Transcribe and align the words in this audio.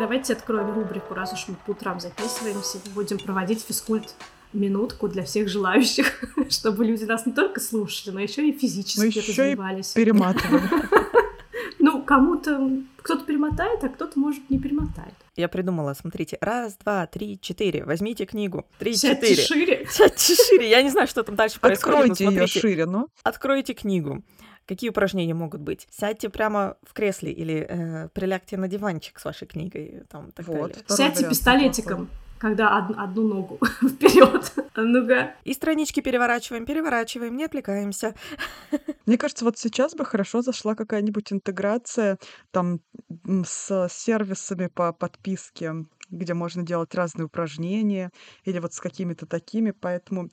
Давайте 0.00 0.32
откроем 0.32 0.72
рубрику, 0.72 1.12
раз 1.12 1.34
уж 1.34 1.46
мы 1.48 1.56
по 1.66 1.72
утрам 1.72 2.00
записываемся, 2.00 2.78
будем 2.94 3.18
проводить 3.18 3.62
физкульт 3.62 4.14
минутку 4.54 5.08
для 5.08 5.24
всех 5.24 5.50
желающих, 5.50 6.24
чтобы 6.48 6.86
люди 6.86 7.04
нас 7.04 7.26
не 7.26 7.32
только 7.32 7.60
слушали, 7.60 8.14
но 8.14 8.20
еще 8.20 8.48
и 8.48 8.58
физически 8.58 9.04
еще 9.04 9.20
развивались. 9.20 9.92
И 9.92 9.94
перематывали. 9.96 10.62
Ну, 11.82 12.02
кому-то 12.02 12.70
кто-то 12.98 13.24
перемотает, 13.24 13.82
а 13.82 13.88
кто-то, 13.88 14.18
может, 14.18 14.48
не 14.50 14.58
перемотает. 14.58 15.14
Я 15.36 15.48
придумала, 15.48 15.94
смотрите, 15.94 16.36
раз, 16.40 16.76
два, 16.76 17.06
три, 17.06 17.38
четыре, 17.40 17.84
возьмите 17.84 18.26
книгу, 18.26 18.66
три, 18.78 18.94
Сядьте 18.94 19.34
четыре. 19.34 19.42
шире. 19.42 19.86
Сядьте 19.90 20.34
шире, 20.34 20.68
я 20.68 20.82
не 20.82 20.90
знаю, 20.90 21.08
что 21.08 21.22
там 21.22 21.36
дальше 21.36 21.58
происходит, 21.58 22.12
Откройте 22.12 22.24
ее 22.26 22.46
шире, 22.46 22.86
ну. 22.86 23.08
Откройте 23.22 23.72
книгу. 23.72 24.22
Какие 24.70 24.90
упражнения 24.90 25.34
могут 25.34 25.62
быть? 25.62 25.88
Сядьте 25.90 26.28
прямо 26.28 26.76
в 26.84 26.92
кресле 26.92 27.32
или 27.32 27.66
э, 27.68 28.08
прилягте 28.10 28.56
на 28.56 28.68
диванчик 28.68 29.18
с 29.18 29.24
вашей 29.24 29.48
книгой. 29.48 30.04
Там, 30.08 30.28
и 30.28 30.30
так 30.30 30.46
Вот. 30.46 30.70
далее. 30.70 30.84
Сядьте 30.86 31.28
пистолетиком, 31.28 32.08
когда 32.38 32.78
од- 32.78 32.96
одну 32.96 33.26
ногу 33.26 33.58
вперед. 33.82 34.52
Ну-ка. 34.76 35.34
И 35.42 35.54
странички 35.54 35.98
переворачиваем, 35.98 36.66
переворачиваем, 36.66 37.36
не 37.36 37.46
отвлекаемся. 37.46 38.14
Мне 39.06 39.18
кажется, 39.18 39.44
вот 39.44 39.58
сейчас 39.58 39.96
бы 39.96 40.04
хорошо 40.04 40.40
зашла 40.40 40.76
какая-нибудь 40.76 41.32
интеграция 41.32 42.18
там 42.52 42.78
с 43.44 43.88
сервисами 43.90 44.68
по 44.68 44.92
подписке, 44.92 45.84
где 46.10 46.32
можно 46.34 46.62
делать 46.62 46.94
разные 46.94 47.26
упражнения, 47.26 48.12
или 48.44 48.60
вот 48.60 48.72
с 48.72 48.78
какими-то 48.80 49.26
такими. 49.26 49.72
Поэтому, 49.72 50.30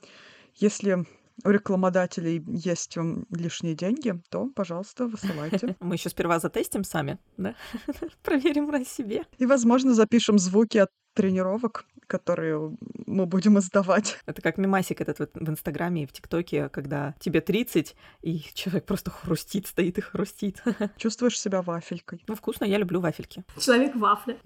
если 0.54 1.04
у 1.44 1.50
рекламодателей 1.50 2.42
есть 2.46 2.96
лишние 3.30 3.74
деньги, 3.74 4.20
то, 4.30 4.50
пожалуйста, 4.54 5.06
высылайте. 5.06 5.76
Мы 5.80 5.94
еще 5.94 6.08
сперва 6.08 6.38
затестим 6.38 6.84
сами, 6.84 7.18
да? 7.36 7.54
Проверим 8.22 8.66
на 8.66 8.84
себе. 8.84 9.24
И, 9.38 9.46
возможно, 9.46 9.94
запишем 9.94 10.38
звуки 10.38 10.78
от 10.78 10.90
тренировок, 11.18 11.84
которые 12.06 12.76
мы 13.06 13.26
будем 13.26 13.58
издавать. 13.58 14.18
Это 14.26 14.40
как 14.40 14.56
мимасик 14.56 15.00
этот 15.00 15.18
вот 15.18 15.30
в 15.34 15.50
Инстаграме 15.50 16.04
и 16.04 16.06
в 16.06 16.12
ТикТоке, 16.12 16.68
когда 16.68 17.14
тебе 17.18 17.40
30, 17.40 17.96
и 18.22 18.38
человек 18.54 18.86
просто 18.86 19.10
хрустит, 19.10 19.66
стоит 19.66 19.98
и 19.98 20.00
хрустит. 20.00 20.62
Чувствуешь 20.96 21.38
себя 21.38 21.60
вафелькой. 21.60 22.22
Ну, 22.28 22.36
вкусно, 22.36 22.64
я 22.66 22.78
люблю 22.78 23.00
вафельки. 23.00 23.42
Человек-вафля. 23.58 24.38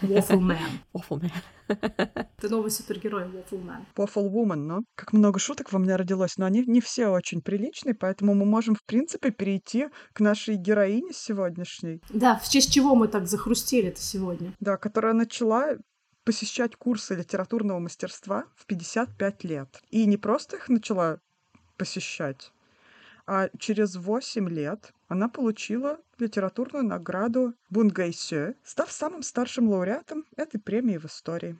Waffleman. 0.00 0.56
Waffle 0.94 1.30
Ты 2.40 2.48
новый 2.48 2.70
супергерой 2.70 3.24
Waffleman. 3.24 3.84
Waffle 3.96 4.30
Woman, 4.30 4.56
но 4.56 4.80
как 4.94 5.12
много 5.12 5.38
шуток 5.38 5.72
во 5.72 5.78
мне 5.78 5.96
родилось, 5.96 6.38
но 6.38 6.46
они 6.46 6.64
не 6.66 6.80
все 6.80 7.08
очень 7.08 7.42
приличные, 7.42 7.94
поэтому 7.94 8.34
мы 8.34 8.46
можем, 8.46 8.74
в 8.74 8.84
принципе, 8.84 9.30
перейти 9.30 9.88
к 10.14 10.20
нашей 10.20 10.56
героине 10.56 11.12
сегодняшней, 11.12 12.00
Да, 12.10 12.36
в 12.38 12.48
честь 12.48 12.72
чего 12.72 12.94
мы 12.94 13.08
так 13.08 13.26
захрустели-то 13.26 14.00
сегодня? 14.00 14.52
да, 14.60 14.76
которая 14.76 15.12
начала 15.14 15.76
посещать 16.24 16.76
курсы 16.76 17.14
литературного 17.14 17.78
мастерства 17.78 18.46
в 18.56 18.66
55 18.66 19.44
лет. 19.44 19.82
И 19.90 20.06
не 20.06 20.16
просто 20.16 20.56
их 20.56 20.68
начала 20.68 21.20
посещать, 21.76 22.52
а 23.26 23.48
через 23.58 23.96
8 23.96 24.48
лет 24.48 24.92
она 25.08 25.28
получила 25.28 25.98
литературную 26.18 26.84
награду 26.84 27.54
Бунгайсё, 27.70 28.54
став 28.64 28.90
самым 28.90 29.22
старшим 29.22 29.68
лауреатом 29.68 30.24
этой 30.36 30.58
премии 30.58 30.98
в 30.98 31.06
истории. 31.06 31.56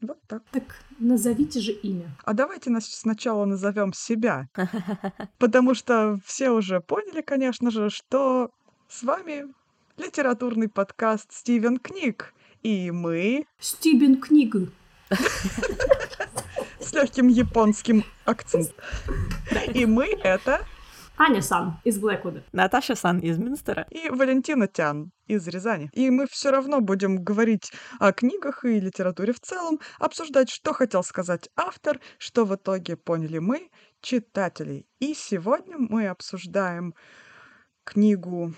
Вот 0.00 0.18
так. 0.26 0.42
Так 0.50 0.64
назовите 0.98 1.60
же 1.60 1.72
имя. 1.72 2.10
А 2.24 2.32
давайте 2.32 2.70
нас 2.70 2.86
сначала 2.86 3.44
назовем 3.44 3.92
себя, 3.92 4.48
потому 5.38 5.74
что 5.74 6.18
все 6.24 6.50
уже 6.50 6.80
поняли, 6.80 7.20
конечно 7.20 7.70
же, 7.70 7.90
что 7.90 8.50
с 8.88 9.02
вами 9.02 9.52
литературный 9.98 10.68
подкаст 10.68 11.32
Стивен 11.32 11.78
Книг, 11.78 12.32
и 12.62 12.90
мы 12.90 13.46
Стивен 13.58 14.20
Книга. 14.20 14.68
с 16.80 16.92
легким 16.92 17.28
японским 17.28 18.04
акцентом. 18.24 18.74
И 19.74 19.86
мы 19.86 20.06
это 20.06 20.64
Аня 21.16 21.42
Сан 21.42 21.78
из 21.84 21.98
Блэквуда. 21.98 22.42
Наташа 22.52 22.94
Сан 22.94 23.18
из 23.18 23.38
Мюнстера. 23.38 23.86
и 23.90 24.08
Валентина 24.08 24.66
Тян 24.66 25.12
из 25.26 25.46
Рязани. 25.46 25.90
И 25.92 26.10
мы 26.10 26.26
все 26.26 26.50
равно 26.50 26.80
будем 26.80 27.22
говорить 27.22 27.72
о 27.98 28.12
книгах 28.12 28.64
и 28.64 28.80
литературе 28.80 29.32
в 29.32 29.40
целом, 29.40 29.78
обсуждать, 29.98 30.48
что 30.48 30.72
хотел 30.72 31.04
сказать 31.04 31.50
автор, 31.56 32.00
что 32.18 32.44
в 32.44 32.54
итоге 32.54 32.96
поняли 32.96 33.38
мы, 33.38 33.68
читатели. 34.00 34.86
И 34.98 35.14
сегодня 35.14 35.76
мы 35.78 36.08
обсуждаем 36.08 36.94
книгу 37.84 38.54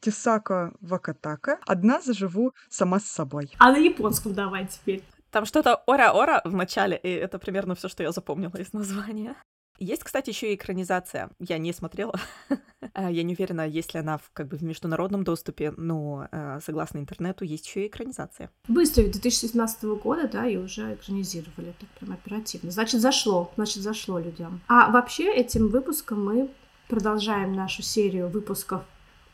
Тисака 0.00 0.72
Вакатака 0.80 1.58
«Одна 1.66 2.00
заживу 2.00 2.54
сама 2.68 3.00
с 3.00 3.04
собой». 3.04 3.50
А 3.58 3.72
на 3.72 3.76
японском 3.76 4.34
давай 4.34 4.66
теперь. 4.66 5.02
Там 5.30 5.44
что-то 5.44 5.76
ора-ора 5.86 6.40
в 6.44 6.54
начале, 6.54 6.96
и 6.96 7.08
это 7.08 7.38
примерно 7.38 7.74
все, 7.74 7.88
что 7.88 8.02
я 8.02 8.10
запомнила 8.10 8.56
из 8.56 8.72
названия. 8.72 9.36
Есть, 9.78 10.04
кстати, 10.04 10.28
еще 10.28 10.52
и 10.52 10.56
экранизация. 10.56 11.30
Я 11.38 11.58
не 11.58 11.72
смотрела. 11.72 12.14
А, 12.94 13.10
Я 13.10 13.22
не 13.22 13.34
уверена, 13.34 13.68
есть 13.68 13.94
ли 13.94 14.00
она 14.00 14.16
в, 14.16 14.30
как 14.32 14.48
бы 14.48 14.56
в 14.56 14.62
международном 14.62 15.22
доступе, 15.22 15.72
но 15.76 16.26
э, 16.32 16.58
согласно 16.64 16.98
интернету 16.98 17.44
есть 17.44 17.66
еще 17.66 17.84
и 17.84 17.88
экранизация. 17.88 18.50
Быстро, 18.68 19.02
2017 19.02 19.84
года, 20.02 20.26
да, 20.26 20.46
и 20.46 20.56
уже 20.56 20.94
экранизировали 20.94 21.74
так 21.78 21.88
прям 21.90 22.12
оперативно. 22.12 22.70
Значит, 22.70 23.00
зашло, 23.00 23.52
значит, 23.56 23.82
зашло 23.82 24.18
людям. 24.18 24.60
А 24.66 24.90
вообще 24.90 25.32
этим 25.32 25.68
выпуском 25.68 26.24
мы 26.24 26.50
продолжаем 26.88 27.52
нашу 27.52 27.82
серию 27.82 28.28
выпусков, 28.28 28.82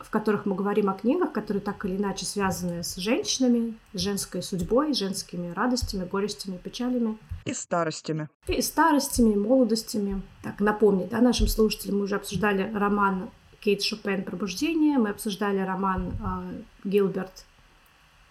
в 0.06 0.10
которых 0.10 0.46
мы 0.46 0.54
говорим 0.54 0.88
о 0.88 0.94
книгах, 0.94 1.32
которые 1.32 1.60
так 1.60 1.84
или 1.84 1.96
иначе 1.96 2.24
связаны 2.24 2.84
с 2.84 2.94
женщинами, 2.94 3.74
с 3.92 3.98
женской 3.98 4.40
судьбой, 4.40 4.94
женскими 4.94 5.50
радостями, 5.52 6.04
горестями, 6.04 6.58
печалями. 6.58 7.18
И 7.44 7.52
старостями. 7.52 8.28
И 8.46 8.62
старостями, 8.62 9.32
и 9.32 9.36
молодостями. 9.36 10.22
Так, 10.44 10.60
напомню, 10.60 11.08
да, 11.10 11.20
нашим 11.20 11.48
слушателям 11.48 11.98
мы 11.98 12.04
уже 12.04 12.14
обсуждали 12.14 12.72
роман 12.72 13.30
Кейт 13.58 13.82
Шопен 13.82 14.22
«Пробуждение», 14.22 14.98
мы 14.98 15.10
обсуждали 15.10 15.58
роман 15.58 16.12
э, 16.12 16.88
Гилберт 16.88 17.44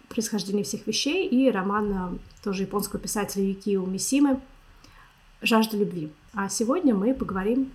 «Происхождение 0.08 0.64
всех 0.64 0.86
вещей» 0.86 1.28
и 1.28 1.50
роман 1.50 1.92
э, 1.92 2.18
тоже 2.42 2.62
японского 2.62 3.02
писателя 3.02 3.44
Юкио 3.44 3.84
Мисимы 3.84 4.40
«Жажда 5.42 5.76
любви». 5.76 6.10
А 6.32 6.48
сегодня 6.48 6.94
мы 6.94 7.12
поговорим 7.12 7.70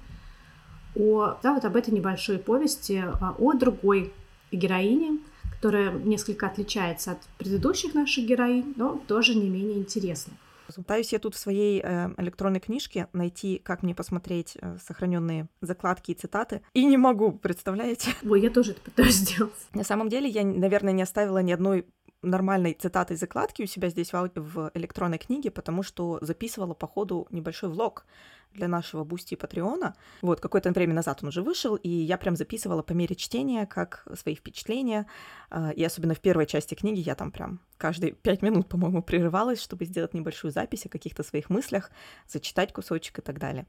о, 0.96 1.38
да, 1.42 1.54
вот 1.54 1.66
об 1.66 1.76
этой 1.76 1.94
небольшой 1.94 2.38
повести, 2.38 3.04
а, 3.04 3.36
о 3.38 3.54
другой 3.54 4.14
героине, 4.52 5.20
которая 5.56 5.92
несколько 5.92 6.48
отличается 6.48 7.12
от 7.12 7.20
предыдущих 7.38 7.94
наших 7.94 8.26
героинь, 8.26 8.74
но 8.76 9.02
тоже 9.08 9.36
не 9.36 9.50
менее 9.50 9.78
интересна. 9.78 10.34
Пытаюсь 10.76 11.12
я 11.12 11.20
тут 11.20 11.36
в 11.36 11.38
своей 11.38 11.82
э, 11.84 12.14
электронной 12.18 12.60
книжке 12.60 13.08
найти, 13.14 13.60
как 13.64 13.84
мне 13.84 13.94
посмотреть 13.94 14.58
э, 14.60 14.78
сохраненные 14.86 15.48
закладки 15.60 16.12
и 16.12 16.14
цитаты, 16.14 16.62
и 16.74 16.86
не 16.86 16.98
могу, 16.98 17.34
представляете? 17.34 18.12
Ой, 18.24 18.42
я 18.42 18.50
тоже 18.50 18.72
это 18.72 18.82
пытаюсь 18.82 19.16
сделать. 19.16 19.54
На 19.74 19.84
самом 19.84 20.10
деле 20.10 20.30
я, 20.30 20.44
наверное, 20.44 20.94
не 20.94 21.02
оставила 21.02 21.40
ни 21.40 21.52
одной 21.52 21.86
нормальной 22.22 22.74
цитаты 22.74 23.16
закладки 23.16 23.64
у 23.64 23.66
себя 23.66 23.90
здесь 23.90 24.14
в 24.14 24.72
электронной 24.74 25.18
книге, 25.18 25.52
потому 25.52 25.84
что 25.84 26.20
записывала 26.22 26.74
по 26.74 26.88
ходу 26.88 27.28
небольшой 27.32 27.70
влог 27.70 28.06
для 28.54 28.68
нашего 28.68 29.04
Бусти 29.04 29.34
и 29.34 29.38
Патреона. 29.38 29.96
Вот, 30.22 30.40
какое-то 30.40 30.72
время 30.72 30.94
назад 30.94 31.20
он 31.22 31.30
уже 31.30 31.42
вышел, 31.42 31.76
и 31.76 31.90
я 31.90 32.18
прям 32.18 32.36
записывала 32.36 32.82
по 32.82 32.92
мере 32.92 33.16
чтения, 33.16 33.66
как 33.66 34.06
свои 34.16 34.36
впечатления. 34.36 35.08
А, 35.50 35.72
И 35.72 35.84
особенно 35.84 36.14
в 36.14 36.20
первой 36.20 36.46
части 36.46 36.76
книги 36.76 37.00
я 37.00 37.16
там 37.16 37.32
прям 37.32 37.62
каждые 37.78 38.14
пять 38.14 38.42
минут, 38.42 38.68
по-моему, 38.68 39.02
прерывалась, 39.02 39.62
чтобы 39.62 39.86
сделать 39.86 40.14
небольшую 40.14 40.52
запись 40.52 40.86
о 40.86 40.90
каких-то 40.90 41.24
своих 41.24 41.50
мыслях, 41.50 41.92
зачитать 42.28 42.74
кусочек 42.74 43.20
и 43.20 43.22
так 43.22 43.40
далее. 43.40 43.68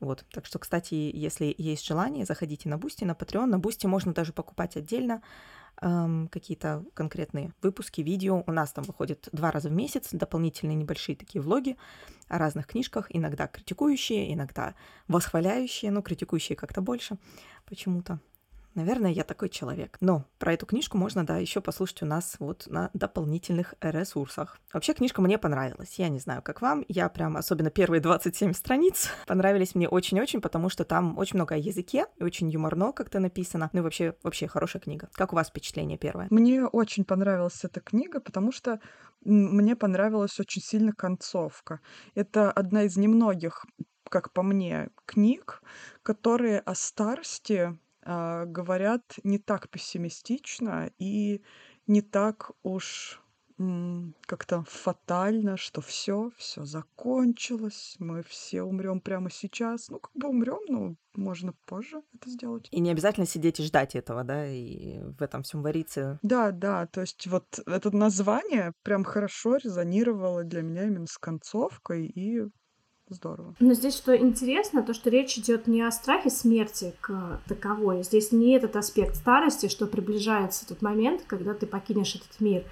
Вот. 0.00 0.24
Так 0.32 0.46
что, 0.46 0.58
кстати, 0.58 0.94
если 0.94 1.54
есть 1.56 1.86
желание, 1.86 2.24
заходите 2.24 2.68
на 2.68 2.76
Бусти, 2.76 3.04
на 3.04 3.12
Patreon. 3.12 3.46
На 3.46 3.58
Бусти 3.58 3.86
можно 3.86 4.12
даже 4.12 4.32
покупать 4.32 4.76
отдельно 4.76 5.22
эм, 5.84 6.28
какие-то 6.28 6.84
конкретные 6.94 7.52
выпуски, 7.62 8.00
видео. 8.00 8.42
У 8.46 8.52
нас 8.52 8.72
там 8.72 8.84
выходит 8.84 9.28
два 9.32 9.50
раза 9.50 9.68
в 9.68 9.72
месяц 9.72 10.08
дополнительные 10.12 10.74
небольшие 10.74 11.14
такие 11.14 11.42
влоги 11.42 11.76
о 12.28 12.38
разных 12.38 12.66
книжках, 12.66 13.06
иногда 13.10 13.46
критикующие, 13.46 14.32
иногда 14.32 14.74
восхваляющие, 15.08 15.90
но 15.90 16.02
критикующие 16.02 16.56
как-то 16.56 16.80
больше 16.80 17.18
почему-то. 17.66 18.18
Наверное, 18.74 19.10
я 19.10 19.24
такой 19.24 19.48
человек. 19.48 19.96
Но 20.00 20.24
про 20.38 20.52
эту 20.52 20.66
книжку 20.66 20.98
можно, 20.98 21.24
да, 21.24 21.38
еще 21.38 21.60
послушать 21.60 22.02
у 22.02 22.06
нас 22.06 22.36
вот 22.38 22.66
на 22.66 22.90
дополнительных 22.92 23.74
ресурсах. 23.80 24.58
Вообще, 24.72 24.94
книжка 24.94 25.22
мне 25.22 25.38
понравилась. 25.38 25.98
Я 25.98 26.08
не 26.08 26.18
знаю, 26.18 26.42
как 26.42 26.60
вам. 26.60 26.84
Я 26.88 27.08
прям, 27.08 27.36
особенно 27.36 27.70
первые 27.70 28.00
27 28.00 28.52
страниц, 28.52 29.10
понравились 29.26 29.74
мне 29.74 29.88
очень-очень, 29.88 30.40
потому 30.40 30.68
что 30.68 30.84
там 30.84 31.16
очень 31.18 31.36
много 31.36 31.54
о 31.54 31.58
языке 31.58 32.06
очень 32.20 32.50
юморно 32.50 32.92
как-то 32.92 33.20
написано. 33.20 33.70
Ну 33.72 33.80
и 33.80 33.82
вообще, 33.82 34.16
вообще 34.22 34.48
хорошая 34.48 34.82
книга. 34.82 35.08
Как 35.12 35.32
у 35.32 35.36
вас 35.36 35.48
впечатление 35.48 35.98
первое? 35.98 36.26
Мне 36.30 36.66
очень 36.66 37.04
понравилась 37.04 37.64
эта 37.64 37.80
книга, 37.80 38.20
потому 38.20 38.50
что 38.50 38.80
мне 39.24 39.76
понравилась 39.76 40.38
очень 40.40 40.62
сильно 40.62 40.92
концовка. 40.92 41.80
Это 42.14 42.50
одна 42.50 42.82
из 42.82 42.96
немногих, 42.96 43.64
как 44.08 44.32
по 44.32 44.42
мне, 44.42 44.90
книг, 45.06 45.62
которые 46.02 46.60
о 46.60 46.74
старости 46.74 47.78
говорят 48.04 49.02
не 49.24 49.38
так 49.38 49.68
пессимистично 49.68 50.90
и 50.98 51.42
не 51.86 52.02
так 52.02 52.52
уж 52.62 53.20
как-то 54.26 54.64
фатально, 54.68 55.56
что 55.56 55.80
все, 55.80 56.32
все 56.36 56.64
закончилось, 56.64 57.94
мы 58.00 58.24
все 58.24 58.62
умрем 58.62 59.00
прямо 59.00 59.30
сейчас. 59.30 59.88
Ну, 59.90 60.00
как 60.00 60.12
бы 60.14 60.28
умрем, 60.28 60.58
но 60.68 60.96
можно 61.14 61.54
позже 61.66 62.02
это 62.14 62.30
сделать. 62.30 62.66
И 62.72 62.80
не 62.80 62.90
обязательно 62.90 63.26
сидеть 63.26 63.60
и 63.60 63.62
ждать 63.62 63.94
этого, 63.94 64.24
да, 64.24 64.48
и 64.48 64.98
в 64.98 65.22
этом 65.22 65.44
всем 65.44 65.62
вариться. 65.62 66.18
Да, 66.22 66.50
да, 66.50 66.86
то 66.86 67.02
есть 67.02 67.28
вот 67.28 67.60
это 67.64 67.96
название 67.96 68.72
прям 68.82 69.04
хорошо 69.04 69.56
резонировало 69.56 70.42
для 70.42 70.62
меня 70.62 70.86
именно 70.86 71.06
с 71.06 71.16
концовкой, 71.16 72.06
и 72.06 72.48
здорово. 73.14 73.54
Но 73.60 73.74
здесь 73.74 73.96
что 73.96 74.16
интересно, 74.16 74.82
то 74.82 74.94
что 74.94 75.10
речь 75.10 75.38
идет 75.38 75.66
не 75.66 75.82
о 75.82 75.90
страхе 75.90 76.30
смерти 76.30 76.94
к 77.00 77.40
таковой. 77.48 78.02
Здесь 78.02 78.32
не 78.32 78.52
этот 78.52 78.76
аспект 78.76 79.16
старости, 79.16 79.68
что 79.68 79.86
приближается 79.86 80.66
тот 80.66 80.82
момент, 80.82 81.22
когда 81.26 81.54
ты 81.54 81.66
покинешь 81.66 82.16
этот 82.16 82.40
мир. 82.40 82.64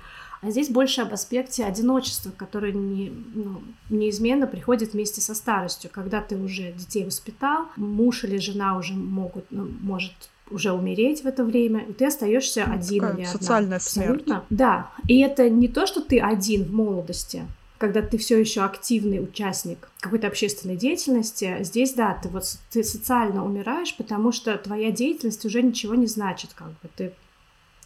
А 0.43 0.51
здесь 0.51 0.71
больше 0.71 1.03
об 1.03 1.13
аспекте 1.13 1.65
одиночества, 1.65 2.33
которое 2.37 2.73
не, 2.73 3.13
ну, 3.33 3.63
неизменно 3.91 4.49
приходит 4.49 4.93
вместе 4.93 5.21
со 5.21 5.37
старостью. 5.37 5.89
Когда 5.93 6.21
ты 6.21 6.37
уже 6.37 6.73
детей 6.73 7.05
воспитал, 7.05 7.67
муж 7.77 8.25
или 8.25 8.39
жена 8.39 8.77
уже 8.77 8.95
могут, 8.95 9.45
ну, 9.51 9.69
может 9.81 10.13
уже 10.51 10.73
умереть 10.73 11.23
в 11.23 11.27
это 11.27 11.45
время, 11.45 11.85
и 11.85 11.93
ты 11.93 12.07
остаешься 12.07 12.65
ну, 12.67 12.75
один 12.75 13.05
или 13.05 13.11
одна. 13.11 13.25
Социальная 13.27 13.77
Абсолютно. 13.77 14.25
смерть. 14.25 14.47
Да. 14.51 14.91
И 15.07 15.21
это 15.21 15.49
не 15.49 15.69
то, 15.69 15.87
что 15.87 16.01
ты 16.01 16.19
один 16.19 16.65
в 16.65 16.73
молодости, 16.73 17.45
когда 17.83 18.01
ты 18.01 18.17
все 18.17 18.39
еще 18.39 18.61
активный 18.61 19.19
участник 19.19 19.89
какой-то 19.99 20.29
общественной 20.29 20.77
деятельности, 20.77 21.57
здесь, 21.63 21.95
да, 21.95 22.15
ты 22.15 22.29
вот 22.29 22.45
ты 22.71 22.85
социально 22.85 23.45
умираешь, 23.45 23.97
потому 23.97 24.31
что 24.31 24.57
твоя 24.57 24.93
деятельность 24.93 25.45
уже 25.45 25.63
ничего 25.63 25.97
не 25.97 26.07
значит, 26.07 26.51
как 26.55 26.69
бы 26.69 26.89
ты 26.95 27.13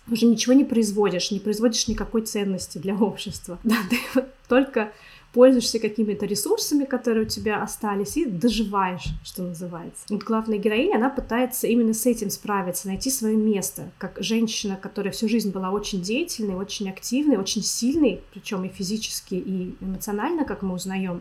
уже 0.06 0.26
ничего 0.26 0.52
не 0.52 0.64
производишь, 0.64 1.30
не 1.30 1.40
производишь 1.40 1.88
никакой 1.88 2.20
ценности 2.26 2.76
для 2.76 2.94
общества. 3.00 3.58
Да, 3.64 3.76
ты 3.88 3.96
вот 4.14 4.26
только 4.48 4.92
пользуешься 5.36 5.78
какими-то 5.78 6.24
ресурсами, 6.24 6.86
которые 6.86 7.26
у 7.26 7.28
тебя 7.28 7.62
остались, 7.62 8.16
и 8.16 8.24
доживаешь, 8.24 9.04
что 9.22 9.42
называется. 9.42 10.06
Вот 10.08 10.22
главная 10.22 10.56
героиня, 10.56 10.96
она 10.96 11.10
пытается 11.10 11.66
именно 11.66 11.92
с 11.92 12.06
этим 12.06 12.30
справиться, 12.30 12.88
найти 12.88 13.10
свое 13.10 13.36
место, 13.36 13.90
как 13.98 14.16
женщина, 14.20 14.78
которая 14.80 15.12
всю 15.12 15.28
жизнь 15.28 15.50
была 15.52 15.72
очень 15.72 16.00
деятельной, 16.00 16.54
очень 16.54 16.88
активной, 16.88 17.36
очень 17.36 17.62
сильной, 17.62 18.22
причем 18.32 18.64
и 18.64 18.70
физически, 18.70 19.34
и 19.34 19.74
эмоционально, 19.82 20.46
как 20.46 20.62
мы 20.62 20.74
узнаем 20.74 21.20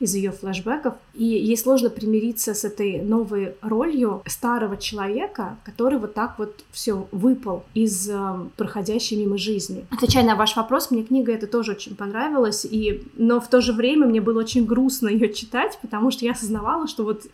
из 0.00 0.14
ее 0.14 0.32
флэшбэков. 0.32 0.94
И 1.14 1.24
ей 1.24 1.56
сложно 1.56 1.90
примириться 1.90 2.54
с 2.54 2.64
этой 2.64 3.00
новой 3.02 3.54
ролью 3.60 4.22
старого 4.26 4.76
человека, 4.76 5.58
который 5.62 5.98
вот 5.98 6.14
так 6.14 6.38
вот 6.38 6.64
все 6.72 7.06
выпал 7.12 7.64
из 7.74 8.08
э, 8.08 8.18
проходящей 8.56 9.18
мимо 9.18 9.36
жизни. 9.36 9.84
Отвечая 9.90 10.24
на 10.24 10.34
ваш 10.34 10.56
вопрос, 10.56 10.90
мне 10.90 11.04
книга 11.04 11.32
эта 11.32 11.46
тоже 11.46 11.72
очень 11.72 11.94
понравилась, 11.94 12.64
и, 12.64 13.06
но 13.16 13.40
в 13.40 13.48
то 13.48 13.60
же 13.60 13.74
время 13.74 14.06
мне 14.06 14.22
было 14.22 14.40
очень 14.40 14.64
грустно 14.64 15.08
ее 15.08 15.32
читать, 15.32 15.78
потому 15.82 16.10
что 16.10 16.24
я 16.24 16.32
осознавала, 16.32 16.88
что 16.88 17.04
вот 17.04 17.26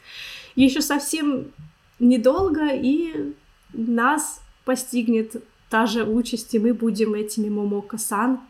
еще 0.57 0.83
совсем 0.83 1.47
недолго, 2.01 2.69
и 2.75 3.33
нас 3.73 4.41
постигнет 4.65 5.37
та 5.71 5.87
же 5.87 6.05
участь, 6.05 6.55
и 6.55 6.59
мы 6.59 6.75
будем 6.75 7.15
этими 7.15 7.49
Момоко-сан, 7.49 8.41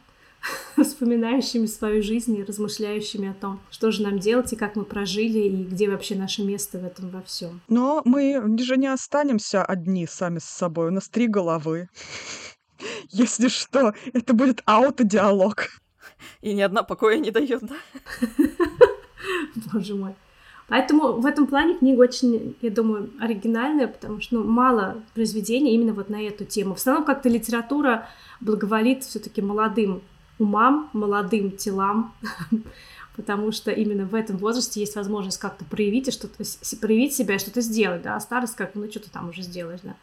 вспоминающими 0.76 1.66
свою 1.66 2.02
жизнь 2.02 2.36
и 2.36 2.44
размышляющими 2.44 3.30
о 3.30 3.34
том, 3.34 3.60
что 3.70 3.90
же 3.90 4.02
нам 4.02 4.18
делать 4.18 4.52
и 4.52 4.56
как 4.56 4.76
мы 4.76 4.84
прожили, 4.84 5.40
и 5.40 5.64
где 5.64 5.88
вообще 5.88 6.14
наше 6.14 6.42
место 6.42 6.78
в 6.78 6.84
этом 6.84 7.10
во 7.10 7.22
всем. 7.22 7.60
Но 7.68 8.02
мы 8.04 8.58
же 8.58 8.76
не 8.76 8.88
останемся 8.88 9.64
одни 9.64 10.06
сами 10.06 10.38
с 10.38 10.44
собой. 10.44 10.88
У 10.88 10.92
нас 10.92 11.08
три 11.08 11.26
головы. 11.26 11.88
Если 13.10 13.48
что, 13.48 13.94
это 14.12 14.34
будет 14.34 14.62
аутодиалог. 14.66 15.68
И 16.40 16.54
ни 16.54 16.60
одна 16.60 16.82
покоя 16.82 17.18
не 17.18 17.30
дает, 17.30 17.62
да? 17.62 17.76
Боже 19.72 19.94
мой. 19.94 20.14
Поэтому 20.68 21.12
в 21.12 21.26
этом 21.26 21.46
плане 21.46 21.74
книга 21.78 22.00
очень, 22.00 22.56
я 22.60 22.70
думаю, 22.70 23.10
оригинальная, 23.20 23.86
потому 23.86 24.20
что 24.20 24.36
ну, 24.36 24.44
мало 24.44 25.02
произведений 25.14 25.74
именно 25.74 25.92
вот 25.92 26.08
на 26.08 26.20
эту 26.20 26.44
тему. 26.44 26.74
В 26.74 26.78
основном 26.78 27.04
как-то 27.04 27.28
литература 27.28 28.08
благоволит 28.40 29.04
все-таки 29.04 29.40
молодым 29.40 30.02
умам, 30.38 30.90
молодым 30.92 31.52
телам, 31.52 32.14
потому 33.16 33.52
что 33.52 33.70
именно 33.70 34.04
в 34.04 34.14
этом 34.14 34.36
возрасте 34.36 34.80
есть 34.80 34.96
возможность 34.96 35.38
как-то 35.38 35.64
проявить, 35.64 36.12
что-то, 36.12 36.44
проявить 36.80 37.14
себя 37.14 37.36
и 37.36 37.38
что-то 37.38 37.60
сделать, 37.60 38.02
да, 38.02 38.16
а 38.16 38.20
старость 38.20 38.56
как, 38.56 38.74
ну, 38.74 38.88
что 38.90 39.00
ты 39.00 39.10
там 39.10 39.28
уже 39.28 39.42
сделаешь, 39.42 39.80
да. 39.82 39.96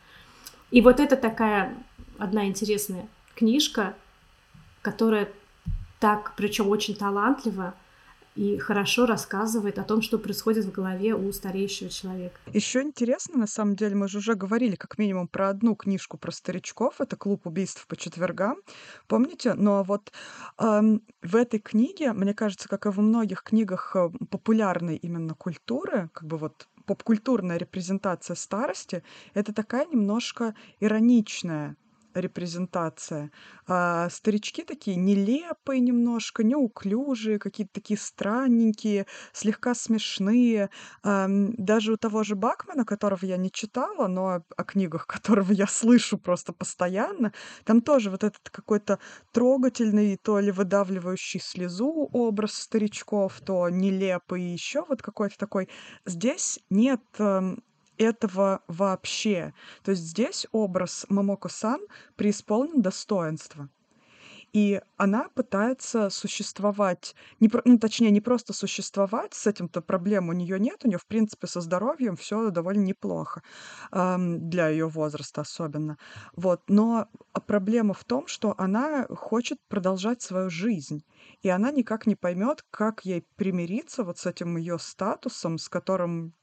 И 0.71 0.81
вот 0.81 0.99
это 0.99 1.15
такая 1.15 1.75
одна 2.17 2.47
интересная 2.47 3.07
книжка, 3.35 3.95
которая 4.81 5.29
так, 5.99 6.33
причем 6.35 6.69
очень 6.69 6.95
талантливо, 6.95 7.75
и 8.35 8.57
хорошо 8.57 9.05
рассказывает 9.05 9.79
о 9.79 9.83
том, 9.83 10.01
что 10.01 10.17
происходит 10.17 10.65
в 10.65 10.71
голове 10.71 11.15
у 11.15 11.31
стареющего 11.31 11.89
человека. 11.89 12.39
Еще 12.51 12.81
интересно, 12.81 13.37
на 13.37 13.47
самом 13.47 13.75
деле, 13.75 13.95
мы 13.95 14.07
же 14.07 14.19
уже 14.19 14.35
говорили 14.35 14.75
как 14.75 14.97
минимум 14.97 15.27
про 15.27 15.49
одну 15.49 15.75
книжку 15.75 16.17
про 16.17 16.31
старичков, 16.31 16.99
это 16.99 17.15
«Клуб 17.15 17.45
убийств 17.45 17.85
по 17.87 17.95
четвергам», 17.95 18.57
помните? 19.07 19.53
Но 19.53 19.83
вот 19.83 20.11
эм, 20.59 21.01
в 21.21 21.35
этой 21.35 21.59
книге, 21.59 22.13
мне 22.13 22.33
кажется, 22.33 22.67
как 22.67 22.85
и 22.85 22.89
во 22.89 23.01
многих 23.01 23.43
книгах 23.43 23.95
э, 23.95 24.09
популярной 24.29 24.97
именно 24.97 25.35
культуры, 25.35 26.09
как 26.13 26.27
бы 26.27 26.37
вот 26.37 26.67
попкультурная 26.85 27.57
репрезентация 27.57 28.35
старости, 28.35 29.03
это 29.33 29.53
такая 29.53 29.85
немножко 29.85 30.53
ироничная 30.79 31.77
репрезентация. 32.15 33.31
А 33.67 34.09
старички 34.09 34.63
такие 34.63 34.97
нелепые 34.97 35.79
немножко, 35.79 36.43
неуклюжие, 36.43 37.39
какие-то 37.39 37.73
такие 37.73 37.97
странненькие, 37.97 39.05
слегка 39.31 39.73
смешные. 39.75 40.69
Ам, 41.03 41.53
даже 41.55 41.93
у 41.93 41.97
того 41.97 42.23
же 42.23 42.35
Бакмана, 42.35 42.85
которого 42.85 43.25
я 43.25 43.37
не 43.37 43.51
читала, 43.51 44.07
но 44.07 44.43
о 44.55 44.63
книгах 44.63 45.07
которого 45.07 45.51
я 45.51 45.67
слышу 45.67 46.17
просто 46.17 46.53
постоянно, 46.53 47.33
там 47.65 47.81
тоже 47.81 48.09
вот 48.09 48.23
этот 48.23 48.49
какой-то 48.49 48.99
трогательный, 49.31 50.17
то 50.17 50.39
ли 50.39 50.51
выдавливающий 50.51 51.39
слезу 51.39 52.09
образ 52.11 52.53
старичков, 52.53 53.39
то 53.41 53.69
нелепый 53.69 54.41
еще 54.43 54.85
вот 54.87 55.01
какой-то 55.01 55.37
такой. 55.37 55.69
Здесь 56.05 56.59
нет 56.69 57.01
этого 57.97 58.61
вообще. 58.67 59.53
То 59.83 59.91
есть 59.91 60.03
здесь 60.03 60.47
образ 60.51 61.05
Момоко-сан 61.09 61.81
преисполнен 62.15 62.81
достоинства. 62.81 63.69
И 64.53 64.79
она 64.97 65.29
пытается 65.33 66.11
существовать, 66.11 67.15
не, 67.39 67.49
ну, 67.65 67.79
точнее, 67.79 68.11
не 68.11 68.21
просто 68.21 68.53
существовать, 68.53 69.33
с 69.33 69.47
этим-то 69.47 69.81
проблем 69.81 70.29
у 70.29 70.33
нее 70.33 70.59
нет, 70.59 70.81
у 70.83 70.87
нее, 70.87 70.99
в 70.99 71.07
принципе, 71.07 71.47
со 71.47 71.59
здоровьем 71.59 72.15
все 72.15 72.51
довольно 72.51 72.81
неплохо, 72.83 73.41
эм, 73.91 74.49
для 74.49 74.67
ее 74.69 74.87
возраста 74.87 75.41
особенно. 75.41 75.97
Вот. 76.35 76.61
Но 76.67 77.07
проблема 77.47 77.95
в 77.95 78.03
том, 78.03 78.27
что 78.27 78.53
она 78.57 79.07
хочет 79.09 79.57
продолжать 79.69 80.21
свою 80.21 80.49
жизнь, 80.51 81.03
и 81.41 81.49
она 81.49 81.71
никак 81.71 82.05
не 82.05 82.15
поймет, 82.15 82.63
как 82.69 83.05
ей 83.05 83.25
примириться 83.35 84.03
вот 84.03 84.19
с 84.19 84.25
этим 84.27 84.57
ее 84.57 84.77
статусом, 84.77 85.57
с 85.57 85.67
которым 85.67 86.35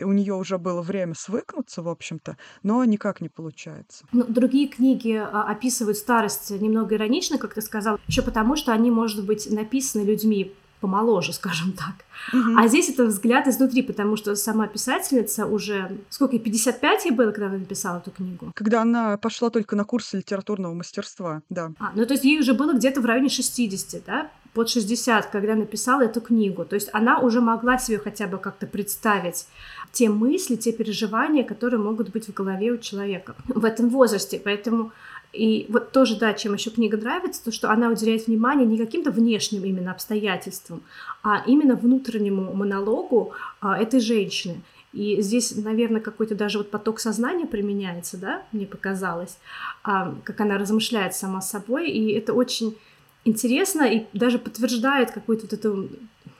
у 0.00 0.12
нее 0.12 0.34
уже 0.34 0.58
было 0.58 0.82
время 0.82 1.14
свыкнуться, 1.14 1.82
в 1.82 1.88
общем-то, 1.88 2.36
но 2.62 2.84
никак 2.84 3.20
не 3.20 3.28
получается. 3.28 4.04
Ну, 4.12 4.24
другие 4.26 4.68
книги 4.68 5.12
а, 5.12 5.42
описывают 5.44 5.98
старость 5.98 6.50
немного 6.50 6.94
иронично, 6.94 7.38
как 7.38 7.54
ты 7.54 7.60
сказал, 7.60 7.98
еще 8.06 8.22
потому, 8.22 8.56
что 8.56 8.72
они, 8.72 8.90
может 8.90 9.24
быть, 9.24 9.50
написаны 9.50 10.02
людьми 10.02 10.54
помоложе, 10.80 11.32
скажем 11.32 11.72
так. 11.72 12.04
Угу. 12.32 12.58
А 12.58 12.68
здесь 12.68 12.88
это 12.88 13.06
взгляд 13.06 13.46
изнутри, 13.46 13.82
потому 13.82 14.16
что 14.16 14.34
сама 14.36 14.66
писательница 14.66 15.46
уже... 15.46 15.98
Сколько, 16.10 16.38
55 16.38 17.04
ей 17.06 17.10
было, 17.10 17.30
когда 17.30 17.46
она 17.46 17.58
написала 17.58 17.98
эту 17.98 18.10
книгу? 18.10 18.52
Когда 18.54 18.82
она 18.82 19.16
пошла 19.16 19.50
только 19.50 19.76
на 19.76 19.84
курсы 19.84 20.18
литературного 20.18 20.74
мастерства, 20.74 21.42
да. 21.50 21.72
А, 21.78 21.92
ну 21.94 22.06
то 22.06 22.14
есть 22.14 22.24
ей 22.24 22.40
уже 22.40 22.54
было 22.54 22.72
где-то 22.72 23.00
в 23.00 23.06
районе 23.06 23.28
60, 23.28 24.04
да? 24.04 24.30
Под 24.56 24.70
60, 24.70 25.26
когда 25.26 25.54
написала 25.54 26.00
эту 26.00 26.22
книгу. 26.22 26.64
То 26.64 26.76
есть 26.76 26.88
она 26.94 27.18
уже 27.18 27.42
могла 27.42 27.76
себе 27.76 27.98
хотя 27.98 28.26
бы 28.26 28.38
как-то 28.38 28.66
представить 28.66 29.46
те 29.92 30.08
мысли, 30.08 30.56
те 30.56 30.72
переживания, 30.72 31.44
которые 31.44 31.78
могут 31.78 32.08
быть 32.08 32.26
в 32.26 32.32
голове 32.32 32.72
у 32.72 32.78
человека 32.78 33.34
в 33.48 33.66
этом 33.66 33.90
возрасте. 33.90 34.40
Поэтому 34.42 34.92
и 35.34 35.66
вот 35.68 35.92
тоже, 35.92 36.18
да, 36.18 36.32
чем 36.32 36.54
еще 36.54 36.70
книга 36.70 36.96
нравится, 36.96 37.44
то, 37.44 37.52
что 37.52 37.70
она 37.70 37.90
уделяет 37.90 38.28
внимание 38.28 38.66
не 38.66 38.78
каким-то 38.78 39.10
внешним 39.10 39.62
именно 39.62 39.90
обстоятельствам, 39.90 40.82
а 41.22 41.42
именно 41.46 41.74
внутреннему 41.74 42.54
монологу 42.54 43.34
а, 43.60 43.78
этой 43.78 44.00
женщины. 44.00 44.62
И 44.94 45.20
здесь, 45.20 45.54
наверное, 45.54 46.00
какой-то 46.00 46.34
даже 46.34 46.56
вот 46.56 46.70
поток 46.70 46.98
сознания 46.98 47.44
применяется, 47.44 48.16
да, 48.16 48.42
мне 48.52 48.64
показалось, 48.64 49.36
а, 49.82 50.14
как 50.24 50.40
она 50.40 50.56
размышляет 50.56 51.14
сама 51.14 51.42
собой, 51.42 51.90
и 51.90 52.12
это 52.12 52.32
очень 52.32 52.78
интересно 53.26 53.82
и 53.82 54.06
даже 54.12 54.38
подтверждает 54.38 55.10
какую-то 55.10 55.42
вот 55.42 55.52
эту 55.52 55.88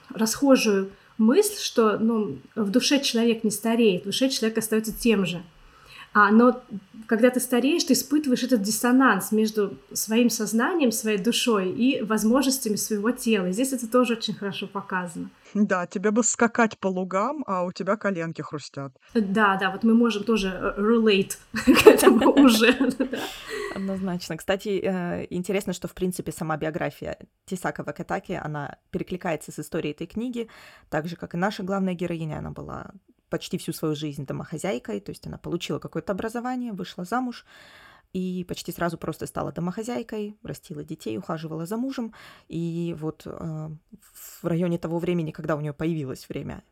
расхожую 0.09 0.89
мысль, 1.17 1.59
что 1.59 1.97
ну, 1.97 2.37
в 2.55 2.69
душе 2.71 3.01
человек 3.01 3.43
не 3.43 3.51
стареет, 3.51 4.03
в 4.03 4.05
душе 4.05 4.29
человек 4.29 4.57
остается 4.57 4.93
тем 4.93 5.25
же. 5.25 5.43
А, 6.13 6.31
но 6.31 6.61
когда 7.07 7.29
ты 7.29 7.39
стареешь, 7.39 7.85
ты 7.85 7.93
испытываешь 7.93 8.43
этот 8.43 8.61
диссонанс 8.61 9.31
между 9.31 9.77
своим 9.93 10.29
сознанием, 10.29 10.91
своей 10.91 11.17
душой 11.17 11.71
и 11.71 12.01
возможностями 12.01 12.75
своего 12.75 13.11
тела. 13.11 13.47
И 13.47 13.53
здесь 13.53 13.73
это 13.73 13.89
тоже 13.89 14.13
очень 14.13 14.33
хорошо 14.33 14.67
показано. 14.67 15.29
Да, 15.53 15.87
тебе 15.87 16.11
бы 16.11 16.23
скакать 16.23 16.77
по 16.77 16.87
лугам, 16.87 17.43
а 17.47 17.63
у 17.63 17.71
тебя 17.71 17.95
коленки 17.95 18.41
хрустят. 18.41 18.93
Да, 19.13 19.57
да, 19.57 19.71
вот 19.71 19.83
мы 19.83 19.93
можем 19.93 20.23
тоже 20.23 20.49
э, 20.49 20.81
relate 20.81 21.37
к 21.53 21.87
этому 21.87 22.31
уже. 22.43 22.75
Однозначно. 23.75 24.37
Кстати, 24.37 24.81
э, 24.83 25.27
интересно, 25.29 25.73
что, 25.73 25.87
в 25.87 25.93
принципе, 25.93 26.31
сама 26.31 26.57
биография 26.57 27.17
Тисака 27.45 27.83
Вакатаки, 27.83 28.33
она 28.33 28.77
перекликается 28.91 29.51
с 29.51 29.59
историей 29.59 29.93
этой 29.93 30.07
книги, 30.07 30.49
так 30.89 31.07
же, 31.07 31.15
как 31.15 31.35
и 31.35 31.37
наша 31.37 31.63
главная 31.63 31.93
героиня, 31.93 32.39
она 32.39 32.51
была 32.51 32.91
почти 33.29 33.57
всю 33.57 33.73
свою 33.73 33.95
жизнь 33.95 34.25
домохозяйкой, 34.25 34.99
то 34.99 35.11
есть 35.11 35.27
она 35.27 35.37
получила 35.37 35.79
какое-то 35.79 36.13
образование, 36.13 36.73
вышла 36.73 37.05
замуж, 37.05 37.45
и 38.13 38.45
почти 38.47 38.71
сразу 38.71 38.97
просто 38.97 39.25
стала 39.27 39.51
домохозяйкой, 39.51 40.37
растила 40.43 40.83
детей, 40.83 41.17
ухаживала 41.17 41.65
за 41.65 41.77
мужем. 41.77 42.13
И 42.47 42.95
вот 42.97 43.23
э, 43.25 43.29
в 43.31 44.43
районе 44.43 44.77
того 44.77 44.99
времени, 44.99 45.31
когда 45.31 45.55
у 45.55 45.61
нее 45.61 45.73
появилось 45.73 46.29
время 46.29 46.63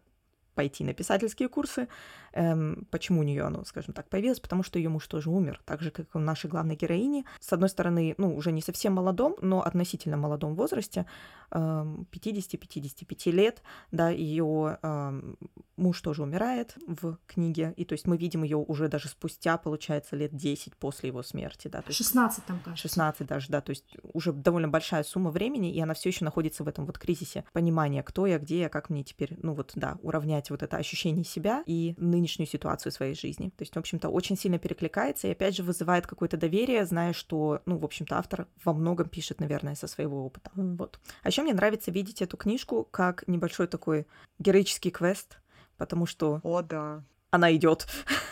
пойти 0.56 0.84
на 0.84 0.94
писательские 0.94 1.50
курсы. 1.50 1.88
Эм, 2.36 2.86
почему 2.92 3.22
у 3.22 3.24
нее 3.24 3.44
оно, 3.44 3.64
скажем 3.64 3.94
так, 3.94 4.10
появилось? 4.10 4.42
Потому 4.42 4.62
что 4.62 4.78
ее 4.78 4.90
муж 4.90 5.08
тоже 5.08 5.30
умер, 5.30 5.62
так 5.66 5.82
же, 5.82 5.90
как 5.90 6.08
и 6.14 6.18
у 6.18 6.20
нашей 6.20 6.50
главной 6.50 6.76
героини. 6.76 7.26
С 7.40 7.54
одной 7.54 7.70
стороны, 7.70 8.14
ну, 8.18 8.36
уже 8.36 8.52
не 8.52 8.62
совсем 8.62 8.94
молодом, 8.94 9.36
но 9.42 9.62
относительно 9.64 10.18
молодом 10.18 10.56
возрасте, 10.56 11.06
эм, 11.52 12.06
50-55 12.12 13.32
лет, 13.32 13.62
да, 13.92 14.10
ее 14.10 14.78
эм, 14.82 15.38
муж 15.78 16.02
тоже 16.02 16.24
умирает 16.24 16.76
в 16.88 17.18
книге, 17.26 17.74
и 17.78 17.86
то 17.86 17.94
есть 17.94 18.06
мы 18.06 18.18
видим 18.18 18.44
ее 18.44 18.58
уже 18.58 18.90
даже 18.90 19.08
спустя, 19.08 19.58
получается, 19.58 20.18
лет 20.18 20.36
10 20.36 20.76
после 20.76 21.10
его 21.10 21.24
смерти, 21.24 21.70
да. 21.70 21.82
То 21.82 21.90
есть 21.90 21.98
16 22.00 22.46
там, 22.46 22.60
кажется. 22.60 22.82
16 22.82 23.28
даже, 23.28 23.48
да, 23.50 23.62
то 23.62 23.70
есть 23.70 23.96
уже 24.14 24.34
довольно 24.34 24.68
большая 24.68 25.04
сумма 25.04 25.32
времени, 25.32 25.72
и 25.72 25.80
она 25.80 25.94
все 25.94 26.10
еще 26.10 26.26
находится 26.26 26.66
в 26.66 26.68
этом 26.68 26.86
вот 26.86 26.98
кризисе 26.98 27.46
понимания, 27.54 28.04
кто 28.04 28.26
я, 28.26 28.40
где 28.40 28.60
я, 28.62 28.70
как 28.70 28.90
мне 28.90 29.04
теперь, 29.04 29.38
ну 29.42 29.54
вот, 29.54 29.72
да, 29.76 29.98
уравнять 30.02 30.50
вот 30.50 30.64
это 30.64 30.76
ощущение 30.76 31.24
себя 31.24 31.64
и 31.66 31.96
нынешнюю 32.26 32.48
ситуацию 32.48 32.92
своей 32.92 33.14
жизни. 33.14 33.50
То 33.50 33.62
есть, 33.62 33.76
в 33.76 33.80
общем-то, 33.80 34.10
очень 34.10 34.38
сильно 34.38 34.58
перекликается 34.58 35.28
и 35.28 35.32
опять 35.32 35.56
же 35.56 35.64
вызывает 35.64 36.08
какое-то 36.08 36.38
доверие, 36.38 36.86
зная, 36.86 37.14
что, 37.14 37.62
ну, 37.66 37.78
в 37.78 37.86
общем-то, 37.86 38.18
автор 38.18 38.48
во 38.64 38.74
многом 38.74 39.08
пишет, 39.10 39.40
наверное, 39.40 39.76
со 39.76 39.88
своего 39.88 40.26
опыта. 40.26 40.50
Вот. 40.56 41.00
А 41.22 41.30
еще 41.30 41.44
мне 41.44 41.54
нравится 41.54 41.92
видеть 41.92 42.22
эту 42.22 42.38
книжку 42.38 42.88
как 42.90 43.28
небольшой 43.28 43.68
такой 43.68 44.08
героический 44.40 44.92
квест, 44.92 45.38
потому 45.78 46.08
что... 46.08 46.40
О, 46.44 46.62
да. 46.62 47.04
Она 47.30 47.56
идет. 47.56 47.88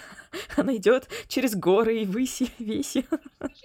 Она 0.57 0.75
идет 0.75 1.07
через 1.27 1.55
горы 1.55 2.01
и 2.01 2.05
выси, 2.05 2.49
веси. 2.57 3.05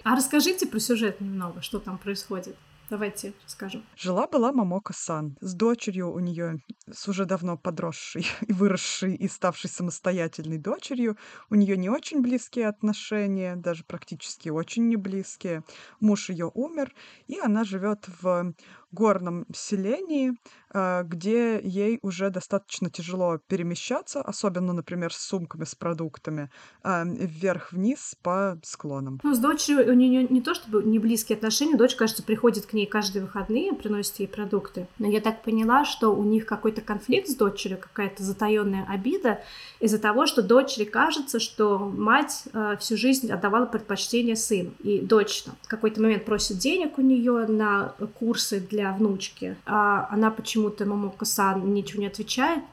А 0.03 0.15
расскажите 0.15 0.67
про 0.67 0.79
сюжет 0.79 1.21
немного, 1.21 1.61
что 1.61 1.79
там 1.79 1.97
происходит. 1.97 2.55
Давайте 2.89 3.33
скажем. 3.45 3.85
Жила-была 3.95 4.51
Мамока-сан 4.51 5.37
с 5.41 5.53
дочерью 5.53 6.11
у 6.11 6.19
нее, 6.19 6.59
с 6.91 7.07
уже 7.07 7.25
давно 7.25 7.57
подросшей 7.57 8.25
и 8.47 8.53
выросшей 8.53 9.15
и 9.15 9.27
ставшей 9.27 9.69
самостоятельной 9.69 10.57
дочерью. 10.57 11.17
У 11.49 11.55
нее 11.55 11.77
не 11.77 11.89
очень 11.89 12.21
близкие 12.21 12.67
отношения, 12.67 13.55
даже 13.55 13.83
практически 13.83 14.49
очень 14.49 14.87
не 14.87 14.95
близкие. 14.95 15.63
Муж 15.99 16.29
ее 16.29 16.49
умер, 16.53 16.93
и 17.27 17.39
она 17.39 17.63
живет 17.63 18.07
в 18.21 18.53
горном 18.91 19.45
селении, 19.53 20.33
а, 20.71 21.03
где 21.03 21.59
ей 21.61 21.99
уже 22.01 22.29
достаточно 22.29 22.89
тяжело 22.89 23.39
перемещаться, 23.47 24.21
особенно, 24.21 24.73
например, 24.73 25.13
с 25.13 25.17
сумками 25.17 25.63
с 25.63 25.73
продуктами, 25.73 26.49
а, 26.83 27.03
вверх-вниз 27.05 28.15
по 28.21 28.59
склонам. 28.63 29.19
Ну, 29.23 29.33
с 29.33 29.39
дочерью 29.39 29.91
у 29.91 29.95
нее 29.95 30.27
не 30.29 30.41
то 30.41 30.53
чтобы 30.53 30.83
не 30.83 30.99
близкие 30.99 31.37
отношения, 31.37 31.75
дочь, 31.75 31.95
кажется, 31.95 32.23
приходит 32.23 32.65
к 32.67 32.73
ней 32.73 32.85
каждые 32.85 33.23
выходные, 33.23 33.73
приносит 33.73 34.19
ей 34.19 34.27
продукты. 34.27 34.87
Но 34.99 35.07
я 35.07 35.21
так 35.21 35.43
поняла, 35.43 35.85
что 35.85 36.15
у 36.15 36.23
них 36.23 36.45
какой-то 36.45 36.81
конфликт 36.81 37.27
с 37.27 37.35
дочерью, 37.35 37.79
какая-то 37.79 38.23
затаенная 38.23 38.85
обида 38.87 39.41
из-за 39.79 39.97
того, 39.97 40.27
что 40.27 40.43
дочери 40.43 40.85
кажется, 40.85 41.39
что 41.39 41.79
мать 41.79 42.43
э, 42.53 42.77
всю 42.79 42.95
жизнь 42.97 43.31
отдавала 43.31 43.65
предпочтение 43.65 44.35
сыну. 44.35 44.71
И 44.79 44.99
дочь 44.99 45.45
в 45.63 45.67
какой-то 45.67 46.01
момент 46.01 46.25
просит 46.25 46.57
денег 46.57 46.97
у 46.97 47.01
нее 47.01 47.47
на 47.47 47.95
курсы 48.19 48.59
для 48.59 48.78
для 48.79 48.93
внучки. 48.93 49.57
А 49.65 50.07
она 50.09 50.31
почему-то, 50.31 50.85
Мамока-сан, 50.85 51.73
ничего 51.73 52.01
не 52.01 52.07
отвечает. 52.07 52.63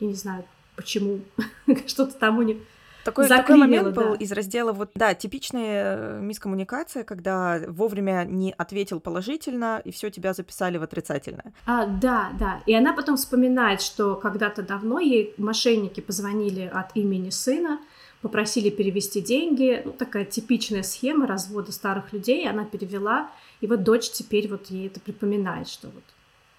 Я 0.00 0.08
не 0.08 0.14
знаю, 0.14 0.44
почему. 0.74 1.20
Что-то 1.86 2.14
там 2.14 2.38
у 2.38 2.42
них 2.42 2.56
такой, 3.04 3.28
такой 3.28 3.56
момент 3.56 3.94
был 3.94 4.10
да. 4.10 4.14
из 4.14 4.32
раздела 4.32 4.72
вот 4.72 4.90
да 4.94 5.14
типичная 5.14 5.96
э, 5.96 6.20
мискоммуникация, 6.20 7.04
когда 7.04 7.60
вовремя 7.68 8.24
не 8.24 8.54
ответил 8.56 9.00
положительно 9.00 9.80
и 9.84 9.90
все 9.90 10.10
тебя 10.10 10.34
записали 10.34 10.78
в 10.78 10.82
отрицательное. 10.82 11.52
А, 11.66 11.86
да, 11.86 12.30
да. 12.38 12.60
И 12.66 12.74
она 12.74 12.92
потом 12.92 13.16
вспоминает, 13.16 13.82
что 13.82 14.16
когда-то 14.16 14.62
давно 14.62 14.98
ей 14.98 15.34
мошенники 15.36 16.00
позвонили 16.00 16.70
от 16.72 16.96
имени 16.96 17.30
сына, 17.30 17.80
попросили 18.22 18.70
перевести 18.70 19.20
деньги. 19.20 19.82
Ну, 19.84 19.92
такая 19.92 20.24
типичная 20.24 20.82
схема 20.82 21.26
развода 21.26 21.72
старых 21.72 22.12
людей. 22.12 22.48
Она 22.48 22.64
перевела 22.64 23.30
и 23.60 23.66
вот 23.66 23.82
дочь 23.84 24.10
теперь 24.10 24.48
вот 24.48 24.66
ей 24.70 24.88
это 24.88 25.00
припоминает, 25.00 25.68
что 25.68 25.88
вот 25.88 26.02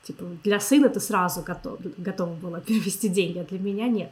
типа 0.03 0.25
для 0.43 0.60
сына 0.60 0.89
ты 0.89 1.00
сразу 1.00 1.41
готов, 1.41 1.79
готова 1.98 2.34
была 2.34 2.60
перевести 2.62 3.10
деньги, 3.10 3.39
а 3.39 3.43
для 3.43 3.60
меня 3.60 3.88
нет. 3.88 4.12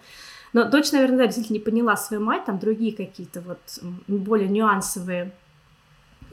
Но 0.54 0.70
дочь, 0.70 0.92
наверное, 0.92 1.20
да, 1.20 1.26
действительно 1.26 1.58
не 1.58 1.64
поняла 1.64 1.96
свою 1.96 2.22
мать, 2.24 2.46
там 2.46 2.60
другие 2.60 2.94
какие-то 2.94 3.42
вот 3.42 3.60
более 4.08 4.50
нюансовые 4.50 5.32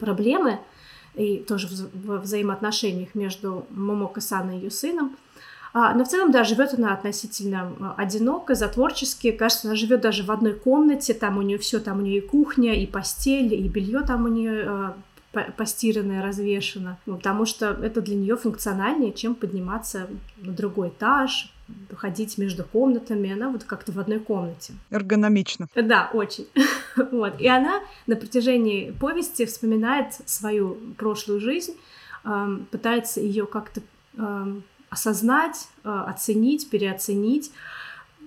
проблемы 0.01 0.59
и 1.15 1.39
тоже 1.39 1.69
в 1.69 2.21
взаимоотношениях 2.21 3.15
между 3.15 3.67
Момоко 3.71 4.21
Сан 4.21 4.51
и 4.51 4.57
ее 4.57 4.71
сыном. 4.71 5.17
А, 5.73 5.95
но 5.95 6.05
в 6.05 6.09
целом, 6.09 6.31
да, 6.31 6.45
живет 6.45 6.75
она 6.75 6.95
относительно 6.95 7.73
а, 7.81 7.95
одиноко, 7.97 8.55
затворчески. 8.55 9.31
Кажется, 9.33 9.69
она 9.69 9.77
живет 9.77 10.01
даже 10.01 10.23
в 10.23 10.31
одной 10.31 10.55
комнате, 10.55 11.15
там 11.15 11.39
у 11.39 11.43
нее 11.43 11.59
все, 11.59 11.79
там 11.79 11.99
у 11.99 12.03
нее 12.03 12.19
и 12.19 12.27
кухня, 12.27 12.75
и 12.75 12.87
постель, 12.87 13.55
и 13.55 13.69
белье 13.69 14.01
там 14.01 14.25
у 14.25 14.29
нее 14.29 14.65
а, 14.67 14.97
постиранное, 15.57 16.23
развешено, 16.23 16.99
ну, 17.07 17.17
потому 17.17 17.45
что 17.45 17.71
это 17.71 18.01
для 18.01 18.17
нее 18.17 18.37
функциональнее, 18.37 19.13
чем 19.13 19.35
подниматься 19.35 20.09
на 20.39 20.53
другой 20.53 20.89
этаж, 20.89 21.53
ходить 21.95 22.39
между 22.39 22.65
комнатами, 22.65 23.31
она 23.31 23.51
вот 23.51 23.65
как-то 23.65 23.93
в 23.93 24.01
одной 24.01 24.21
комнате. 24.21 24.73
Эргономично. 24.91 25.69
Да, 25.75 26.11
очень. 26.15 26.47
вот. 27.13 27.39
И 27.41 27.47
она 27.47 27.81
на 28.07 28.17
протяжении 28.17 28.91
повести 28.91 29.45
вспоминает 29.45 30.15
свою 30.25 30.79
прошлую 30.97 31.41
жизнь, 31.41 31.77
пытается 32.71 33.21
ее 33.21 33.47
как-то 33.47 33.83
осознать, 34.91 35.69
а, 35.85 36.05
оценить, 36.05 36.71
переоценить. 36.71 37.53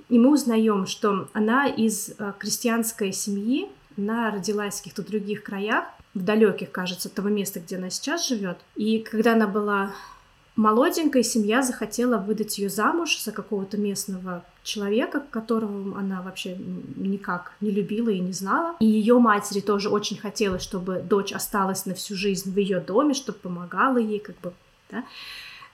И 0.09 0.19
мы 0.19 0.31
узнаем, 0.31 0.85
что 0.85 1.29
она 1.33 1.67
из 1.67 2.13
а, 2.17 2.33
крестьянской 2.33 3.13
семьи, 3.13 3.69
она 3.97 4.31
родилась 4.31 4.75
в 4.75 4.77
каких-то 4.79 5.03
других 5.03 5.43
краях, 5.43 5.85
в 6.13 6.23
далеких, 6.23 6.71
кажется, 6.71 7.07
от 7.07 7.15
того 7.15 7.29
места, 7.29 7.59
где 7.59 7.77
она 7.77 7.89
сейчас 7.89 8.27
живет. 8.27 8.57
И 8.75 8.99
когда 8.99 9.33
она 9.33 9.47
была 9.47 9.91
молоденькой, 10.55 11.23
семья 11.23 11.61
захотела 11.61 12.17
выдать 12.17 12.57
ее 12.57 12.69
замуж 12.69 13.21
за 13.21 13.31
какого-то 13.31 13.77
местного 13.77 14.43
человека, 14.63 15.23
которого 15.31 15.97
она 15.97 16.21
вообще 16.21 16.57
никак 16.95 17.53
не 17.61 17.71
любила 17.71 18.09
и 18.09 18.19
не 18.19 18.33
знала. 18.33 18.75
И 18.79 18.85
ее 18.85 19.17
матери 19.19 19.61
тоже 19.61 19.89
очень 19.89 20.17
хотелось, 20.17 20.61
чтобы 20.61 21.01
дочь 21.01 21.31
осталась 21.31 21.85
на 21.85 21.93
всю 21.93 22.15
жизнь 22.15 22.53
в 22.53 22.57
ее 22.57 22.79
доме, 22.79 23.13
чтобы 23.13 23.39
помогала 23.39 23.97
ей, 23.97 24.19
как 24.19 24.39
бы, 24.41 24.53
да. 24.89 25.03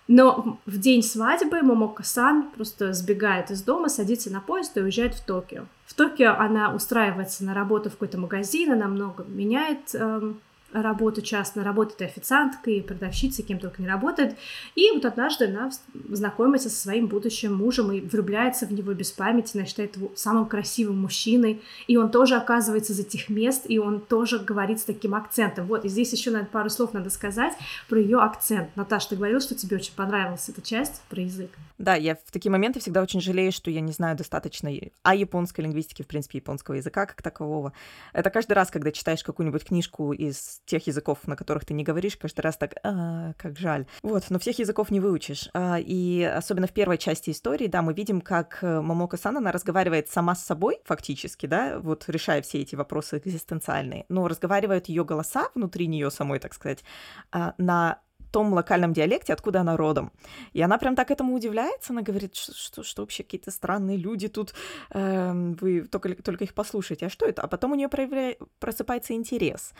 Но 0.08 0.58
в 0.66 0.78
день 0.80 1.04
свадьбы 1.04 1.62
Момоко-сан 1.62 2.50
просто 2.56 2.94
сбегает 2.94 3.52
из 3.52 3.62
дома, 3.62 3.90
садится 3.90 4.32
на 4.32 4.40
поезд 4.40 4.78
и 4.78 4.82
уезжает 4.82 5.16
в 5.16 5.26
Токио. 5.26 5.66
В 5.86 5.94
Токио 5.94 6.34
она 6.38 6.74
устраивается 6.74 7.44
на 7.44 7.54
работу 7.54 7.90
в 7.90 7.94
какой-то 7.94 8.18
магазин, 8.18 8.72
она 8.72 8.88
много 8.88 9.26
меняет 9.26 9.94
эм, 9.94 10.40
работу 10.82 11.22
частно, 11.22 11.64
работает 11.64 12.02
и 12.02 12.06
официанткой, 12.06 12.78
и 12.78 12.82
продавщицей, 12.82 13.44
кем 13.44 13.60
только 13.60 13.82
не 13.82 13.88
работает. 13.88 14.38
И 14.76 14.92
вот 14.92 15.06
однажды 15.06 15.46
она 15.46 15.72
знакомится 16.10 16.70
со 16.70 16.80
своим 16.80 17.08
будущим 17.08 17.56
мужем 17.56 17.92
и 17.92 18.02
влюбляется 18.02 18.66
в 18.66 18.74
него 18.74 18.94
без 18.94 19.12
памяти, 19.12 19.58
она 19.58 19.66
считает 19.66 19.96
его 19.98 20.12
самым 20.16 20.46
красивым 20.46 21.02
мужчиной, 21.02 21.62
и 21.88 21.98
он 21.98 22.10
тоже 22.10 22.36
оказывается 22.36 22.94
из 22.94 23.00
этих 23.00 23.30
мест, 23.30 23.66
и 23.68 23.80
он 23.80 24.00
тоже 24.00 24.40
говорит 24.40 24.80
с 24.80 24.84
таким 24.84 25.16
акцентом. 25.16 25.68
Вот, 25.68 25.86
и 25.86 25.90
здесь 25.90 26.12
еще 26.14 26.32
надо 26.32 26.46
пару 26.46 26.70
слов 26.70 26.94
надо 26.94 27.10
сказать 27.10 27.54
про 27.90 28.00
ее 28.00 28.20
акцент. 28.20 28.70
Наташа, 28.76 29.10
ты 29.10 29.16
говорила, 29.16 29.40
что 29.40 29.56
тебе 29.56 29.78
очень 29.78 29.94
понравилась 29.94 30.50
эта 30.50 30.62
часть 30.62 31.02
про 31.10 31.22
язык. 31.22 31.52
Да, 31.78 31.96
я 31.96 32.16
в 32.16 32.32
такие 32.32 32.52
моменты 32.52 32.80
всегда 32.80 33.02
очень 33.02 33.22
жалею, 33.22 33.52
что 33.52 33.70
я 33.70 33.82
не 33.82 33.92
знаю 33.92 34.18
достаточно 34.18 34.72
о 35.04 35.16
японской 35.16 35.62
лингвистике, 35.62 36.04
в 36.04 36.08
принципе, 36.08 36.40
японского 36.40 36.76
языка 36.76 37.06
как 37.06 37.22
такового. 37.22 37.74
Это 38.14 38.30
каждый 38.30 38.54
раз, 38.54 38.72
когда 38.72 38.92
читаешь 38.92 39.24
какую-нибудь 39.24 39.64
книжку 39.64 40.12
из 40.12 40.62
тех 40.68 40.86
языков, 40.86 41.20
на 41.26 41.36
которых 41.36 41.66
ты 41.66 41.74
не 41.74 41.84
говоришь, 41.84 42.18
каждый 42.18 42.42
раз 42.42 42.58
так, 42.58 42.76
а, 42.84 43.34
как 43.38 43.58
жаль. 43.58 43.88
Вот, 44.04 44.26
но 44.30 44.38
всех 44.38 44.60
языков 44.60 44.92
не 44.92 45.00
выучишь. 45.00 45.50
А, 45.54 45.78
и 45.80 46.22
особенно 46.24 46.68
в 46.68 46.74
первой 46.74 46.98
части 46.98 47.32
истории, 47.32 47.68
да, 47.68 47.82
мы 47.82 47.94
видим, 47.94 48.22
как 48.22 48.60
э, 48.62 48.82
Момоко 48.82 49.18
Сан, 49.18 49.38
она 49.38 49.52
разговаривает 49.52 50.10
сама 50.10 50.36
с 50.36 50.46
собой, 50.46 50.80
фактически, 50.86 51.46
да, 51.46 51.80
вот 51.80 52.06
решая 52.08 52.42
все 52.42 52.60
эти 52.60 52.76
вопросы 52.76 53.18
экзистенциальные, 53.18 54.06
но 54.10 54.28
разговаривают 54.28 54.88
ее 54.88 55.04
голоса 55.04 55.50
внутри 55.56 55.88
нее 55.88 56.12
самой, 56.12 56.40
так 56.40 56.54
сказать, 56.54 56.84
а, 57.32 57.54
на 57.58 58.02
том 58.32 58.54
локальном 58.54 58.94
диалекте, 58.94 59.34
откуда 59.34 59.62
она 59.62 59.78
родом. 59.78 60.12
И 60.54 60.62
она 60.62 60.78
прям 60.78 60.96
так 60.96 61.12
этому 61.12 61.34
удивляется, 61.34 61.94
она 61.94 62.02
говорит, 62.02 62.36
что, 62.36 62.54
что, 62.54 62.84
что 62.84 63.02
вообще 63.02 63.24
какие-то 63.24 63.52
странные 63.52 63.98
люди 63.98 64.28
тут, 64.28 64.54
э, 64.92 65.32
вы 65.60 65.82
только, 65.82 66.22
только 66.22 66.44
их 66.44 66.54
послушайте, 66.54 67.06
а 67.08 67.10
что 67.10 67.26
это? 67.26 67.42
А 67.42 67.48
потом 67.48 67.72
у 67.72 67.76
нее 67.76 67.88
проявля... 67.88 68.36
просыпается 68.60 69.14
интерес 69.14 69.74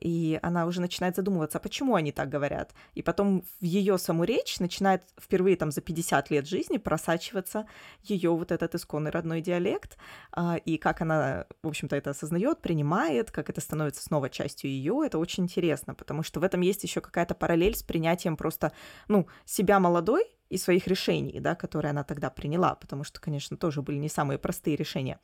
и 0.00 0.38
она 0.42 0.66
уже 0.66 0.80
начинает 0.80 1.16
задумываться, 1.16 1.58
а 1.58 1.60
почему 1.60 1.94
они 1.94 2.12
так 2.12 2.28
говорят. 2.28 2.74
И 2.94 3.02
потом 3.02 3.42
в 3.60 3.64
ее 3.64 3.98
саму 3.98 4.24
речь 4.24 4.58
начинает 4.58 5.02
впервые 5.20 5.56
там 5.56 5.70
за 5.70 5.80
50 5.80 6.30
лет 6.30 6.48
жизни 6.48 6.78
просачиваться 6.78 7.66
ее 8.02 8.30
вот 8.30 8.50
этот 8.50 8.74
исконный 8.74 9.10
родной 9.10 9.40
диалект, 9.40 9.96
а, 10.32 10.56
и 10.56 10.78
как 10.78 11.00
она, 11.00 11.46
в 11.62 11.68
общем-то, 11.68 11.96
это 11.96 12.10
осознает, 12.10 12.60
принимает, 12.60 13.30
как 13.30 13.50
это 13.50 13.60
становится 13.60 14.02
снова 14.02 14.30
частью 14.30 14.70
ее, 14.70 15.02
это 15.04 15.18
очень 15.18 15.44
интересно, 15.44 15.94
потому 15.94 16.22
что 16.22 16.40
в 16.40 16.44
этом 16.44 16.60
есть 16.62 16.82
еще 16.82 17.00
какая-то 17.00 17.34
параллель 17.34 17.76
с 17.76 17.82
принятием 17.82 18.36
просто, 18.36 18.72
ну, 19.08 19.26
себя 19.44 19.78
молодой, 19.78 20.24
и 20.50 20.58
своих 20.58 20.88
решений, 20.88 21.40
да, 21.40 21.54
которые 21.54 21.90
она 21.90 22.02
тогда 22.02 22.28
приняла, 22.28 22.74
потому 22.74 23.04
что, 23.04 23.20
конечно, 23.20 23.56
тоже 23.56 23.82
были 23.82 23.96
не 23.96 24.08
самые 24.08 24.38
простые 24.38 24.76
решения. 24.76 25.20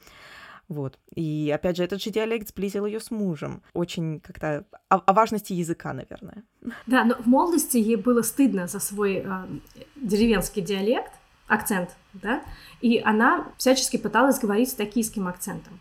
Вот. 0.68 0.98
И 1.14 1.52
опять 1.54 1.76
же, 1.76 1.84
этот 1.84 2.02
же 2.02 2.10
диалект 2.10 2.48
сблизил 2.48 2.86
ее 2.86 3.00
с 3.00 3.10
мужем. 3.10 3.62
Очень 3.72 4.20
как-то 4.20 4.64
о, 4.88 4.96
о 4.96 5.12
важности 5.12 5.52
языка, 5.52 5.92
наверное. 5.92 6.44
Да, 6.86 7.04
но 7.04 7.14
в 7.14 7.26
молодости 7.26 7.76
ей 7.76 7.96
было 7.96 8.22
стыдно 8.22 8.66
за 8.66 8.80
свой 8.80 9.24
э, 9.24 9.46
деревенский 9.94 10.62
диалект, 10.62 11.12
акцент, 11.46 11.90
да, 12.12 12.42
и 12.80 12.98
она 12.98 13.52
всячески 13.56 13.96
пыталась 13.96 14.40
говорить 14.40 14.70
с 14.70 14.74
токийским 14.74 15.28
акцентом, 15.28 15.78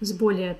с 0.00 0.12
более 0.12 0.58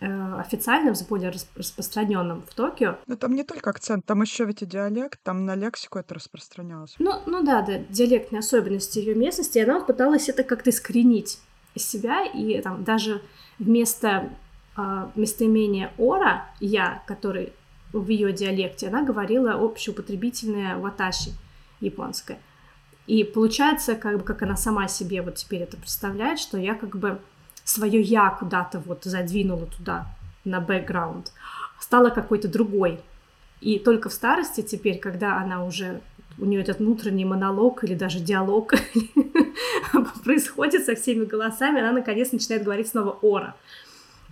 э, 0.00 0.34
официальным, 0.38 0.94
с 0.94 1.02
более 1.02 1.32
распространенным 1.56 2.42
в 2.42 2.54
Токио. 2.54 2.98
Но 3.06 3.16
там 3.16 3.34
не 3.34 3.44
только 3.44 3.70
акцент, 3.70 4.04
там 4.04 4.20
еще 4.20 4.44
ведь 4.44 4.60
и 4.60 4.66
диалект, 4.66 5.20
там 5.22 5.46
на 5.46 5.54
лексику 5.54 5.98
это 5.98 6.14
распространялось. 6.14 6.94
Ну, 6.98 7.12
ну 7.24 7.42
да, 7.42 7.62
да, 7.62 7.78
диалектные 7.78 8.40
особенности 8.40 8.98
ее 8.98 9.14
местности, 9.14 9.56
и 9.56 9.62
она 9.62 9.80
пыталась 9.80 10.28
это 10.28 10.44
как-то 10.44 10.68
искоренить 10.68 11.38
себя, 11.78 12.24
и 12.24 12.60
там 12.60 12.84
даже 12.84 13.22
вместо 13.58 14.30
э, 14.76 15.08
местоимения 15.14 15.92
ора 15.98 16.46
я, 16.60 17.02
который 17.06 17.52
в 17.92 18.08
ее 18.08 18.32
диалекте, 18.32 18.88
она 18.88 19.02
говорила 19.02 19.54
общеупотребительное 19.54 20.76
ваташи 20.76 21.30
японское. 21.80 22.38
И 23.06 23.24
получается, 23.24 23.94
как 23.94 24.18
бы 24.18 24.24
как 24.24 24.42
она 24.42 24.56
сама 24.56 24.86
себе 24.88 25.22
вот 25.22 25.36
теперь 25.36 25.62
это 25.62 25.76
представляет, 25.76 26.38
что 26.38 26.58
я 26.58 26.74
как 26.74 26.96
бы 26.96 27.18
свое 27.64 28.00
я 28.00 28.30
куда-то 28.30 28.80
вот 28.80 29.04
задвинула 29.04 29.66
туда, 29.66 30.06
на 30.44 30.60
бэкграунд, 30.60 31.32
стала 31.80 32.10
какой-то 32.10 32.48
другой. 32.48 33.00
И 33.60 33.78
только 33.78 34.08
в 34.08 34.12
старости 34.12 34.62
теперь, 34.62 34.98
когда 34.98 35.38
она 35.38 35.64
уже 35.64 36.00
у 36.38 36.44
нее 36.44 36.60
этот 36.60 36.78
внутренний 36.78 37.24
монолог 37.24 37.84
или 37.84 37.94
даже 37.94 38.20
диалог 38.20 38.72
происходит 40.24 40.84
со 40.84 40.94
всеми 40.94 41.24
голосами, 41.24 41.80
она 41.80 41.92
наконец 41.92 42.32
начинает 42.32 42.64
говорить 42.64 42.88
снова 42.88 43.18
«ора», 43.22 43.56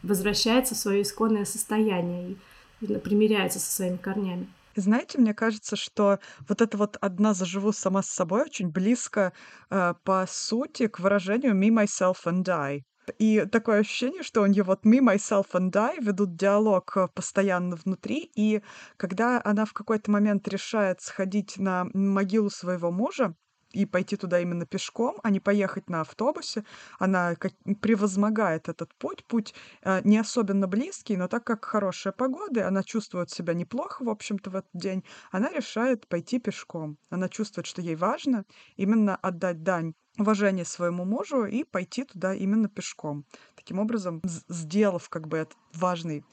возвращается 0.02 0.74
в 0.74 0.78
свое 0.78 1.02
исконное 1.02 1.44
состояние 1.44 2.36
и 2.80 2.86
примиряется 2.96 3.58
со 3.58 3.72
своими 3.72 3.96
корнями. 3.96 4.46
Знаете, 4.76 5.18
мне 5.18 5.32
кажется, 5.32 5.74
что 5.74 6.18
вот 6.48 6.60
это 6.60 6.76
вот 6.76 6.98
«одна 7.00 7.32
заживу 7.32 7.72
сама 7.72 8.02
с 8.02 8.08
собой» 8.08 8.42
очень 8.42 8.68
близко, 8.68 9.32
э, 9.70 9.94
по 10.04 10.26
сути, 10.28 10.86
к 10.86 11.00
выражению 11.00 11.54
«me, 11.54 11.70
myself 11.70 12.18
and 12.26 12.46
I». 12.50 12.84
И 13.18 13.44
такое 13.46 13.80
ощущение, 13.80 14.22
что 14.22 14.42
у 14.42 14.46
нее 14.46 14.62
вот 14.62 14.84
me, 14.84 15.00
myself 15.00 15.46
and 15.52 15.76
I 15.76 15.98
ведут 16.00 16.36
диалог 16.36 16.96
э, 16.96 17.08
постоянно 17.14 17.76
внутри, 17.76 18.30
и 18.34 18.62
когда 18.96 19.40
она 19.44 19.64
в 19.64 19.72
какой-то 19.72 20.10
момент 20.10 20.46
решает 20.48 21.00
сходить 21.00 21.58
на 21.58 21.86
могилу 21.94 22.50
своего 22.50 22.90
мужа, 22.90 23.34
и 23.72 23.84
пойти 23.84 24.16
туда 24.16 24.40
именно 24.40 24.66
пешком, 24.66 25.18
а 25.22 25.30
не 25.30 25.40
поехать 25.40 25.90
на 25.90 26.00
автобусе. 26.00 26.64
Она 26.98 27.34
как, 27.34 27.52
превозмогает 27.80 28.68
этот 28.68 28.94
путь. 28.94 29.24
Путь 29.26 29.54
э, 29.82 30.00
не 30.04 30.18
особенно 30.18 30.66
близкий, 30.66 31.16
но 31.16 31.28
так 31.28 31.44
как 31.44 31.64
хорошая 31.64 32.12
погода, 32.12 32.66
она 32.66 32.82
чувствует 32.82 33.30
себя 33.30 33.54
неплохо, 33.54 34.04
в 34.04 34.08
общем-то, 34.08 34.50
в 34.50 34.56
этот 34.56 34.70
день, 34.72 35.04
она 35.30 35.50
решает 35.50 36.08
пойти 36.08 36.38
пешком. 36.38 36.96
Она 37.10 37.28
чувствует, 37.28 37.66
что 37.66 37.82
ей 37.82 37.96
важно 37.96 38.44
именно 38.76 39.16
отдать 39.16 39.62
дань 39.62 39.94
уважение 40.18 40.64
своему 40.64 41.04
мужу 41.04 41.44
и 41.44 41.64
пойти 41.64 42.04
туда 42.04 42.34
именно 42.34 42.68
пешком. 42.68 43.24
Таким 43.54 43.78
образом, 43.78 44.20
сделав 44.48 45.08
как 45.08 45.28
бы 45.28 45.38
этот 45.38 45.56
важный, 45.74 46.24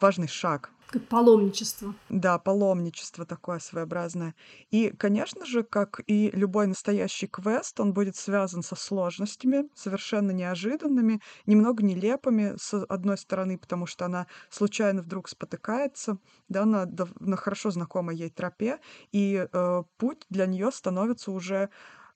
важный 0.00 0.28
шаг. 0.28 0.70
Как 0.88 1.08
паломничество. 1.08 1.94
Да, 2.08 2.38
паломничество 2.38 3.26
такое 3.26 3.58
своеобразное. 3.58 4.36
И, 4.70 4.90
конечно 4.90 5.44
же, 5.44 5.64
как 5.64 6.00
и 6.06 6.30
любой 6.32 6.68
настоящий 6.68 7.26
квест, 7.26 7.80
он 7.80 7.92
будет 7.92 8.14
связан 8.14 8.62
со 8.62 8.76
сложностями, 8.76 9.68
совершенно 9.74 10.30
неожиданными, 10.30 11.20
немного 11.44 11.84
нелепыми, 11.84 12.54
с 12.56 12.72
одной 12.84 13.18
стороны, 13.18 13.58
потому 13.58 13.86
что 13.86 14.04
она 14.04 14.28
случайно 14.48 15.02
вдруг 15.02 15.28
спотыкается, 15.28 16.18
да, 16.48 16.64
на, 16.64 16.88
на 17.18 17.36
хорошо 17.36 17.72
знакомой 17.72 18.16
ей 18.16 18.30
тропе, 18.30 18.78
и 19.10 19.48
э, 19.52 19.82
путь 19.98 20.24
для 20.30 20.46
нее 20.46 20.70
становится 20.70 21.32
уже 21.32 21.68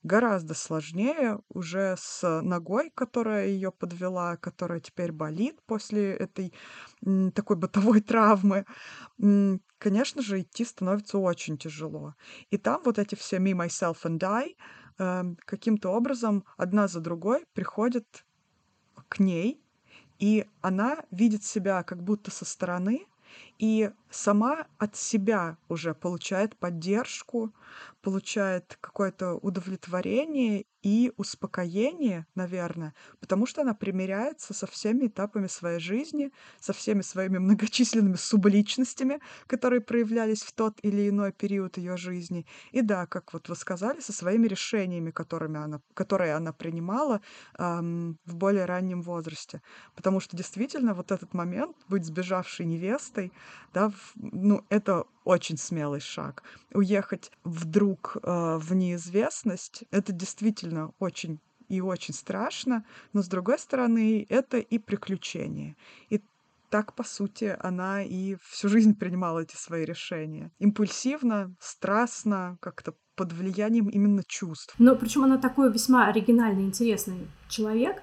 гораздо 0.02 0.54
сложнее 0.54 1.40
уже 1.48 1.94
с 1.98 2.40
ногой, 2.42 2.90
которая 2.94 3.48
ее 3.48 3.70
подвела, 3.72 4.36
которая 4.36 4.80
теперь 4.80 5.12
болит 5.12 5.60
после 5.66 6.14
этой 6.14 6.52
такой 7.34 7.56
бытовой 7.56 8.00
травмы. 8.00 8.64
Конечно 9.78 10.22
же, 10.22 10.40
идти 10.40 10.64
становится 10.64 11.18
очень 11.18 11.56
тяжело. 11.56 12.14
И 12.50 12.58
там 12.58 12.82
вот 12.84 12.98
эти 12.98 13.14
все 13.14 13.38
me, 13.38 13.52
myself 13.52 13.98
and 14.04 14.22
I 14.24 14.56
эм, 14.98 15.36
каким-то 15.46 15.90
образом 15.90 16.44
одна 16.58 16.86
за 16.86 17.00
другой 17.00 17.46
приходят 17.54 18.24
к 19.08 19.18
ней, 19.20 19.62
и 20.18 20.46
она 20.60 21.04
видит 21.10 21.44
себя 21.44 21.82
как 21.82 22.02
будто 22.02 22.30
со 22.30 22.44
стороны, 22.44 23.06
и 23.60 23.90
сама 24.10 24.66
от 24.78 24.96
себя 24.96 25.58
уже 25.68 25.94
получает 25.94 26.56
поддержку, 26.56 27.52
получает 28.00 28.78
какое-то 28.80 29.34
удовлетворение 29.34 30.64
и 30.82 31.12
успокоение, 31.18 32.26
наверное, 32.34 32.94
потому 33.20 33.44
что 33.44 33.60
она 33.60 33.74
примиряется 33.74 34.54
со 34.54 34.66
всеми 34.66 35.08
этапами 35.08 35.46
своей 35.46 35.78
жизни, 35.78 36.32
со 36.58 36.72
всеми 36.72 37.02
своими 37.02 37.36
многочисленными 37.38 38.16
субличностями, 38.16 39.20
которые 39.46 39.82
проявлялись 39.82 40.42
в 40.42 40.52
тот 40.52 40.78
или 40.82 41.10
иной 41.10 41.32
период 41.32 41.76
ее 41.76 41.98
жизни. 41.98 42.46
И 42.72 42.80
да, 42.80 43.06
как 43.06 43.34
вот 43.34 43.50
вы 43.50 43.56
сказали, 43.56 44.00
со 44.00 44.14
своими 44.14 44.46
решениями, 44.46 45.10
которыми 45.10 45.60
она, 45.60 45.82
которые 45.92 46.34
она 46.34 46.54
принимала 46.54 47.20
эм, 47.58 48.18
в 48.24 48.36
более 48.36 48.64
раннем 48.64 49.02
возрасте. 49.02 49.60
Потому 49.94 50.20
что 50.20 50.34
действительно 50.34 50.94
вот 50.94 51.12
этот 51.12 51.34
момент 51.34 51.76
быть 51.88 52.06
сбежавшей 52.06 52.64
невестой, 52.64 53.32
да, 53.72 53.92
ну, 54.16 54.64
это 54.68 55.04
очень 55.24 55.56
смелый 55.56 56.00
шаг. 56.00 56.42
Уехать 56.72 57.30
вдруг 57.44 58.16
э, 58.22 58.58
в 58.58 58.74
неизвестность, 58.74 59.84
это 59.90 60.12
действительно 60.12 60.92
очень 60.98 61.40
и 61.68 61.80
очень 61.80 62.14
страшно, 62.14 62.84
но 63.12 63.22
с 63.22 63.28
другой 63.28 63.58
стороны, 63.58 64.26
это 64.28 64.58
и 64.58 64.78
приключение. 64.78 65.76
И 66.08 66.20
так, 66.68 66.94
по 66.94 67.02
сути, 67.04 67.56
она 67.60 68.02
и 68.02 68.36
всю 68.42 68.68
жизнь 68.68 68.94
принимала 68.94 69.40
эти 69.40 69.56
свои 69.56 69.84
решения. 69.84 70.50
Импульсивно, 70.58 71.54
страстно, 71.58 72.58
как-то 72.60 72.94
под 73.16 73.32
влиянием 73.32 73.88
именно 73.88 74.22
чувств. 74.26 74.74
Но 74.78 74.96
причем 74.96 75.24
она 75.24 75.36
такой 75.36 75.70
весьма 75.72 76.06
оригинальный, 76.06 76.64
интересный 76.64 77.28
человек. 77.48 78.02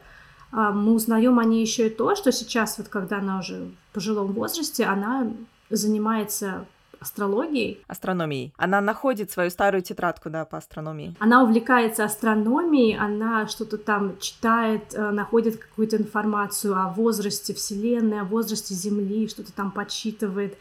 А, 0.51 0.71
мы 0.71 0.93
узнаем 0.93 1.39
о 1.39 1.43
ней 1.43 1.61
еще 1.61 1.87
и 1.87 1.89
то, 1.89 2.15
что 2.15 2.31
сейчас, 2.31 2.77
вот 2.77 2.87
когда 2.87 3.17
она 3.17 3.39
уже 3.39 3.69
в 3.91 3.93
пожилом 3.93 4.27
возрасте, 4.27 4.85
она 4.85 5.27
занимается 5.69 6.65
астрологией. 6.99 7.83
Астрономией. 7.87 8.53
Она 8.57 8.81
находит 8.81 9.31
свою 9.31 9.49
старую 9.49 9.81
тетрадку, 9.81 10.29
да, 10.29 10.45
по 10.45 10.57
астрономии. 10.57 11.15
Она 11.19 11.43
увлекается 11.43 12.03
астрономией, 12.03 12.97
она 12.97 13.47
что-то 13.47 13.77
там 13.77 14.17
читает, 14.19 14.93
э, 14.93 15.11
находит 15.11 15.57
какую-то 15.57 15.97
информацию 15.97 16.75
о 16.75 16.89
возрасте 16.89 17.53
Вселенной, 17.53 18.21
о 18.21 18.23
возрасте 18.23 18.73
Земли, 18.73 19.27
что-то 19.27 19.53
там 19.53 19.71
подсчитывает, 19.71 20.57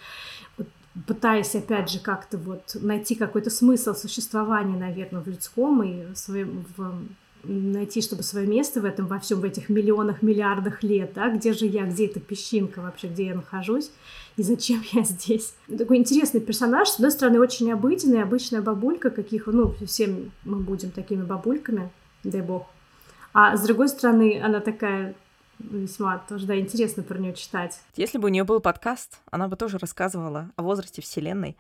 пытаясь, 1.07 1.55
опять 1.55 1.91
же, 1.91 2.01
как-то 2.01 2.39
вот 2.39 2.77
найти 2.81 3.15
какой-то 3.15 3.51
смысл 3.51 3.95
существования, 3.95 4.77
наверное, 4.77 5.23
в 5.23 5.29
людском 5.29 5.83
и 5.83 6.13
в, 6.13 6.17
своем, 6.17 6.65
в 6.77 6.95
найти, 7.47 8.03
чтобы 8.03 8.23
свое 8.23 8.47
место 8.47 8.81
в 8.81 8.85
этом, 8.85 9.07
во 9.07 9.19
всем, 9.19 9.41
в 9.41 9.45
этих 9.45 9.69
миллионах, 9.69 10.23
миллиардах 10.23 10.83
лет, 10.83 11.13
да, 11.15 11.31
где 11.31 11.53
же 11.53 11.67
я, 11.67 11.85
где 11.85 12.07
эта 12.07 12.21
песчинка 12.21 12.81
вообще, 12.81 13.09
где 13.09 13.27
я 13.27 13.35
нахожусь, 13.35 13.91
и 14.37 14.43
зачем 14.43 14.83
я 14.93 15.03
здесь. 15.03 15.55
Такой 15.67 15.97
интересный 15.97 16.41
персонаж, 16.41 16.89
с 16.89 16.95
одной 16.97 17.11
стороны, 17.11 17.41
очень 17.41 17.73
обыденный, 17.73 18.23
обычная 18.23 18.63
бабулька, 18.63 19.11
каких, 19.11 19.47
ну, 19.47 19.75
всем 19.87 20.33
мы 20.45 20.59
будем 20.59 20.91
такими 20.91 21.23
бабульками, 21.23 21.91
дай 22.25 22.43
бог. 22.43 22.67
А 23.33 23.57
с 23.57 23.63
другой 23.63 23.89
стороны, 23.89 24.41
она 24.43 24.61
такая 24.61 25.15
весьма 25.59 26.19
тоже, 26.29 26.47
да, 26.47 26.59
интересно 26.59 27.03
про 27.03 27.19
нее 27.19 27.35
читать. 27.35 27.81
Если 27.95 28.19
бы 28.19 28.27
у 28.27 28.31
нее 28.31 28.45
был 28.45 28.61
подкаст, 28.61 29.21
она 29.31 29.49
бы 29.49 29.57
тоже 29.57 29.79
рассказывала 29.79 30.51
о 30.57 30.63
возрасте 30.63 31.03
Вселенной. 31.03 31.57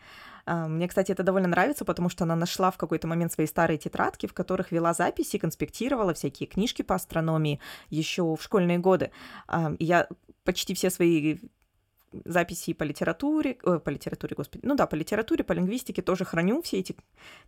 А, 0.47 0.69
мне, 0.69 0.89
кстати, 0.89 1.13
это 1.13 1.23
довольно 1.23 1.49
нравится, 1.49 1.85
потому 1.85 2.09
что 2.09 2.25
она 2.25 2.37
нашла 2.37 2.71
в 2.71 2.79
какой-то 2.79 3.07
момент 3.09 3.33
свои 3.33 3.47
старые 3.47 3.79
тетрадки, 3.79 4.27
в 4.27 4.33
которых 4.33 4.73
вела 4.73 4.95
записи, 4.95 5.39
конспектировала 5.39 6.15
всякие 6.15 6.47
книжки 6.47 6.83
по 6.83 6.95
астрономии 6.95 7.61
еще 7.91 8.23
в 8.23 8.43
школьные 8.43 8.79
годы. 8.79 9.11
А, 9.49 9.75
я 9.79 10.09
почти 10.45 10.75
все 10.75 10.91
свои 10.91 11.39
записи 12.25 12.73
по 12.73 12.85
литературе, 12.85 13.59
ой, 13.63 13.81
по 13.81 13.91
литературе, 13.91 14.35
господи, 14.37 14.65
ну 14.65 14.75
да, 14.75 14.87
по 14.87 14.95
литературе, 14.95 15.45
по 15.45 15.53
лингвистике 15.53 16.03
тоже 16.03 16.25
храню 16.25 16.63
все 16.63 16.79
эти 16.79 16.97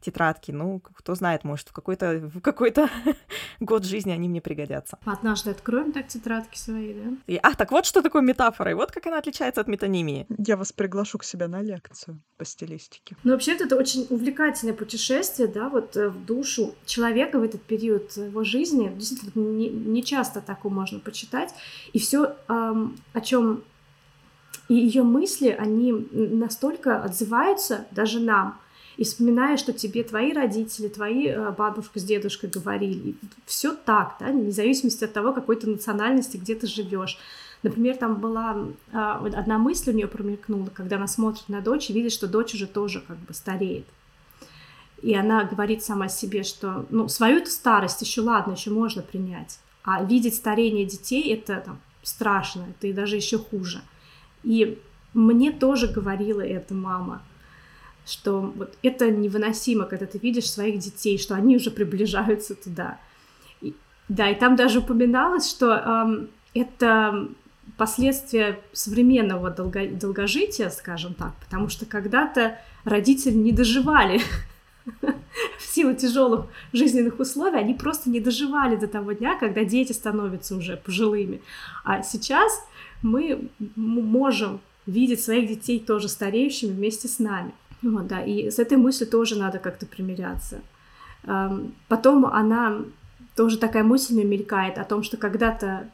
тетрадки. 0.00 0.50
Ну, 0.50 0.80
кто 0.80 1.14
знает, 1.14 1.44
может, 1.44 1.68
в 1.68 1.72
какой-то 1.72 2.30
в 2.34 2.40
какой-то 2.40 2.88
год 3.60 3.84
жизни 3.84 4.12
они 4.12 4.28
мне 4.28 4.40
пригодятся. 4.40 4.98
Однажды 5.04 5.50
откроем 5.50 5.92
так 5.92 6.08
тетрадки 6.08 6.58
свои, 6.58 6.94
да? 6.94 7.16
И, 7.26 7.36
а, 7.36 7.54
так 7.54 7.70
вот 7.70 7.86
что 7.86 8.02
такое 8.02 8.22
метафора, 8.22 8.70
и 8.70 8.74
вот 8.74 8.92
как 8.92 9.06
она 9.06 9.18
отличается 9.18 9.60
от 9.60 9.68
метонимии. 9.68 10.26
Я 10.38 10.56
вас 10.56 10.72
приглашу 10.72 11.18
к 11.18 11.24
себе 11.24 11.46
на 11.46 11.62
лекцию 11.62 12.20
по 12.36 12.44
стилистике. 12.44 13.16
Ну, 13.24 13.32
вообще, 13.32 13.52
это 13.52 13.76
очень 13.76 14.06
увлекательное 14.10 14.74
путешествие, 14.74 15.48
да, 15.48 15.68
вот 15.68 15.96
э, 15.96 16.08
в 16.08 16.24
душу 16.24 16.74
человека 16.86 17.38
в 17.38 17.42
этот 17.42 17.62
период 17.62 18.16
его 18.16 18.44
жизни. 18.44 18.92
Действительно, 18.94 19.42
не, 19.42 19.68
не 19.68 20.02
часто 20.02 20.40
такое 20.40 20.72
можно 20.72 21.00
почитать. 21.00 21.52
И 21.92 21.98
все, 21.98 22.36
эм, 22.48 22.96
о 23.12 23.20
чем 23.20 23.62
и 24.68 24.74
ее 24.74 25.02
мысли, 25.02 25.48
они 25.48 25.92
настолько 26.12 27.02
отзываются 27.02 27.86
даже 27.90 28.20
нам, 28.20 28.58
и 28.98 29.04
вспоминая, 29.04 29.56
что 29.56 29.72
тебе 29.72 30.02
твои 30.02 30.32
родители, 30.32 30.88
твои 30.88 31.28
э, 31.28 31.50
бабушка 31.52 32.00
с 32.00 32.04
дедушкой 32.04 32.50
говорили, 32.50 33.14
все 33.46 33.72
так, 33.72 34.16
да, 34.18 34.26
вне 34.26 34.50
зависимости 34.50 35.04
от 35.04 35.12
того, 35.12 35.32
какой 35.32 35.54
то 35.56 35.68
национальности, 35.68 36.36
где 36.36 36.56
ты 36.56 36.66
живешь. 36.66 37.16
Например, 37.62 37.96
там 37.96 38.16
была 38.16 38.56
а, 38.92 39.24
одна 39.24 39.58
мысль 39.58 39.90
у 39.90 39.94
нее 39.94 40.06
промелькнула, 40.06 40.68
когда 40.74 40.96
она 40.96 41.06
смотрит 41.06 41.48
на 41.48 41.60
дочь 41.60 41.90
и 41.90 41.92
видит, 41.92 42.12
что 42.12 42.28
дочь 42.28 42.54
уже 42.54 42.66
тоже 42.66 43.00
как 43.00 43.18
бы 43.18 43.34
стареет. 43.34 43.86
И 45.02 45.14
она 45.14 45.44
говорит 45.44 45.82
сама 45.82 46.08
себе, 46.08 46.42
что 46.42 46.86
ну, 46.90 47.08
свою 47.08 47.44
старость 47.46 48.02
еще 48.02 48.20
ладно, 48.20 48.52
еще 48.52 48.70
можно 48.70 49.02
принять. 49.02 49.60
А 49.84 50.02
видеть 50.02 50.34
старение 50.34 50.84
детей 50.84 51.32
это 51.34 51.62
там, 51.64 51.80
страшно, 52.02 52.66
это 52.70 52.88
и 52.88 52.92
даже 52.92 53.16
еще 53.16 53.38
хуже. 53.38 53.80
И 54.42 54.78
мне 55.14 55.52
тоже 55.52 55.88
говорила 55.88 56.40
эта 56.40 56.74
мама, 56.74 57.22
что 58.06 58.40
вот 58.40 58.76
это 58.82 59.10
невыносимо, 59.10 59.84
когда 59.84 60.06
ты 60.06 60.18
видишь 60.18 60.50
своих 60.50 60.78
детей, 60.78 61.18
что 61.18 61.34
они 61.34 61.56
уже 61.56 61.70
приближаются 61.70 62.54
туда. 62.54 62.98
И, 63.60 63.74
да, 64.08 64.30
и 64.30 64.34
там 64.34 64.56
даже 64.56 64.78
упоминалось, 64.78 65.48
что 65.48 65.74
эм, 65.74 66.28
это 66.54 67.28
последствия 67.76 68.60
современного 68.72 69.50
долго, 69.50 69.86
долгожития, 69.88 70.70
скажем 70.70 71.14
так, 71.14 71.34
потому 71.40 71.68
что 71.68 71.84
когда-то 71.86 72.58
родители 72.84 73.34
не 73.34 73.52
доживали 73.52 74.20
в 75.58 75.62
силу 75.62 75.94
тяжелых 75.94 76.46
жизненных 76.72 77.20
условий, 77.20 77.58
они 77.58 77.74
просто 77.74 78.08
не 78.08 78.20
доживали 78.20 78.76
до 78.76 78.88
того 78.88 79.12
дня, 79.12 79.38
когда 79.38 79.64
дети 79.64 79.92
становятся 79.92 80.56
уже 80.56 80.76
пожилыми. 80.76 81.42
А 81.84 82.02
сейчас 82.02 82.52
мы 83.02 83.48
можем 83.76 84.60
видеть 84.86 85.22
своих 85.22 85.48
детей 85.48 85.80
тоже 85.80 86.08
стареющими 86.08 86.72
вместе 86.72 87.08
с 87.08 87.18
нами. 87.18 87.52
Вот, 87.82 88.06
да, 88.06 88.22
и 88.22 88.50
с 88.50 88.58
этой 88.58 88.76
мыслью 88.76 89.08
тоже 89.08 89.38
надо 89.38 89.58
как-то 89.58 89.86
примиряться. 89.86 90.60
Потом 91.88 92.26
она 92.26 92.80
тоже 93.36 93.58
такая 93.58 93.84
мысль 93.84 94.14
мне 94.14 94.24
мелькает 94.24 94.78
о 94.78 94.84
том, 94.84 95.02
что 95.02 95.16
когда-то 95.16 95.90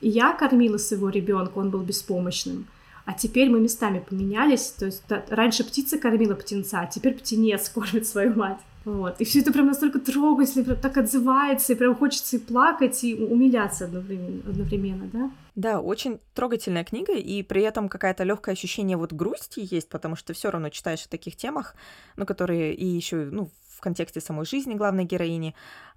я 0.00 0.32
кормила 0.34 0.76
своего 0.76 1.08
ребенка, 1.08 1.58
он 1.58 1.70
был 1.70 1.80
беспомощным, 1.80 2.66
а 3.04 3.14
теперь 3.14 3.48
мы 3.48 3.58
местами 3.60 4.04
поменялись, 4.06 4.74
то 4.78 4.86
есть 4.86 5.02
раньше 5.30 5.64
птица 5.64 5.98
кормила 5.98 6.34
птенца, 6.34 6.80
а 6.80 6.86
теперь 6.86 7.14
птенец 7.14 7.68
кормит 7.74 8.06
свою 8.06 8.34
мать. 8.34 8.58
Вот. 8.84 9.20
И 9.20 9.24
все 9.24 9.40
это 9.40 9.52
прям 9.52 9.66
настолько 9.66 9.98
трогательно, 9.98 10.64
прям 10.64 10.80
так 10.80 10.96
отзывается, 10.96 11.72
и 11.72 11.76
прям 11.76 11.94
хочется 11.94 12.36
и 12.36 12.38
плакать, 12.38 13.04
и 13.04 13.14
умиляться 13.14 13.84
одновременно, 13.84 14.40
одновременно, 14.48 15.06
да? 15.12 15.30
Да, 15.54 15.80
очень 15.80 16.20
трогательная 16.34 16.84
книга, 16.84 17.14
и 17.14 17.42
при 17.42 17.62
этом 17.62 17.88
какая-то 17.88 18.24
легкое 18.24 18.54
ощущение 18.54 18.96
вот 18.96 19.12
грусти 19.12 19.60
есть, 19.60 19.88
потому 19.88 20.16
что 20.16 20.32
все 20.32 20.50
равно 20.50 20.70
читаешь 20.70 21.04
о 21.04 21.08
таких 21.08 21.36
темах, 21.36 21.74
ну, 22.16 22.24
которые 22.24 22.74
и 22.74 22.86
еще, 22.86 23.28
ну, 23.30 23.50
в 23.76 23.80
контексте 23.80 24.20
самой 24.20 24.46
жизни 24.46 24.74
главной 24.74 25.04
героини, 25.04 25.54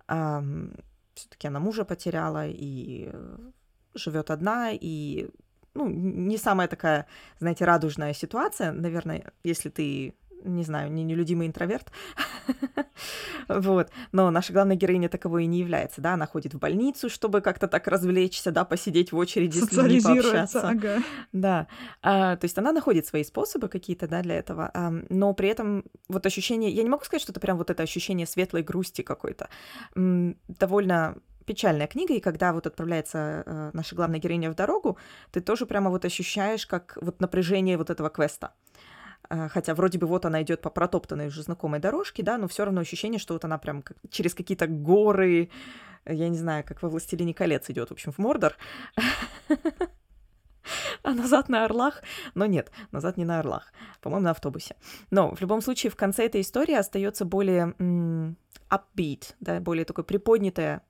эм, 0.08 0.74
все-таки 1.14 1.48
она 1.48 1.60
мужа 1.60 1.86
потеряла 1.86 2.48
и 2.48 3.10
живет 3.94 4.32
одна, 4.32 4.72
и 4.72 5.30
ну, 5.74 5.88
не 5.88 6.38
самая 6.38 6.68
такая, 6.68 7.08
знаете, 7.40 7.66
радужная 7.66 8.14
ситуация, 8.14 8.72
наверное, 8.72 9.32
если 9.44 9.70
ты 9.70 10.16
не 10.44 10.64
знаю, 10.64 10.92
не 10.92 11.04
нелюдимый 11.04 11.48
интроверт. 11.48 11.92
вот. 13.48 13.90
Но 14.12 14.30
наша 14.32 14.54
главная 14.54 14.76
героиня 14.76 15.10
таковой 15.10 15.44
и 15.44 15.48
не 15.48 15.60
является, 15.60 16.02
да, 16.02 16.14
она 16.14 16.28
ходит 16.28 16.54
в 16.54 16.60
больницу, 16.60 17.10
чтобы 17.10 17.42
как-то 17.42 17.68
так 17.68 17.88
развлечься, 17.88 18.52
да, 18.52 18.66
посидеть 18.66 19.12
в 19.12 19.18
очереди 19.18 19.60
с 19.60 19.72
людьми, 19.72 20.02
пообщаться. 20.02 20.70
Ага. 20.70 21.04
Да. 21.32 21.68
А, 22.02 22.36
то 22.36 22.46
есть 22.46 22.58
она 22.58 22.72
находит 22.72 23.06
свои 23.06 23.24
способы 23.24 23.68
какие-то, 23.68 24.08
да, 24.08 24.22
для 24.22 24.36
этого, 24.36 24.70
а, 24.74 24.94
но 25.10 25.34
при 25.34 25.50
этом 25.50 25.84
вот 26.08 26.26
ощущение, 26.26 26.72
я 26.72 26.84
не 26.84 26.90
могу 26.90 27.04
сказать, 27.04 27.22
что 27.22 27.32
это 27.32 27.40
прям 27.40 27.58
вот 27.58 27.70
это 27.70 27.84
ощущение 27.84 28.28
светлой 28.28 28.64
грусти 28.64 29.02
какой-то. 29.02 29.50
Довольно 29.96 31.16
печальная 31.46 31.88
книга, 31.88 32.14
и 32.14 32.20
когда 32.20 32.54
вот 32.54 32.68
отправляется 32.68 33.44
э, 33.46 33.72
наша 33.74 33.96
главная 33.96 34.20
героиня 34.20 34.52
в 34.52 34.56
дорогу, 34.56 34.98
ты 35.32 35.42
тоже 35.42 35.66
прямо 35.66 35.90
вот 35.90 36.06
ощущаешь, 36.06 36.66
как 36.66 36.98
вот 37.02 37.20
напряжение 37.20 37.78
вот 37.78 37.90
этого 37.90 38.10
квеста. 38.10 38.54
А, 39.32 39.48
хотя 39.48 39.74
вроде 39.74 39.98
бы 39.98 40.08
вот 40.08 40.26
она 40.26 40.42
идет 40.42 40.62
по 40.62 40.70
протоптанной 40.70 41.28
уже 41.28 41.42
знакомой 41.44 41.80
дорожке, 41.80 42.22
да, 42.22 42.38
но 42.38 42.50
все 42.50 42.66
равно 42.66 42.82
ощущение, 42.82 43.18
что 43.18 43.34
вот 43.34 43.46
она 43.46 43.58
прям 43.58 43.82
через 44.10 44.36
какие-то 44.36 44.68
горы, 44.68 45.50
я 46.06 46.28
не 46.28 46.38
знаю, 46.38 46.66
как 46.66 46.82
во 46.82 46.90
«Властелине 46.90 47.34
колец» 47.34 47.70
идет, 47.70 47.90
в 47.90 47.94
общем, 47.94 48.12
в 48.12 48.18
Мордор. 48.18 48.56
А 51.04 51.14
назад 51.16 51.50
на 51.50 51.66
Орлах? 51.66 52.04
Но 52.36 52.46
нет, 52.46 52.72
назад 52.92 53.18
не 53.18 53.26
на 53.26 53.40
Орлах. 53.40 53.74
По-моему, 54.00 54.26
на 54.26 54.32
автобусе. 54.32 54.76
Но 55.10 55.34
в 55.34 55.42
любом 55.42 55.60
случае 55.62 55.92
в 55.92 55.96
конце 55.96 56.28
этой 56.28 56.42
истории 56.42 56.76
остается 56.76 57.26
более 57.26 57.74
upbeat, 58.70 59.34
да, 59.40 59.60
более 59.60 59.86
такое 59.86 60.06
приподнятое 60.06 60.84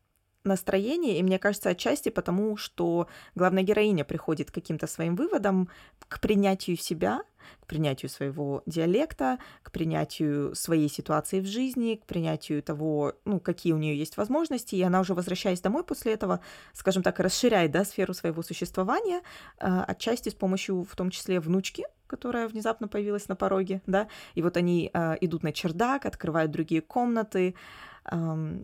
настроение, 0.43 1.19
и 1.19 1.23
мне 1.23 1.39
кажется, 1.39 1.69
отчасти 1.69 2.09
потому, 2.09 2.57
что 2.57 3.07
главная 3.33 3.63
героиня 3.63 4.03
приходит 4.03 4.51
к 4.51 4.55
каким-то 4.55 4.87
своим 4.87 5.15
выводам, 5.15 5.69
к 6.07 6.19
принятию 6.19 6.75
себя, 6.75 7.21
к 7.59 7.67
принятию 7.67 8.09
своего 8.09 8.63
диалекта, 8.65 9.39
к 9.63 9.71
принятию 9.71 10.55
своей 10.55 10.89
ситуации 10.89 11.39
в 11.39 11.45
жизни, 11.45 11.95
к 11.95 12.05
принятию 12.05 12.61
того, 12.63 13.13
ну, 13.25 13.39
какие 13.39 13.73
у 13.73 13.77
нее 13.77 13.97
есть 13.97 14.17
возможности, 14.17 14.75
и 14.75 14.81
она 14.81 14.99
уже 14.99 15.13
возвращаясь 15.13 15.61
домой 15.61 15.83
после 15.83 16.13
этого, 16.13 16.39
скажем 16.73 17.03
так, 17.03 17.19
расширяет, 17.19 17.71
да, 17.71 17.83
сферу 17.85 18.13
своего 18.13 18.43
существования, 18.43 19.21
э, 19.59 19.83
отчасти 19.87 20.29
с 20.29 20.35
помощью, 20.35 20.83
в 20.83 20.95
том 20.95 21.09
числе, 21.09 21.39
внучки, 21.39 21.83
которая 22.07 22.47
внезапно 22.47 22.87
появилась 22.87 23.27
на 23.29 23.35
пороге, 23.35 23.81
да, 23.85 24.07
и 24.35 24.41
вот 24.41 24.57
они 24.57 24.89
э, 24.93 25.15
идут 25.21 25.43
на 25.43 25.53
чердак, 25.53 26.05
открывают 26.05 26.51
другие 26.51 26.81
комнаты, 26.81 27.55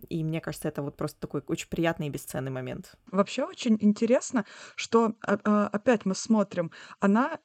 и 0.09 0.23
мне 0.23 0.41
кажется, 0.41 0.67
это 0.67 0.81
вот 0.81 0.97
просто 0.97 1.19
такой 1.19 1.43
очень 1.47 1.69
приятный 1.69 2.07
и 2.07 2.09
бесценный 2.09 2.49
момент. 2.49 2.95
Вообще 3.11 3.43
очень 3.43 3.77
интересно, 3.79 4.45
что 4.75 5.13
а, 5.21 5.37
а, 5.43 5.67
опять 5.67 6.05
мы 6.05 6.15
смотрим, 6.15 6.71
она 6.99 7.39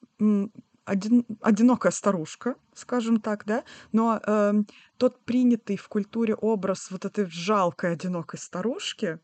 один, 0.84 1.24
одинокая 1.40 1.92
старушка, 1.92 2.56
скажем 2.74 3.20
так, 3.20 3.44
да, 3.44 3.64
но 3.92 4.20
э, 4.24 4.52
тот 4.96 5.24
принятый 5.24 5.76
в 5.76 5.88
культуре 5.88 6.34
образ 6.34 6.90
вот 6.90 7.04
этой 7.04 7.26
жалкой 7.26 7.92
одинокой 7.92 8.38
старушки, 8.38 9.18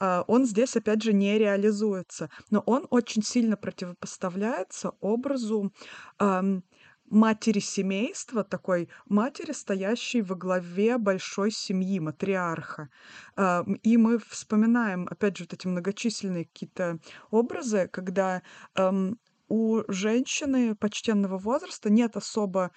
э, 0.00 0.22
он 0.26 0.44
здесь 0.44 0.76
опять 0.76 1.02
же 1.02 1.12
не 1.12 1.38
реализуется, 1.38 2.30
но 2.50 2.60
он 2.60 2.86
очень 2.90 3.22
сильно 3.22 3.56
противопоставляется 3.56 4.92
образу 5.00 5.72
э, 6.18 6.60
матери 7.12 7.60
семейства, 7.60 8.42
такой 8.42 8.88
матери, 9.06 9.52
стоящей 9.52 10.22
во 10.22 10.34
главе 10.34 10.96
большой 10.96 11.50
семьи, 11.50 12.00
матриарха. 12.00 12.88
А, 13.36 13.66
и 13.82 13.98
мы 13.98 14.18
вспоминаем, 14.18 15.06
опять 15.10 15.36
же, 15.36 15.44
вот 15.44 15.52
эти 15.52 15.66
многочисленные 15.66 16.46
какие-то 16.46 16.98
образы, 17.30 17.86
когда 17.92 18.40
у 19.52 19.82
женщины 19.86 20.74
почтенного 20.74 21.36
возраста 21.36 21.90
нет 21.90 22.16
особо 22.16 22.70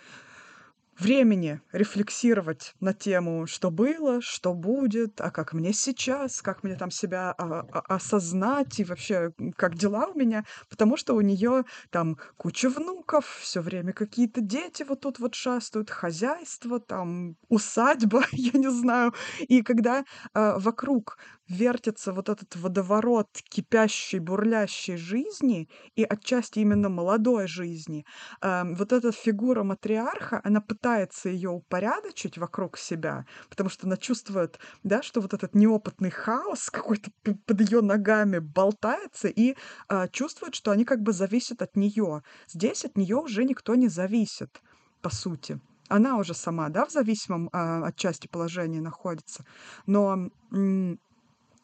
времени 1.00 1.62
рефлексировать 1.72 2.74
на 2.80 2.94
тему, 2.94 3.48
что 3.48 3.72
было, 3.72 4.22
что 4.22 4.54
будет, 4.54 5.20
а 5.22 5.32
как 5.32 5.54
мне 5.54 5.74
сейчас, 5.74 6.42
как 6.42 6.64
мне 6.64 6.76
там 6.76 6.92
себя 6.92 7.32
а, 7.32 7.66
а, 7.72 7.96
осознать 7.96 8.80
и 8.80 8.84
вообще 8.84 9.32
как 9.58 9.76
дела 9.76 10.08
у 10.08 10.18
меня, 10.18 10.46
потому 10.70 10.98
что 10.98 11.16
у 11.16 11.22
нее 11.22 11.64
там 11.90 12.18
куча 12.38 12.70
внуков, 12.70 13.26
все 13.42 13.62
время 13.62 13.94
какие-то 13.94 14.42
дети 14.42 14.84
вот 14.84 15.02
тут 15.02 15.20
вот 15.20 15.36
шастают, 15.36 15.90
хозяйство, 15.90 16.80
там 16.80 17.36
усадьба, 17.50 18.24
я 18.32 18.58
не 18.58 18.70
знаю, 18.70 19.14
и 19.40 19.62
когда 19.62 20.06
а, 20.34 20.60
вокруг 20.60 21.18
вертится 21.48 22.14
вот 22.14 22.30
этот 22.30 22.56
водоворот 22.56 23.30
кипящей, 23.50 24.20
бурлящей 24.20 24.98
жизни 24.98 25.70
и 25.96 26.04
отчасти 26.04 26.60
именно 26.60 26.90
молодой 26.90 27.48
жизни, 27.48 28.06
э, 28.42 28.64
вот 28.76 28.92
эта 28.92 29.12
фигура 29.12 29.64
матриарха, 29.64 30.42
она 30.44 30.62
пытается 30.62 31.30
ее 31.30 31.50
упорядочить 31.50 32.38
вокруг 32.38 32.78
себя, 32.78 33.26
потому 33.50 33.70
что 33.70 33.88
она 33.88 33.98
чувствует, 33.98 34.60
да, 34.84 35.02
что 35.02 35.22
вот 35.22 35.34
этот 35.34 35.56
неопытный 35.56 36.10
хаос 36.10 36.70
какой-то 36.70 37.12
под 37.46 37.62
ее 37.62 37.82
ногами 37.82 38.40
болтается 38.40 39.28
и 39.28 39.56
э, 39.90 40.08
чувствует, 40.12 40.56
что 40.56 40.72
они 40.72 40.86
как 40.86 41.02
бы 41.02 41.14
зависят 41.14 41.62
от 41.62 41.76
нее. 41.76 42.24
Здесь 42.48 42.86
от 42.86 42.98
нее 42.98 43.18
уже 43.18 43.44
никто 43.44 43.76
не 43.76 43.88
зависит, 43.88 44.62
по 45.02 45.10
сути. 45.10 45.60
Она 45.88 46.18
уже 46.18 46.34
сама, 46.34 46.70
да, 46.70 46.86
в 46.86 46.92
зависимом 46.92 47.50
э, 47.54 47.58
от 47.58 47.96
части 47.96 48.28
находится. 48.34 49.46
Но 49.86 50.30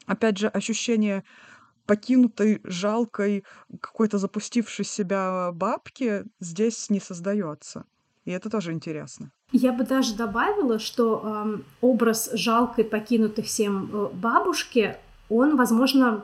опять 0.05 0.37
же, 0.37 0.47
ощущение 0.47 1.23
покинутой, 1.85 2.61
жалкой, 2.63 3.43
какой-то 3.81 4.17
запустившей 4.17 4.85
себя 4.85 5.51
бабки 5.53 6.25
здесь 6.39 6.89
не 6.89 6.99
создается. 6.99 7.85
И 8.25 8.31
это 8.31 8.49
тоже 8.49 8.71
интересно. 8.71 9.31
Я 9.51 9.73
бы 9.73 9.83
даже 9.83 10.15
добавила, 10.15 10.79
что 10.79 11.21
э, 11.23 11.57
образ 11.81 12.29
жалкой, 12.33 12.85
покинутой 12.85 13.43
всем 13.43 13.89
э, 13.91 14.09
бабушки, 14.13 14.95
он, 15.29 15.57
возможно, 15.57 16.23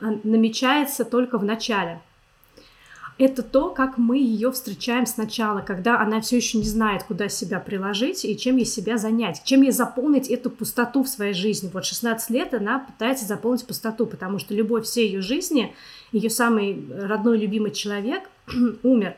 намечается 0.00 1.04
только 1.04 1.38
в 1.38 1.44
начале 1.44 2.00
это 3.18 3.42
то, 3.42 3.70
как 3.70 3.98
мы 3.98 4.18
ее 4.18 4.52
встречаем 4.52 5.04
сначала, 5.04 5.60
когда 5.60 6.00
она 6.00 6.20
все 6.20 6.36
еще 6.36 6.58
не 6.58 6.64
знает, 6.64 7.02
куда 7.02 7.28
себя 7.28 7.58
приложить 7.58 8.24
и 8.24 8.38
чем 8.38 8.56
ей 8.56 8.64
себя 8.64 8.96
занять, 8.96 9.42
чем 9.44 9.62
ей 9.62 9.72
заполнить 9.72 10.28
эту 10.28 10.50
пустоту 10.50 11.02
в 11.02 11.08
своей 11.08 11.34
жизни. 11.34 11.68
Вот 11.72 11.84
16 11.84 12.30
лет 12.30 12.54
она 12.54 12.78
пытается 12.78 13.26
заполнить 13.26 13.66
пустоту, 13.66 14.06
потому 14.06 14.38
что 14.38 14.54
любовь 14.54 14.84
всей 14.84 15.08
ее 15.08 15.20
жизни, 15.20 15.74
ее 16.12 16.30
самый 16.30 16.86
родной, 16.96 17.38
любимый 17.38 17.72
человек 17.72 18.22
умер. 18.84 19.16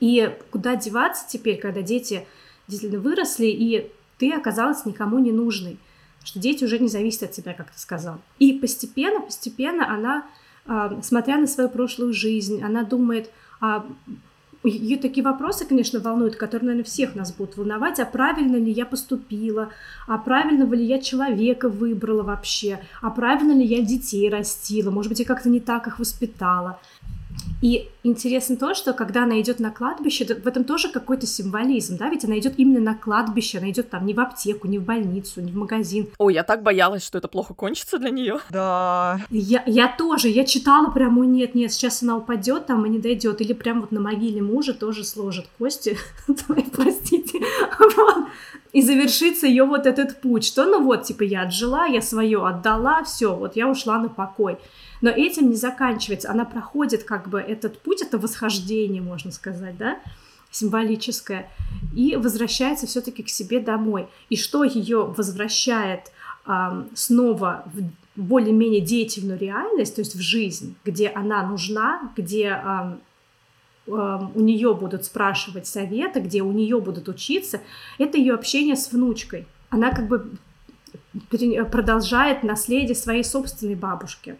И 0.00 0.34
куда 0.50 0.74
деваться 0.74 1.26
теперь, 1.28 1.58
когда 1.58 1.82
дети 1.82 2.26
действительно 2.68 3.02
выросли, 3.02 3.46
и 3.46 3.90
ты 4.16 4.32
оказалась 4.32 4.86
никому 4.86 5.18
не 5.18 5.30
нужной, 5.30 5.76
что 6.24 6.38
дети 6.38 6.64
уже 6.64 6.78
не 6.78 6.88
зависят 6.88 7.24
от 7.24 7.32
тебя, 7.32 7.52
как 7.52 7.70
ты 7.70 7.78
сказал. 7.78 8.18
И 8.38 8.54
постепенно, 8.54 9.20
постепенно 9.20 9.92
она 9.92 10.24
смотря 11.02 11.38
на 11.38 11.46
свою 11.46 11.68
прошлую 11.68 12.12
жизнь, 12.12 12.62
она 12.62 12.84
думает, 12.84 13.30
а 13.60 13.86
ее 14.64 14.98
такие 14.98 15.24
вопросы, 15.24 15.64
конечно, 15.64 16.00
волнуют, 16.00 16.36
которые, 16.36 16.66
наверное, 16.66 16.84
всех 16.84 17.14
нас 17.14 17.32
будут 17.32 17.56
волновать, 17.56 18.00
а 18.00 18.04
правильно 18.04 18.56
ли 18.56 18.72
я 18.72 18.86
поступила, 18.86 19.70
а 20.06 20.18
правильно 20.18 20.64
ли 20.64 20.84
я 20.84 21.00
человека 21.00 21.68
выбрала 21.68 22.22
вообще, 22.22 22.80
а 23.00 23.10
правильно 23.10 23.52
ли 23.52 23.64
я 23.64 23.82
детей 23.82 24.28
растила, 24.28 24.90
может 24.90 25.10
быть, 25.10 25.20
я 25.20 25.26
как-то 25.26 25.48
не 25.48 25.60
так 25.60 25.86
их 25.86 25.98
воспитала. 25.98 26.80
И 27.60 27.88
интересно 28.04 28.56
то, 28.56 28.74
что 28.74 28.92
когда 28.92 29.24
она 29.24 29.40
идет 29.40 29.58
на 29.58 29.70
кладбище, 29.70 30.24
в 30.24 30.46
этом 30.46 30.62
тоже 30.62 30.88
какой-то 30.88 31.26
символизм, 31.26 31.96
да, 31.96 32.08
ведь 32.08 32.24
она 32.24 32.38
идет 32.38 32.54
именно 32.56 32.80
на 32.80 32.94
кладбище, 32.94 33.58
она 33.58 33.70
идет 33.70 33.90
там 33.90 34.06
не 34.06 34.14
в 34.14 34.20
аптеку, 34.20 34.68
не 34.68 34.78
в 34.78 34.84
больницу, 34.84 35.40
не 35.40 35.50
в 35.50 35.56
магазин. 35.56 36.08
Ой, 36.18 36.34
я 36.34 36.44
так 36.44 36.62
боялась, 36.62 37.04
что 37.04 37.18
это 37.18 37.26
плохо 37.26 37.54
кончится 37.54 37.98
для 37.98 38.10
нее. 38.10 38.38
Да. 38.50 39.20
Я, 39.30 39.64
я 39.66 39.88
тоже, 39.88 40.28
я 40.28 40.44
читала 40.44 40.90
прям, 40.90 41.18
ой, 41.18 41.26
нет, 41.26 41.56
нет, 41.56 41.72
сейчас 41.72 42.02
она 42.02 42.16
упадет 42.16 42.66
там 42.66 42.86
и 42.86 42.88
не 42.88 43.00
дойдет, 43.00 43.40
или 43.40 43.52
прям 43.52 43.80
вот 43.80 43.90
на 43.90 44.00
могиле 44.00 44.40
мужа 44.40 44.72
тоже 44.72 45.04
сложит 45.04 45.46
кости, 45.58 45.96
твои, 46.46 46.62
простите, 46.62 47.40
вот. 47.78 48.28
и 48.72 48.82
завершится 48.82 49.48
ее 49.48 49.64
вот 49.64 49.86
этот 49.86 50.20
путь, 50.20 50.44
что 50.44 50.64
ну 50.64 50.84
вот, 50.84 51.02
типа, 51.02 51.24
я 51.24 51.42
отжила, 51.42 51.86
я 51.86 52.02
свое 52.02 52.46
отдала, 52.46 53.02
все, 53.02 53.34
вот 53.34 53.56
я 53.56 53.68
ушла 53.68 53.98
на 53.98 54.08
покой. 54.08 54.58
Но 55.00 55.10
этим 55.10 55.50
не 55.50 55.56
заканчивается. 55.56 56.30
Она 56.30 56.44
проходит 56.44 57.04
как 57.04 57.28
бы 57.28 57.40
этот 57.40 57.80
путь, 57.80 58.02
это 58.02 58.18
восхождение, 58.18 59.02
можно 59.02 59.30
сказать, 59.30 59.76
да, 59.76 59.98
символическое, 60.50 61.50
и 61.94 62.16
возвращается 62.16 62.86
все-таки 62.86 63.22
к 63.22 63.28
себе 63.28 63.60
домой. 63.60 64.08
И 64.30 64.36
что 64.36 64.64
ее 64.64 65.04
возвращает 65.04 66.12
э, 66.46 66.84
снова 66.94 67.64
в 67.66 67.90
более-менее 68.20 68.80
деятельную 68.80 69.38
реальность, 69.38 69.94
то 69.94 70.00
есть 70.00 70.14
в 70.14 70.20
жизнь, 70.20 70.74
где 70.84 71.08
она 71.08 71.46
нужна, 71.46 72.12
где 72.16 72.60
э, 72.64 72.96
у 73.86 74.40
нее 74.40 74.74
будут 74.74 75.04
спрашивать 75.04 75.66
советы, 75.66 76.20
где 76.20 76.42
у 76.42 76.52
нее 76.52 76.80
будут 76.80 77.08
учиться, 77.08 77.60
это 77.98 78.18
ее 78.18 78.34
общение 78.34 78.76
с 78.76 78.92
внучкой. 78.92 79.46
Она 79.70 79.90
как 79.90 80.08
бы 80.08 80.30
продолжает 81.70 82.42
наследие 82.42 82.94
своей 82.94 83.24
собственной 83.24 83.74
бабушки 83.74 84.36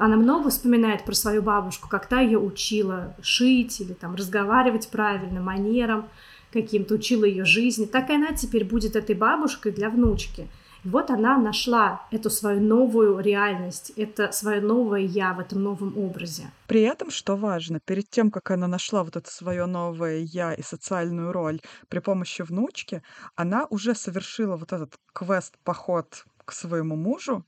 она 0.00 0.16
много 0.16 0.48
вспоминает 0.48 1.04
про 1.04 1.14
свою 1.14 1.42
бабушку, 1.42 1.86
как 1.86 2.06
та 2.06 2.20
ее 2.20 2.38
учила 2.38 3.14
шить 3.20 3.82
или 3.82 3.92
там 3.92 4.14
разговаривать 4.14 4.88
правильно, 4.88 5.42
манерам 5.42 6.08
каким-то, 6.52 6.94
учила 6.94 7.26
ее 7.26 7.44
жизни. 7.44 7.84
Так 7.84 8.08
и 8.08 8.14
она 8.14 8.32
теперь 8.32 8.64
будет 8.64 8.96
этой 8.96 9.14
бабушкой 9.14 9.72
для 9.72 9.90
внучки. 9.90 10.48
И 10.84 10.88
вот 10.88 11.10
она 11.10 11.36
нашла 11.36 12.06
эту 12.10 12.30
свою 12.30 12.62
новую 12.62 13.18
реальность, 13.20 13.92
это 13.96 14.32
свое 14.32 14.62
новое 14.62 15.00
я 15.00 15.34
в 15.34 15.40
этом 15.40 15.62
новом 15.62 15.98
образе. 15.98 16.50
При 16.66 16.80
этом, 16.80 17.10
что 17.10 17.36
важно, 17.36 17.78
перед 17.78 18.08
тем, 18.08 18.30
как 18.30 18.50
она 18.50 18.66
нашла 18.66 19.04
вот 19.04 19.16
это 19.16 19.30
свое 19.30 19.66
новое 19.66 20.20
я 20.20 20.54
и 20.54 20.62
социальную 20.62 21.32
роль 21.32 21.60
при 21.88 21.98
помощи 21.98 22.40
внучки, 22.40 23.02
она 23.36 23.66
уже 23.68 23.94
совершила 23.94 24.56
вот 24.56 24.72
этот 24.72 24.94
квест-поход 25.12 26.24
к 26.50 26.52
своему 26.52 26.96
мужу, 26.96 27.46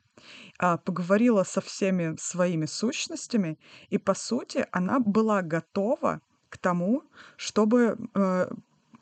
а, 0.59 0.79
поговорила 0.79 1.45
со 1.45 1.61
всеми 1.61 2.17
своими 2.19 2.67
сущностями, 2.67 3.59
и, 3.91 3.99
по 3.99 4.15
сути, 4.15 4.67
она 4.71 5.01
была 5.01 5.43
готова 5.43 6.21
к 6.49 6.59
тому, 6.59 7.03
чтобы 7.37 7.97
э, 8.15 8.47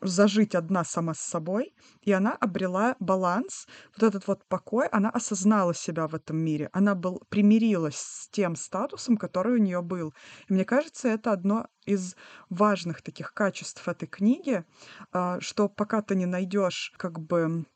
зажить 0.01 0.55
одна 0.55 0.85
сама 0.85 1.15
с 1.15 1.21
собой, 1.21 1.75
и 2.01 2.13
она 2.13 2.33
обрела 2.33 2.97
баланс, 3.01 3.67
вот 3.97 4.09
этот 4.09 4.27
вот 4.27 4.45
покой, 4.47 4.87
она 4.87 5.11
осознала 5.11 5.75
себя 5.75 6.07
в 6.07 6.15
этом 6.15 6.39
мире, 6.39 6.71
она 6.73 6.95
был, 6.95 7.23
примирилась 7.29 7.97
с 7.97 8.29
тем 8.29 8.57
статусом, 8.57 9.17
который 9.17 9.55
у 9.55 9.63
нее 9.63 9.83
был. 9.83 10.15
И 10.49 10.55
мне 10.55 10.65
кажется, 10.65 11.09
это 11.09 11.33
одно 11.33 11.67
из 11.85 12.17
важных 12.49 13.03
таких 13.03 13.35
качеств 13.35 13.87
этой 13.87 14.07
книги, 14.07 14.65
э, 15.13 15.39
что 15.41 15.69
пока 15.69 16.01
ты 16.03 16.15
не 16.15 16.27
найдешь 16.27 16.95
как 16.97 17.21
бы 17.21 17.67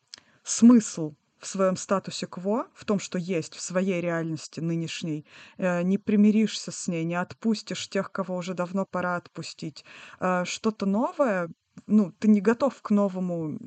смысл 0.45 1.15
в 1.45 1.47
своем 1.47 1.77
статусе 1.77 2.27
кво, 2.27 2.67
в 2.75 2.85
том, 2.85 2.99
что 2.99 3.19
есть 3.19 3.55
в 3.55 3.61
своей 3.61 4.01
реальности 4.01 4.61
нынешней, 4.61 5.27
э, 5.59 5.83
не 5.83 5.99
примиришься 5.99 6.73
с 6.73 6.89
ней, 6.89 7.05
не 7.05 7.15
отпустишь 7.15 7.89
тех, 7.89 8.11
кого 8.11 8.37
уже 8.37 8.55
давно 8.55 8.87
пора 8.87 9.17
отпустить. 9.17 9.85
Э, 10.21 10.45
что-то 10.47 10.87
новое, 10.87 11.51
ну, 11.87 12.13
ты 12.19 12.29
не 12.29 12.41
готов 12.41 12.81
к 12.81 12.91
новому 12.91 13.59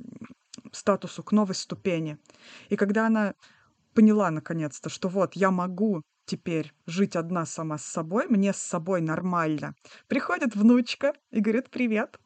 статусу, 0.72 1.24
к 1.24 1.32
новой 1.32 1.56
ступени. 1.56 2.18
И 2.70 2.76
когда 2.76 3.08
она 3.08 3.36
поняла 3.94 4.32
наконец-то, 4.32 4.90
что 4.90 5.08
вот 5.08 5.36
я 5.36 5.52
могу 5.52 6.02
теперь 6.26 6.74
жить 6.88 7.16
одна 7.16 7.46
сама 7.46 7.78
с 7.78 7.86
собой, 7.86 8.26
мне 8.28 8.54
с 8.54 8.58
собой 8.58 9.02
нормально. 9.02 9.76
Приходит 10.08 10.56
внучка 10.56 11.14
и 11.32 11.40
говорит 11.40 11.70
«Привет». 11.70 12.20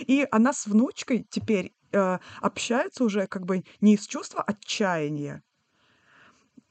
И 0.00 0.26
она 0.30 0.52
с 0.52 0.66
внучкой 0.66 1.26
теперь 1.30 1.72
э, 1.94 2.18
общается 2.40 3.04
уже 3.04 3.26
как 3.26 3.46
бы 3.46 3.64
не 3.80 3.94
из 3.94 4.06
чувства 4.06 4.42
отчаяния, 4.42 5.42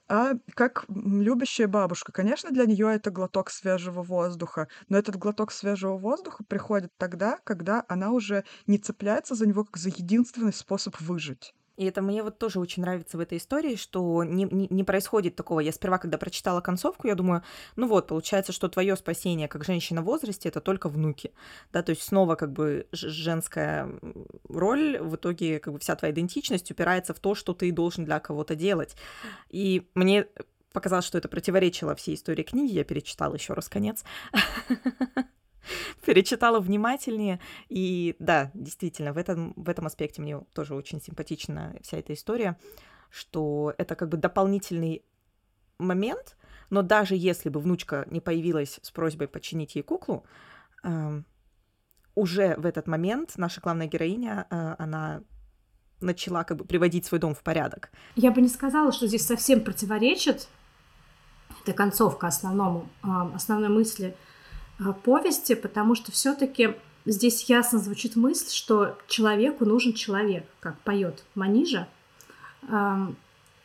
а 0.07 0.33
как 0.55 0.86
любящая 0.89 1.67
бабушка. 1.67 2.12
Конечно, 2.12 2.51
для 2.51 2.65
нее 2.65 2.93
это 2.93 3.09
глоток 3.09 3.49
свежего 3.49 4.03
воздуха, 4.03 4.67
но 4.89 4.97
этот 4.97 5.15
глоток 5.15 5.51
свежего 5.51 5.97
воздуха 5.97 6.43
приходит 6.43 6.91
тогда, 6.97 7.39
когда 7.43 7.83
она 7.88 8.12
уже 8.12 8.43
не 8.67 8.77
цепляется 8.77 9.36
за 9.36 9.47
него 9.47 9.65
как 9.65 9.77
за 9.77 9.89
единственный 9.89 10.53
способ 10.53 10.99
выжить. 10.99 11.53
И 11.75 11.86
это 11.86 12.01
мне 12.01 12.21
вот 12.21 12.38
тоже 12.38 12.59
очень 12.59 12.83
нравится 12.83 13.17
в 13.17 13.19
этой 13.19 13.39
истории, 13.39 13.75
что 13.75 14.23
не, 14.23 14.43
не, 14.43 14.67
не 14.69 14.83
происходит 14.83 15.36
такого. 15.36 15.59
Я 15.59 15.71
сперва, 15.71 15.97
когда 15.97 16.17
прочитала 16.17 16.62
концовку, 16.62 17.07
я 17.07 17.15
думаю, 17.15 17.43
ну 17.75 17.88
вот, 17.88 18.07
получается, 18.07 18.51
что 18.51 18.69
твое 18.69 18.95
спасение 18.95 19.47
как 19.47 19.63
женщина 19.65 20.01
в 20.01 20.05
возрасте 20.05 20.49
это 20.49 20.62
только 20.62 20.88
внуки. 20.88 21.31
Да, 21.71 21.81
то 21.81 21.89
есть 21.89 22.03
снова 22.03 22.36
как 22.36 22.51
бы 22.51 22.88
женская 22.91 23.89
роль, 24.47 24.99
в 24.99 25.15
итоге 25.15 25.59
как 25.59 25.73
бы 25.73 25.79
вся 25.79 25.95
твоя 25.95 26.13
идентичность 26.13 26.69
упирается 26.69 27.13
в 27.13 27.19
то, 27.19 27.33
что 27.33 27.53
ты 27.53 27.71
должен 27.71 28.05
для 28.05 28.19
кого-то 28.19 28.55
делать. 28.55 28.95
И 29.49 29.89
мне 29.95 30.27
показалось, 30.73 31.05
что 31.05 31.17
это 31.17 31.27
противоречило 31.27 31.95
всей 31.95 32.15
истории 32.15 32.43
книги. 32.43 32.73
Я 32.73 32.83
перечитала 32.83 33.36
еще 33.36 33.53
раз 33.53 33.67
конец. 33.67 34.03
перечитала 36.06 36.60
внимательнее. 36.60 37.39
И 37.69 38.15
да, 38.19 38.52
действительно, 38.54 39.13
в 39.13 39.17
этом, 39.17 39.54
в 39.56 39.69
этом 39.69 39.86
аспекте 39.86 40.21
мне 40.21 40.39
тоже 40.54 40.76
очень 40.76 41.02
симпатична 41.02 41.76
вся 41.82 41.97
эта 41.97 42.13
история, 42.13 42.58
что 43.10 43.73
это 43.78 43.95
как 43.95 44.10
бы 44.10 44.17
дополнительный 44.17 45.04
момент, 45.78 46.38
но 46.69 46.82
даже 46.82 47.15
если 47.15 47.49
бы 47.49 47.60
внучка 47.60 48.06
не 48.10 48.19
появилась 48.19 48.80
с 48.82 48.91
просьбой 48.91 49.28
починить 49.28 49.76
ей 49.76 49.84
куклу, 49.84 50.26
э, 50.84 51.21
уже 52.15 52.56
в 52.58 52.65
этот 52.65 52.88
момент 52.88 53.34
наша 53.38 53.62
главная 53.62 53.88
героиня, 53.88 54.47
э, 54.49 54.76
она 54.80 55.21
начала 56.04 56.43
как 56.43 56.58
бы 56.58 56.65
приводить 56.65 57.06
свой 57.06 57.19
дом 57.19 57.34
в 57.34 57.41
порядок. 57.41 57.91
Я 58.15 58.32
бы 58.32 58.41
не 58.41 58.49
сказала, 58.49 58.91
что 58.91 59.08
здесь 59.08 59.26
совсем 59.26 59.63
противоречит 59.63 60.47
эта 61.63 61.73
концовка 61.73 62.28
основному, 62.28 62.89
а, 63.02 63.32
основной 63.34 63.69
мысли 63.69 64.15
повести, 65.03 65.55
потому 65.55 65.95
что 65.95 66.12
все-таки 66.12 66.75
здесь 67.05 67.43
ясно 67.49 67.79
звучит 67.79 68.15
мысль, 68.15 68.49
что 68.51 68.97
человеку 69.07 69.65
нужен 69.65 69.93
человек, 69.93 70.45
как 70.59 70.79
поет 70.79 71.23
Манижа, 71.36 71.88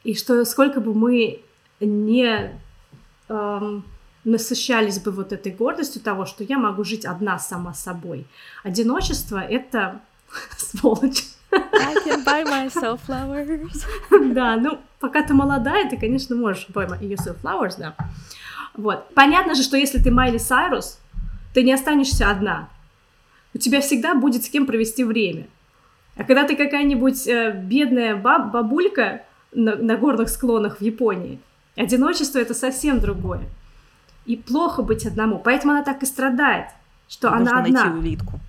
и 0.05 0.15
что 0.15 0.45
сколько 0.45 0.81
бы 0.81 0.95
мы 0.95 1.43
не 1.81 2.53
насыщались 4.25 4.99
бы 5.01 5.11
вот 5.11 5.33
этой 5.33 5.53
гордостью 5.53 6.03
того, 6.03 6.27
что 6.27 6.45
я 6.45 6.59
могу 6.59 6.85
жить 6.85 7.05
одна 7.05 7.39
сама 7.39 7.75
собой. 7.75 8.27
Одиночество— 8.63 9.39
это 9.39 10.01
сволочь. 10.57 11.25
I 11.51 11.95
can 12.05 12.25
buy 12.25 12.45
myself 12.45 13.01
flowers. 13.07 13.71
да, 14.35 14.57
ну, 14.57 14.79
пока 15.01 15.23
ты 15.23 15.33
молодая, 15.33 15.89
ты, 15.89 15.97
конечно, 15.97 16.37
можешь 16.37 16.67
buy 16.69 16.87
yourself 17.01 17.41
flowers, 17.43 17.77
да. 17.79 17.97
Вот. 18.79 19.13
Понятно 19.15 19.57
же, 19.57 19.65
что 19.65 19.77
если 19.77 19.99
ты 19.99 20.13
Майли 20.13 20.39
Сайрус, 20.39 21.01
ты 21.53 21.65
не 21.65 21.73
останешься 21.73 22.31
одна. 22.31 22.69
У 23.53 23.59
тебя 23.59 23.81
всегда 23.81 24.15
будет 24.15 24.45
с 24.45 24.49
кем 24.49 24.67
провести 24.67 25.03
время. 25.03 25.49
А 26.17 26.23
когда 26.23 26.45
ты 26.45 26.55
какая-нибудь 26.57 27.27
э, 27.27 27.53
бедная 27.53 28.15
баб 28.15 28.53
бабулька 28.53 29.23
на, 29.53 29.75
на 29.75 29.97
горных 29.97 30.29
склонах 30.29 30.79
в 30.79 30.81
Японии, 30.81 31.41
одиночество— 31.77 32.39
это 32.41 32.55
совсем 32.55 33.01
другое. 33.01 33.43
И 34.27 34.37
плохо 34.37 34.83
быть 34.83 35.05
одному. 35.07 35.41
Поэтому 35.41 35.73
она 35.73 35.83
так 35.83 36.03
и 36.05 36.07
страдает, 36.07 36.67
что 37.09 37.31
Нужно 37.31 37.51
она 37.51 37.63
одна. 37.65 37.85
найти 37.85 37.99
улитку. 37.99 38.41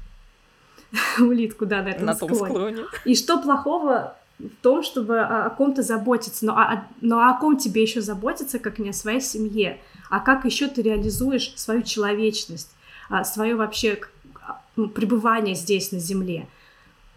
улитку, 1.20 1.66
да, 1.66 1.82
на 1.82 1.90
этом 1.90 2.06
на 2.06 2.14
склоне. 2.14 2.36
склоне. 2.36 2.84
И 3.06 3.16
что 3.16 3.40
плохого 3.40 4.16
в 4.40 4.62
том, 4.62 4.84
чтобы 4.84 5.20
о, 5.20 5.50
ком-то 5.50 5.84
заботиться, 5.84 6.46
но, 6.46 6.54
о, 6.58 6.88
но 7.02 7.28
о 7.28 7.38
ком 7.38 7.58
тебе 7.58 7.82
еще 7.82 8.02
заботиться, 8.02 8.58
как 8.58 8.80
не 8.80 8.90
о 8.90 8.94
своей 8.94 9.22
семье, 9.22 9.80
а 10.10 10.20
как 10.20 10.46
еще 10.46 10.68
ты 10.68 10.82
реализуешь 10.82 11.54
свою 11.56 11.82
человечность, 11.84 12.72
а, 13.10 13.24
свое 13.24 13.56
вообще 13.56 14.00
пребывание 14.96 15.56
здесь 15.56 15.92
на 15.92 16.00
земле. 16.00 16.48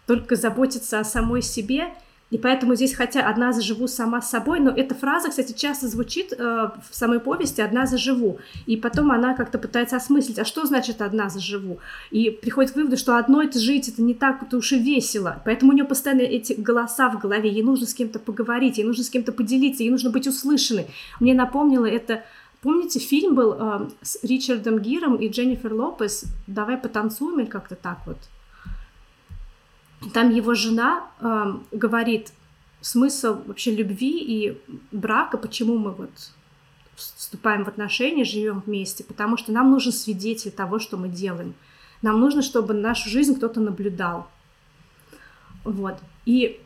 Только 0.05 0.35
заботиться 0.35 0.99
о 0.99 1.05
самой 1.05 1.41
себе 1.41 1.93
и 2.33 2.39
поэтому 2.39 2.73
здесь, 2.73 2.95
хотя 2.95 3.29
«одна 3.29 3.53
заживу 3.53 3.87
сама 3.87 4.19
с 4.19 4.31
собой», 4.31 4.59
но 4.59 4.71
эта 4.71 4.95
фраза, 4.95 5.29
кстати, 5.29 5.51
часто 5.51 5.87
звучит 5.87 6.33
э, 6.33 6.35
в 6.35 6.95
самой 6.95 7.19
повести 7.19 7.61
«одна 7.61 7.85
заживу». 7.85 8.39
И 8.65 8.75
потом 8.75 9.11
она 9.11 9.35
как-то 9.35 9.59
пытается 9.59 9.97
осмыслить, 9.97 10.39
а 10.39 10.43
что 10.43 10.65
значит 10.65 11.03
«одна 11.03 11.29
заживу?» 11.29 11.77
И 12.09 12.31
приходит 12.31 12.71
к 12.71 12.75
выводу, 12.75 12.97
что 12.97 13.17
одной 13.17 13.45
это 13.45 13.59
жить, 13.59 13.87
это 13.87 14.01
не 14.01 14.15
так 14.15 14.41
-то 14.41 14.57
уж 14.57 14.71
и 14.71 14.79
весело. 14.79 15.43
Поэтому 15.45 15.73
у 15.73 15.75
нее 15.75 15.85
постоянно 15.85 16.21
эти 16.21 16.53
голоса 16.53 17.11
в 17.11 17.19
голове, 17.19 17.51
ей 17.51 17.61
нужно 17.61 17.85
с 17.85 17.93
кем-то 17.93 18.17
поговорить, 18.17 18.79
ей 18.79 18.83
нужно 18.83 19.03
с 19.03 19.11
кем-то 19.11 19.31
поделиться, 19.31 19.83
ей 19.83 19.91
нужно 19.91 20.09
быть 20.09 20.25
услышанной. 20.25 20.87
Мне 21.19 21.35
напомнило 21.35 21.85
это 21.85 22.23
Помните, 22.63 22.99
фильм 22.99 23.35
был 23.35 23.53
э, 23.59 23.89
с 24.01 24.23
Ричардом 24.23 24.79
Гиром 24.79 25.17
и 25.17 25.27
Дженнифер 25.27 25.73
Лопес 25.73 26.23
«Давай 26.47 26.77
потанцуем» 26.77 27.41
или 27.41 27.47
как-то 27.47 27.75
так 27.75 27.99
вот? 28.07 28.17
Там 30.11 30.31
его 30.31 30.53
жена 30.53 31.07
э, 31.19 31.53
говорит 31.71 32.33
смысл 32.81 33.41
вообще 33.45 33.73
любви 33.75 34.19
и 34.19 34.61
брака, 34.91 35.37
почему 35.37 35.77
мы 35.77 35.91
вот 35.91 36.11
вступаем 36.95 37.63
в 37.63 37.67
отношения, 37.67 38.23
живем 38.23 38.61
вместе, 38.65 39.03
потому 39.03 39.37
что 39.37 39.51
нам 39.51 39.71
нужен 39.71 39.91
свидетель 39.91 40.51
того, 40.51 40.79
что 40.79 40.97
мы 40.97 41.09
делаем. 41.09 41.53
Нам 42.01 42.19
нужно, 42.19 42.41
чтобы 42.41 42.73
нашу 42.73 43.09
жизнь 43.09 43.35
кто-то 43.35 43.61
наблюдал. 43.61 44.27
Вот. 45.63 45.95
И 46.25 46.59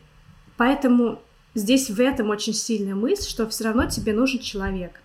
поэтому 0.57 1.21
здесь 1.53 1.89
в 1.89 1.99
этом 1.99 2.29
очень 2.29 2.53
сильная 2.53 2.95
мысль, 2.95 3.29
что 3.29 3.47
все 3.47 3.65
равно 3.65 3.85
тебе 3.85 4.13
нужен 4.13 4.39
человек 4.39 4.99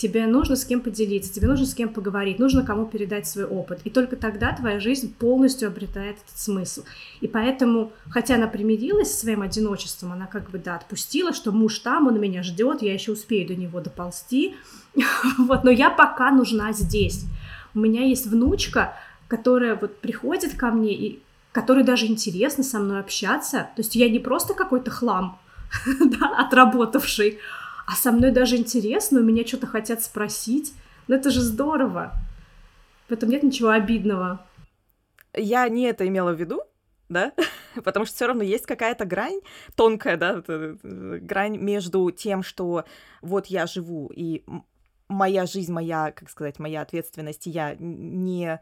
тебе 0.00 0.26
нужно 0.26 0.56
с 0.56 0.64
кем 0.64 0.80
поделиться, 0.80 1.32
тебе 1.32 1.46
нужно 1.46 1.66
с 1.66 1.74
кем 1.74 1.90
поговорить, 1.90 2.38
нужно 2.38 2.64
кому 2.64 2.86
передать 2.86 3.26
свой 3.26 3.44
опыт. 3.44 3.80
И 3.84 3.90
только 3.90 4.16
тогда 4.16 4.52
твоя 4.52 4.80
жизнь 4.80 5.14
полностью 5.14 5.68
обретает 5.68 6.16
этот 6.16 6.38
смысл. 6.38 6.84
И 7.20 7.28
поэтому, 7.28 7.92
хотя 8.08 8.36
она 8.36 8.46
примирилась 8.46 9.12
со 9.12 9.20
своим 9.20 9.42
одиночеством, 9.42 10.12
она 10.12 10.26
как 10.26 10.50
бы, 10.50 10.58
да, 10.58 10.76
отпустила, 10.76 11.34
что 11.34 11.52
муж 11.52 11.80
там, 11.80 12.06
он 12.06 12.18
меня 12.18 12.42
ждет, 12.42 12.80
я 12.80 12.94
еще 12.94 13.12
успею 13.12 13.46
до 13.46 13.54
него 13.54 13.80
доползти. 13.80 14.54
Вот, 15.38 15.64
но 15.64 15.70
я 15.70 15.90
пока 15.90 16.30
нужна 16.30 16.72
здесь. 16.72 17.24
У 17.74 17.78
меня 17.78 18.04
есть 18.04 18.26
внучка, 18.26 18.94
которая 19.28 19.76
вот 19.76 20.00
приходит 20.00 20.54
ко 20.54 20.70
мне 20.70 20.92
и 20.94 21.22
которой 21.52 21.84
даже 21.84 22.06
интересно 22.06 22.64
со 22.64 22.78
мной 22.78 23.00
общаться. 23.00 23.68
То 23.76 23.82
есть 23.82 23.94
я 23.94 24.08
не 24.08 24.18
просто 24.18 24.54
какой-то 24.54 24.90
хлам, 24.90 25.38
да, 26.00 26.34
отработавший, 26.38 27.38
а 27.90 27.96
со 27.96 28.12
мной 28.12 28.30
даже 28.30 28.56
интересно, 28.56 29.18
у 29.18 29.24
меня 29.24 29.44
что-то 29.44 29.66
хотят 29.66 30.00
спросить. 30.00 30.72
Ну 31.08 31.16
это 31.16 31.30
же 31.30 31.40
здорово. 31.40 32.12
В 33.08 33.12
этом 33.12 33.28
нет 33.30 33.42
ничего 33.42 33.70
обидного. 33.70 34.46
Я 35.34 35.68
не 35.68 35.86
это 35.86 36.06
имела 36.06 36.32
в 36.32 36.38
виду, 36.38 36.62
да, 37.08 37.32
потому 37.84 38.06
что 38.06 38.14
все 38.14 38.28
равно 38.28 38.44
есть 38.44 38.64
какая-то 38.64 39.06
грань 39.06 39.40
тонкая, 39.74 40.16
да, 40.16 40.40
э, 40.46 40.76
грань 40.82 41.56
между 41.56 42.12
тем, 42.12 42.44
что 42.44 42.84
вот 43.22 43.46
я 43.46 43.66
живу 43.66 44.12
и 44.14 44.44
моя 45.08 45.46
жизнь, 45.46 45.72
моя, 45.72 46.12
как 46.12 46.30
сказать, 46.30 46.60
моя 46.60 46.82
ответственность, 46.82 47.48
и 47.48 47.50
я 47.50 47.74
не 47.76 48.60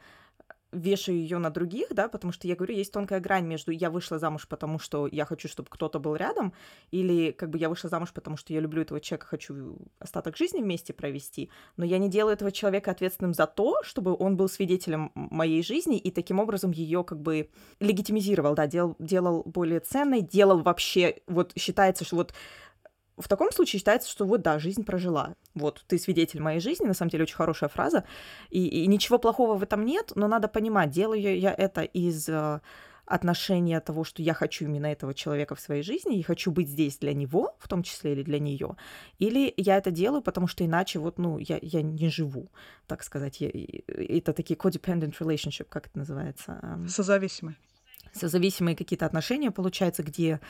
вешаю 0.73 1.19
ее 1.19 1.39
на 1.39 1.51
других, 1.51 1.89
да, 1.91 2.09
потому 2.09 2.33
что 2.33 2.47
я 2.47 2.55
говорю, 2.55 2.75
есть 2.75 2.93
тонкая 2.93 3.21
грань 3.21 3.47
между 3.47 3.73
я 3.73 3.91
вышла 3.91 4.19
замуж, 4.19 4.47
потому 4.49 4.79
что 4.79 5.07
я 5.07 5.25
хочу, 5.25 5.49
чтобы 5.49 5.69
кто-то 5.71 5.99
был 5.99 6.15
рядом, 6.17 6.53
или 6.91 7.31
как 7.31 7.51
бы 7.51 7.59
я 7.59 7.69
вышла 7.69 7.89
замуж, 7.89 8.13
потому 8.13 8.37
что 8.37 8.53
я 8.53 8.61
люблю 8.61 8.83
этого 8.83 9.01
человека, 9.01 9.27
хочу 9.27 9.79
остаток 9.99 10.37
жизни 10.37 10.61
вместе 10.61 10.93
провести, 10.93 11.51
но 11.77 11.85
я 11.85 11.99
не 11.99 12.09
делаю 12.09 12.35
этого 12.35 12.53
человека 12.53 12.91
ответственным 12.91 13.35
за 13.35 13.47
то, 13.47 13.83
чтобы 13.83 14.15
он 14.19 14.37
был 14.37 14.49
свидетелем 14.49 15.11
моей 15.15 15.63
жизни 15.63 15.99
и 15.99 16.11
таким 16.11 16.39
образом 16.39 16.71
ее 16.71 17.05
как 17.05 17.21
бы 17.21 17.49
легитимизировал, 17.81 18.55
да, 18.55 18.67
делал, 18.67 18.97
делал 18.99 19.43
более 19.45 19.81
ценной, 19.81 20.21
делал 20.21 20.61
вообще, 20.61 21.17
вот 21.27 21.53
считается, 21.57 22.05
что 22.05 22.17
вот 22.17 22.35
в 23.19 23.29
таком 23.29 23.53
случае 23.53 23.79
считается, 23.79 24.09
что 24.09 24.25
вот 24.25 24.43
да, 24.43 24.59
жизнь 24.59 24.85
прожила. 24.85 25.35
Вот, 25.55 25.85
ты 25.87 25.99
свидетель 25.99 26.41
моей 26.41 26.61
жизни, 26.61 26.87
на 26.87 26.95
самом 26.95 27.11
деле 27.11 27.25
очень 27.25 27.37
хорошая 27.37 27.69
фраза. 27.69 28.05
И, 28.51 28.67
и 28.67 28.87
ничего 28.87 29.19
плохого 29.19 29.57
в 29.57 29.63
этом 29.63 29.85
нет, 29.85 30.13
но 30.15 30.29
надо 30.29 30.49
понимать, 30.49 30.91
делаю 30.91 31.39
я 31.39 31.53
это 31.53 31.83
из 31.83 32.29
э, 32.29 32.61
отношения 33.09 33.81
того, 33.81 34.05
что 34.05 34.23
я 34.23 34.35
хочу 34.35 34.67
именно 34.67 34.87
этого 34.87 35.15
человека 35.15 35.55
в 35.55 35.61
своей 35.61 35.83
жизни 35.83 36.19
и 36.19 36.23
хочу 36.23 36.51
быть 36.51 36.69
здесь 36.69 36.99
для 36.99 37.15
него, 37.15 37.57
в 37.59 37.69
том 37.69 37.83
числе 37.83 38.13
или 38.13 38.23
для 38.23 38.39
нее, 38.39 38.77
или 39.19 39.53
я 39.57 39.77
это 39.77 39.91
делаю, 39.91 40.23
потому 40.23 40.47
что 40.47 40.65
иначе 40.65 40.99
вот, 40.99 41.19
ну, 41.19 41.39
я, 41.39 41.59
я 41.63 41.83
не 41.83 42.09
живу, 42.09 42.51
так 42.87 43.03
сказать. 43.03 43.41
Я, 43.41 43.51
это 43.87 44.33
такие 44.33 44.57
codependent 44.57 45.19
relationship, 45.19 45.67
как 45.69 45.87
это 45.87 45.99
называется? 45.99 46.79
Созависимые. 46.87 47.57
Созависимые 48.13 48.77
какие-то 48.77 49.07
отношения, 49.07 49.51
получается, 49.51 50.03
где 50.03 50.41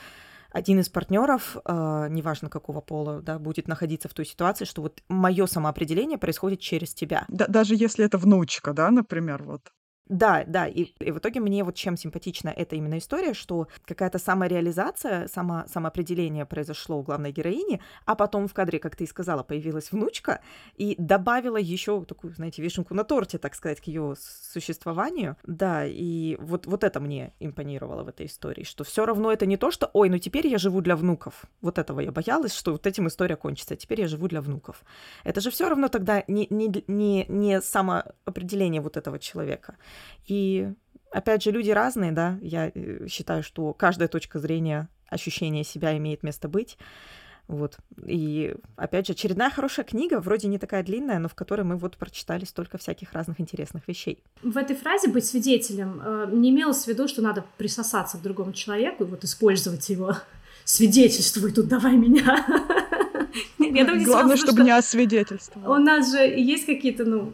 один 0.51 0.79
из 0.79 0.89
партнеров, 0.89 1.57
э, 1.65 2.07
неважно 2.09 2.49
какого 2.49 2.81
пола, 2.81 3.21
да, 3.21 3.39
будет 3.39 3.67
находиться 3.67 4.09
в 4.09 4.13
той 4.13 4.25
ситуации, 4.25 4.65
что 4.65 4.81
вот 4.81 5.01
мое 5.07 5.45
самоопределение 5.45 6.17
происходит 6.17 6.59
через 6.59 6.93
тебя. 6.93 7.25
Да, 7.27 7.45
даже 7.47 7.75
если 7.75 8.05
это 8.05 8.17
внучка, 8.17 8.73
да, 8.73 8.89
например, 8.91 9.43
вот. 9.43 9.71
Да, 10.09 10.43
да, 10.47 10.67
и, 10.67 10.85
и 10.99 11.11
в 11.11 11.19
итоге 11.19 11.39
мне 11.39 11.63
вот 11.63 11.75
чем 11.75 11.95
симпатична 11.95 12.49
эта 12.49 12.75
именно 12.75 12.97
история, 12.97 13.35
что 13.35 13.67
какая-то 13.85 14.17
самореализация, 14.17 15.27
само, 15.27 15.65
самоопределение 15.67 16.47
произошло 16.47 16.97
у 16.97 17.03
главной 17.03 17.31
героини, 17.31 17.79
а 18.05 18.15
потом 18.15 18.47
в 18.47 18.53
кадре, 18.55 18.79
как 18.79 18.95
ты 18.95 19.03
и 19.03 19.07
сказала, 19.07 19.43
появилась 19.43 19.91
внучка 19.91 20.41
и 20.75 20.95
добавила 20.97 21.57
еще 21.57 22.03
такую, 22.05 22.33
знаете, 22.33 22.63
вишенку 22.63 22.95
на 22.95 23.03
торте, 23.03 23.37
так 23.37 23.53
сказать, 23.53 23.81
к 23.81 23.83
ее 23.83 24.15
существованию. 24.51 25.37
Да, 25.43 25.85
и 25.85 26.37
вот, 26.39 26.65
вот 26.65 26.83
это 26.83 26.99
мне 26.99 27.31
импонировало 27.39 28.01
в 28.03 28.07
этой 28.07 28.25
истории, 28.25 28.63
что 28.63 28.83
все 28.83 29.05
равно 29.05 29.31
это 29.31 29.45
не 29.45 29.57
то, 29.57 29.69
что, 29.69 29.91
ой, 29.93 30.09
ну 30.09 30.17
теперь 30.17 30.47
я 30.47 30.57
живу 30.57 30.81
для 30.81 30.95
внуков. 30.95 31.43
Вот 31.61 31.77
этого 31.77 31.99
я 31.99 32.11
боялась, 32.11 32.55
что 32.55 32.71
вот 32.71 32.87
этим 32.87 33.07
история 33.07 33.35
кончится, 33.35 33.75
а 33.75 33.77
теперь 33.77 34.01
я 34.01 34.07
живу 34.07 34.27
для 34.27 34.41
внуков. 34.41 34.83
Это 35.23 35.39
же 35.39 35.51
все 35.51 35.69
равно 35.69 35.87
тогда 35.87 36.23
не, 36.27 36.47
не, 36.49 36.83
не, 36.87 37.25
не 37.27 37.61
самоопределение 37.61 38.81
вот 38.81 38.97
этого 38.97 39.19
человека. 39.19 39.75
И 40.27 40.71
опять 41.11 41.43
же, 41.43 41.51
люди 41.51 41.71
разные, 41.71 42.11
да, 42.11 42.37
я 42.41 42.71
э, 42.73 43.07
считаю, 43.07 43.43
что 43.43 43.73
каждая 43.73 44.07
точка 44.07 44.39
зрения, 44.39 44.89
ощущение 45.07 45.63
себя 45.63 45.97
имеет 45.97 46.23
место 46.23 46.47
быть. 46.47 46.77
Вот. 47.47 47.77
И, 48.05 48.55
опять 48.75 49.07
же, 49.07 49.13
очередная 49.13 49.49
хорошая 49.49 49.83
книга, 49.83 50.19
вроде 50.19 50.47
не 50.47 50.59
такая 50.59 50.83
длинная, 50.83 51.17
но 51.17 51.27
в 51.27 51.33
которой 51.33 51.63
мы 51.63 51.77
вот 51.77 51.97
прочитали 51.97 52.45
столько 52.45 52.77
всяких 52.77 53.11
разных 53.13 53.41
интересных 53.41 53.87
вещей. 53.87 54.23
В 54.43 54.55
этой 54.55 54.75
фразе 54.75 55.07
«быть 55.07 55.25
свидетелем» 55.25 55.99
э, 55.99 56.29
не 56.31 56.51
имелось 56.51 56.83
в 56.83 56.87
виду, 56.87 57.07
что 57.07 57.23
надо 57.23 57.43
присосаться 57.57 58.19
к 58.19 58.21
другому 58.21 58.53
человеку 58.53 59.03
и 59.03 59.07
вот 59.07 59.23
использовать 59.23 59.89
его 59.89 60.15
свидетельствуй 60.63 61.51
тут, 61.51 61.67
давай 61.67 61.97
меня. 61.97 62.45
Я 63.57 63.85
думаю, 63.85 64.05
Главное, 64.05 64.37
чтобы 64.37 64.63
не 64.63 64.71
освидетельствовал. 64.71 65.71
У 65.71 65.77
нас 65.77 66.11
же 66.11 66.19
есть 66.19 66.65
какие-то, 66.65 67.05
ну, 67.05 67.33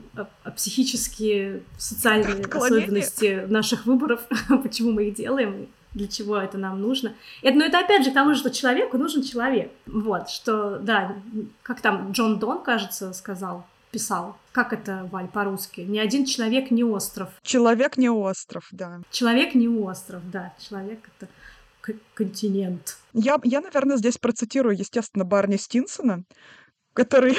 психические, 0.55 1.63
социальные 1.77 2.45
особенности 2.45 3.45
наших 3.47 3.85
выборов, 3.85 4.21
почему 4.63 4.91
мы 4.91 5.05
их 5.05 5.15
делаем, 5.15 5.67
для 5.93 6.07
чего 6.07 6.37
это 6.37 6.57
нам 6.57 6.81
нужно. 6.81 7.13
Это, 7.41 7.57
но 7.57 7.65
это 7.65 7.79
опять 7.79 8.03
же 8.03 8.11
к 8.11 8.13
тому, 8.13 8.35
что 8.35 8.51
человеку 8.51 8.97
нужен 8.97 9.23
человек. 9.23 9.71
Вот, 9.85 10.29
что, 10.29 10.77
да, 10.79 11.15
как 11.63 11.81
там 11.81 12.11
Джон 12.11 12.37
Дон, 12.37 12.61
кажется, 12.61 13.13
сказал, 13.13 13.65
писал. 13.91 14.37
Как 14.51 14.73
это, 14.73 15.07
Валь, 15.11 15.27
по-русски? 15.27 15.81
Ни 15.81 15.99
один 15.99 16.25
человек 16.25 16.69
не 16.69 16.83
остров. 16.83 17.29
Человек 17.43 17.97
не 17.97 18.09
остров, 18.09 18.67
да. 18.71 18.99
Человек 19.09 19.55
не 19.55 19.69
остров, 19.69 20.21
да. 20.29 20.53
Человек— 20.59 20.99
это 21.17 21.29
континент. 22.13 22.97
Я, 23.13 23.39
я, 23.43 23.61
наверное, 23.61 23.97
здесь 23.97 24.17
процитирую, 24.17 24.77
естественно, 24.77 25.25
Барни 25.25 25.57
Стинсона, 25.57 26.23
который 26.93 27.37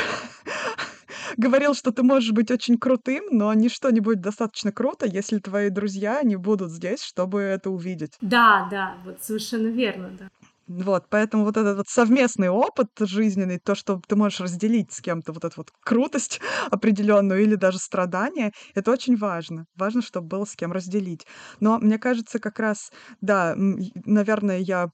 говорил, 1.36 1.74
что 1.74 1.92
ты 1.92 2.02
можешь 2.02 2.32
быть 2.32 2.50
очень 2.50 2.78
крутым, 2.78 3.24
но 3.30 3.52
ничто 3.54 3.90
не 3.90 4.00
будет 4.00 4.20
достаточно 4.20 4.72
круто, 4.72 5.06
если 5.06 5.38
твои 5.38 5.70
друзья 5.70 6.22
не 6.22 6.36
будут 6.36 6.70
здесь, 6.70 7.02
чтобы 7.02 7.40
это 7.40 7.70
увидеть. 7.70 8.14
Да, 8.20 8.68
да, 8.70 8.96
вот 9.04 9.22
совершенно 9.22 9.68
верно, 9.68 10.10
да. 10.18 10.28
Вот, 10.68 11.06
поэтому 11.10 11.44
вот 11.44 11.56
этот 11.56 11.76
вот 11.76 11.88
совместный 11.88 12.48
опыт 12.48 12.88
жизненный, 12.98 13.60
то, 13.60 13.76
что 13.76 14.00
ты 14.08 14.16
можешь 14.16 14.40
разделить 14.40 14.92
с 14.92 15.00
кем-то 15.00 15.32
вот 15.32 15.44
эту 15.44 15.54
вот 15.58 15.70
крутость 15.84 16.40
определенную 16.70 17.42
или 17.42 17.54
даже 17.54 17.78
страдания, 17.78 18.52
это 18.74 18.90
очень 18.90 19.16
важно. 19.16 19.66
Важно, 19.76 20.02
чтобы 20.02 20.26
было 20.26 20.44
с 20.44 20.56
кем 20.56 20.72
разделить. 20.72 21.24
Но 21.60 21.78
мне 21.78 21.98
кажется, 21.98 22.40
как 22.40 22.58
раз, 22.58 22.90
да, 23.20 23.54
наверное, 23.56 24.58
я 24.58 24.90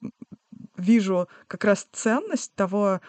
вижу 0.76 1.28
как 1.46 1.64
раз 1.64 1.86
ценность 1.92 2.54
того, 2.54 3.00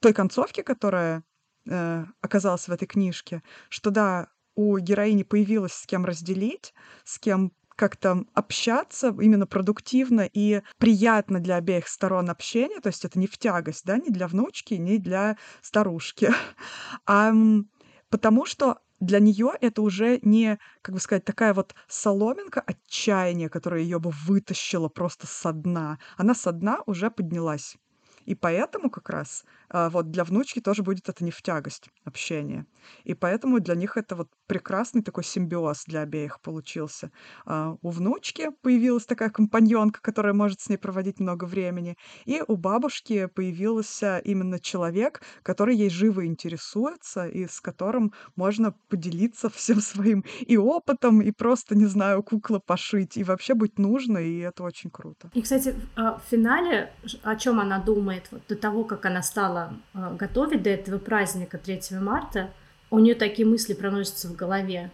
той 0.00 0.12
концовки, 0.12 0.62
которая 0.62 1.24
э, 1.68 2.04
оказалась 2.20 2.68
в 2.68 2.72
этой 2.72 2.86
книжке, 2.86 3.42
что 3.68 3.90
да, 3.90 4.28
у 4.54 4.78
героини 4.78 5.24
появилось 5.24 5.72
с 5.72 5.86
кем 5.86 6.04
разделить, 6.04 6.72
с 7.04 7.18
кем 7.18 7.52
как-то 7.76 8.24
общаться 8.34 9.14
именно 9.20 9.46
продуктивно 9.46 10.28
и 10.32 10.62
приятно 10.78 11.40
для 11.40 11.56
обеих 11.56 11.88
сторон 11.88 12.30
общения, 12.30 12.80
то 12.80 12.88
есть 12.88 13.04
это 13.04 13.18
не 13.18 13.26
в 13.26 13.38
тягость, 13.38 13.84
да, 13.84 13.98
ни 13.98 14.08
для 14.08 14.26
внучки, 14.26 14.74
ни 14.74 14.96
для 14.96 15.36
старушки, 15.62 16.30
а 17.06 17.32
потому 18.08 18.46
что 18.46 18.78
для 18.98 19.18
нее 19.20 19.52
это 19.60 19.82
уже 19.82 20.18
не, 20.22 20.58
как 20.80 20.94
бы 20.94 21.00
сказать, 21.00 21.24
такая 21.24 21.52
вот 21.52 21.74
соломинка 21.86 22.62
отчаяния, 22.62 23.48
которая 23.48 23.82
ее 23.82 23.98
бы 23.98 24.10
вытащила 24.10 24.88
просто 24.88 25.26
со 25.26 25.52
дна. 25.52 25.98
Она 26.16 26.34
со 26.34 26.52
дна 26.52 26.80
уже 26.86 27.10
поднялась. 27.10 27.76
И 28.26 28.34
поэтому 28.34 28.90
как 28.90 29.08
раз 29.08 29.44
а, 29.68 29.88
вот 29.88 30.10
для 30.10 30.24
внучки 30.24 30.60
тоже 30.60 30.82
будет 30.82 31.08
это 31.08 31.24
не 31.24 31.30
в 31.30 31.42
тягость 31.42 31.88
общение. 32.04 32.66
И 33.04 33.14
поэтому 33.14 33.60
для 33.60 33.74
них 33.74 33.96
это 33.96 34.14
вот 34.16 34.28
прекрасный 34.46 35.02
такой 35.02 35.24
симбиоз 35.24 35.84
для 35.86 36.02
обеих 36.02 36.40
получился. 36.40 37.10
А, 37.44 37.76
у 37.82 37.90
внучки 37.90 38.50
появилась 38.62 39.06
такая 39.06 39.30
компаньонка, 39.30 40.00
которая 40.00 40.34
может 40.34 40.60
с 40.60 40.68
ней 40.68 40.76
проводить 40.76 41.20
много 41.20 41.44
времени, 41.44 41.96
и 42.24 42.42
у 42.46 42.56
бабушки 42.56 43.26
появился 43.26 44.18
именно 44.18 44.58
человек, 44.60 45.22
который 45.42 45.76
ей 45.76 45.90
живо 45.90 46.26
интересуется 46.26 47.26
и 47.26 47.46
с 47.46 47.60
которым 47.60 48.12
можно 48.36 48.74
поделиться 48.88 49.48
всем 49.50 49.80
своим 49.80 50.24
и 50.40 50.56
опытом, 50.56 51.20
и 51.22 51.30
просто, 51.30 51.76
не 51.76 51.86
знаю, 51.86 52.22
кукла 52.22 52.58
пошить, 52.58 53.16
и 53.16 53.24
вообще 53.24 53.54
быть 53.54 53.78
нужно, 53.78 54.18
и 54.18 54.38
это 54.38 54.62
очень 54.62 54.90
круто. 54.90 55.30
И, 55.34 55.42
кстати, 55.42 55.74
в 55.96 56.20
финале, 56.28 56.92
о 57.22 57.36
чем 57.36 57.60
она 57.60 57.78
думает 57.78 58.15
вот 58.30 58.42
до 58.48 58.56
того, 58.56 58.84
как 58.84 59.06
она 59.06 59.22
стала 59.22 59.74
готовить 59.94 60.62
до 60.62 60.70
этого 60.70 60.98
праздника 60.98 61.58
3 61.58 61.80
марта, 62.00 62.50
у 62.90 62.98
нее 62.98 63.14
такие 63.14 63.46
мысли 63.46 63.74
проносятся 63.74 64.28
в 64.28 64.36
голове. 64.36 64.90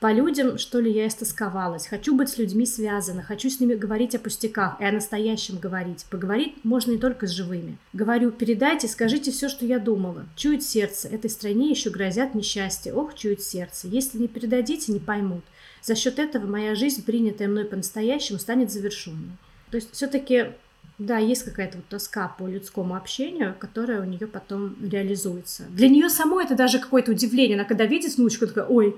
По 0.00 0.12
людям, 0.12 0.58
что 0.58 0.80
ли, 0.80 0.92
я 0.92 1.06
истосковалась. 1.06 1.86
Хочу 1.86 2.14
быть 2.14 2.28
с 2.28 2.36
людьми 2.36 2.66
связана, 2.66 3.22
хочу 3.22 3.48
с 3.48 3.58
ними 3.58 3.74
говорить 3.74 4.14
о 4.14 4.18
пустяках 4.18 4.78
и 4.78 4.84
о 4.84 4.92
настоящем 4.92 5.58
говорить. 5.58 6.04
Поговорить 6.10 6.62
можно 6.62 6.90
не 6.90 6.98
только 6.98 7.26
с 7.26 7.30
живыми. 7.30 7.78
Говорю, 7.94 8.30
передайте, 8.30 8.86
скажите 8.86 9.30
все, 9.30 9.48
что 9.48 9.64
я 9.64 9.78
думала. 9.78 10.26
Чует 10.36 10.62
сердце, 10.62 11.08
этой 11.08 11.30
стране 11.30 11.70
еще 11.70 11.88
грозят 11.88 12.34
несчастья. 12.34 12.92
Ох, 12.92 13.14
чует 13.14 13.40
сердце. 13.40 13.88
Если 13.88 14.18
не 14.18 14.28
передадите, 14.28 14.92
не 14.92 15.00
поймут. 15.00 15.44
За 15.80 15.94
счет 15.94 16.18
этого 16.18 16.46
моя 16.46 16.74
жизнь, 16.74 17.02
принятая 17.02 17.48
мной 17.48 17.64
по-настоящему, 17.64 18.38
станет 18.38 18.70
завершенной. 18.70 19.38
То 19.70 19.76
есть 19.76 19.92
все-таки 19.92 20.52
да, 20.98 21.18
есть 21.18 21.44
какая-то 21.44 21.78
вот 21.78 21.88
тоска 21.88 22.28
по 22.28 22.46
людскому 22.46 22.94
общению, 22.94 23.54
которая 23.58 24.00
у 24.00 24.04
нее 24.04 24.26
потом 24.26 24.76
реализуется. 24.80 25.64
Для 25.70 25.88
нее 25.88 26.08
самой 26.08 26.44
это 26.44 26.54
даже 26.54 26.78
какое-то 26.78 27.10
удивление. 27.10 27.56
Она 27.56 27.64
когда 27.64 27.84
видит 27.84 28.16
внучку, 28.16 28.46
такая, 28.46 28.66
ой, 28.66 28.96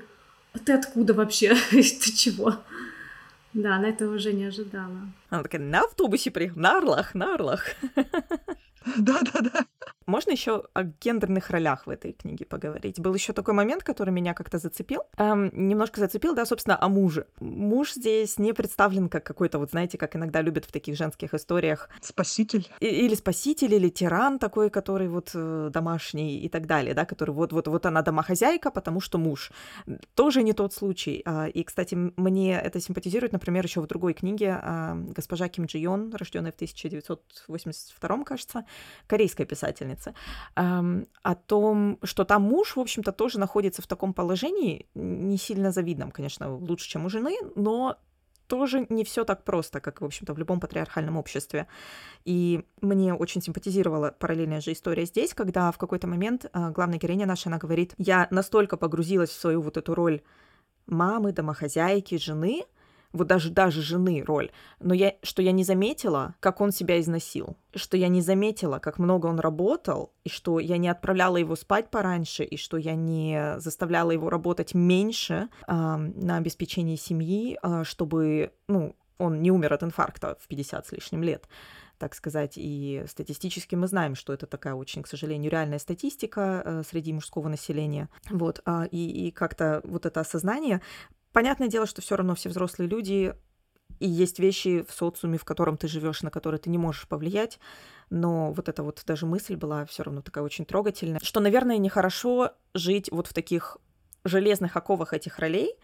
а 0.53 0.59
ты 0.59 0.73
откуда 0.73 1.15
вообще? 1.15 1.55
ты 1.71 2.13
чего? 2.13 2.57
Да, 3.55 3.77
она 3.77 3.89
этого 3.89 4.15
уже 4.15 4.35
не 4.35 4.45
ожидала. 4.45 5.11
Она 5.31 5.43
такая, 5.43 5.61
на 5.63 5.81
автобусе 5.81 6.31
приехала, 6.31 6.61
на 6.61 6.77
Орлах, 6.79 7.15
на 7.15 7.35
Орлах. 7.35 7.65
Да-да-да. 8.97 9.65
Можно 10.07 10.31
еще 10.31 10.65
о 10.73 10.85
гендерных 10.85 11.51
ролях 11.51 11.87
в 11.87 11.91
этой 11.91 12.13
книге 12.13 12.45
поговорить? 12.47 13.01
Был 13.01 13.13
еще 13.13 13.33
такой 13.33 13.55
момент, 13.55 13.83
который 13.83 14.11
меня 14.11 14.35
как-то 14.35 14.59
зацепил. 14.59 15.03
Эм, 15.19 15.51
немножко 15.53 15.99
зацепил, 15.99 16.35
да, 16.35 16.47
собственно, 16.47 16.81
о 16.81 16.89
муже. 16.89 17.27
Муж 17.41 17.95
здесь 17.95 18.39
не 18.39 18.53
представлен 18.53 19.09
как 19.09 19.25
какой-то, 19.25 19.59
вот 19.59 19.71
знаете, 19.71 19.99
как 19.99 20.15
иногда 20.15 20.43
любят 20.43 20.65
в 20.65 20.71
таких 20.71 20.97
женских 20.97 21.35
историях. 21.35 21.89
Спаситель. 22.01 22.69
И, 22.79 22.87
или 22.87 23.17
спаситель, 23.17 23.75
или 23.75 23.89
тиран 23.89 24.39
такой, 24.39 24.71
который 24.71 25.09
вот 25.09 25.33
э, 25.35 25.71
домашний 25.73 26.39
и 26.39 26.49
так 26.49 26.67
далее, 26.67 26.95
да, 26.95 27.05
который 27.05 27.33
вот-вот 27.33 27.67
вот 27.67 27.87
она 27.87 28.03
домохозяйка, 28.03 28.71
потому 28.71 29.01
что 29.01 29.19
муж. 29.19 29.51
Тоже 30.15 30.45
не 30.45 30.53
тот 30.53 30.73
случай. 30.73 31.23
А, 31.25 31.49
и, 31.49 31.65
кстати, 31.65 31.97
мне 31.97 32.61
это 32.61 32.81
симпатизирует, 32.81 33.33
например, 33.33 33.65
еще 33.65 33.81
в 33.81 33.89
другой 33.89 34.15
книге 34.15 34.61
а, 34.63 34.95
госпожа 34.95 35.49
Ким 35.49 35.65
Джи 35.65 35.79
Йон, 35.79 36.15
рожденная 36.15 36.53
в 36.53 36.55
1982, 36.55 38.25
кажется, 38.25 38.65
корейская 39.09 39.45
писательница, 39.45 39.96
о 40.55 41.35
том, 41.47 41.99
что 42.03 42.25
там 42.25 42.43
муж, 42.43 42.77
в 42.77 42.81
общем-то, 42.81 43.13
тоже 43.13 43.39
находится 43.39 43.83
в 43.83 43.87
таком 43.87 44.15
положении, 44.15 44.87
не 44.95 45.37
сильно 45.39 45.73
завидном, 45.73 46.11
конечно, 46.11 46.55
лучше, 46.55 46.89
чем 46.89 47.05
у 47.05 47.09
жены, 47.09 47.37
но 47.55 47.97
тоже 48.47 48.87
не 48.89 49.05
все 49.05 49.25
так 49.25 49.45
просто, 49.45 49.81
как, 49.81 50.01
в 50.01 50.05
общем-то, 50.05 50.35
в 50.35 50.39
любом 50.39 50.61
патриархальном 50.61 51.17
обществе. 51.17 51.67
И 52.25 52.65
мне 52.81 53.15
очень 53.15 53.43
симпатизировала 53.43 54.15
параллельная 54.19 54.61
же 54.61 54.73
история 54.73 55.05
здесь, 55.05 55.35
когда 55.35 55.71
в 55.73 55.79
какой-то 55.79 56.07
момент 56.07 56.47
а, 56.53 56.71
главная 56.71 56.99
героиня 56.99 57.27
наша, 57.27 57.49
она 57.49 57.59
говорит, 57.59 57.95
я 57.99 58.29
настолько 58.31 58.77
погрузилась 58.77 59.31
в 59.31 59.41
свою 59.41 59.61
вот 59.63 59.77
эту 59.77 59.95
роль 59.95 60.23
мамы, 60.87 61.33
домохозяйки, 61.33 62.17
жены, 62.17 62.65
вот 63.17 63.27
даже, 63.27 63.51
даже 63.51 63.83
жены 63.83 64.23
роль, 64.25 64.51
но 64.81 64.95
я, 64.95 65.15
что 65.23 65.43
я 65.43 65.53
не 65.53 65.65
заметила, 65.65 66.35
как 66.41 66.61
он 66.61 66.73
себя 66.73 67.01
износил, 67.01 67.57
что 67.75 67.97
я 67.97 68.09
не 68.09 68.21
заметила, 68.21 68.79
как 68.79 68.99
много 68.99 69.27
он 69.27 69.41
работал, 69.41 70.13
и 70.25 70.29
что 70.29 70.61
я 70.61 70.77
не 70.77 70.89
отправляла 70.89 71.37
его 71.37 71.57
спать 71.57 71.91
пораньше, 71.91 72.45
и 72.45 72.57
что 72.57 72.77
я 72.77 72.95
не 72.95 73.57
заставляла 73.59 74.11
его 74.11 74.31
работать 74.31 74.75
меньше 74.75 75.49
э, 75.67 75.73
на 75.73 76.37
обеспечении 76.37 76.97
семьи, 76.97 77.59
э, 77.63 77.85
чтобы, 77.85 78.53
ну, 78.69 78.95
он 79.19 79.41
не 79.41 79.51
умер 79.51 79.73
от 79.73 79.83
инфаркта 79.83 80.37
в 80.41 80.49
50 80.49 80.87
с 80.87 80.93
лишним 80.93 81.23
лет 81.23 81.49
так 81.99 82.15
сказать, 82.15 82.55
и 82.57 83.05
статистически 83.07 83.75
мы 83.75 83.87
знаем, 83.87 84.15
что 84.15 84.33
это 84.33 84.47
такая 84.47 84.75
очень, 84.75 85.03
к 85.03 85.07
сожалению, 85.07 85.51
реальная 85.51 85.79
статистика 85.79 86.63
э, 86.65 86.83
среди 86.89 87.13
мужского 87.13 87.49
населения. 87.49 88.09
Вот, 88.31 88.61
а, 88.65 88.85
и, 88.91 89.29
и 89.29 89.31
как-то 89.31 89.81
вот 89.85 90.07
это 90.07 90.21
осознание 90.21 90.83
Понятное 91.37 91.69
дело, 91.69 91.85
что 91.85 92.01
все 92.01 92.17
равно 92.17 92.35
все 92.35 92.49
взрослые 92.49 92.89
люди, 92.89 93.35
и 93.99 94.09
есть 94.09 94.39
вещи 94.39 94.87
в 94.89 94.91
социуме, 94.91 95.37
в 95.37 95.45
котором 95.45 95.77
ты 95.77 95.87
живешь, 95.87 96.23
на 96.23 96.31
которые 96.31 96.59
ты 96.59 96.71
не 96.71 96.79
можешь 96.79 97.07
повлиять. 97.07 97.59
Но 98.09 98.55
вот 98.55 98.71
эта 98.71 98.83
вот 98.83 99.03
даже 99.07 99.27
мысль 99.27 99.55
была 99.55 99.85
все 99.85 100.03
равно 100.03 100.23
такая 100.23 100.43
очень 100.43 100.65
трогательная, 100.65 101.21
что, 101.23 101.41
наверное, 101.41 101.77
нехорошо 101.77 102.53
жить 102.73 103.11
вот 103.13 103.27
в 103.27 103.35
таких 103.35 103.77
железных 104.25 104.79
оковах 104.79 105.13
этих 105.13 105.39
ролей, 105.39 105.75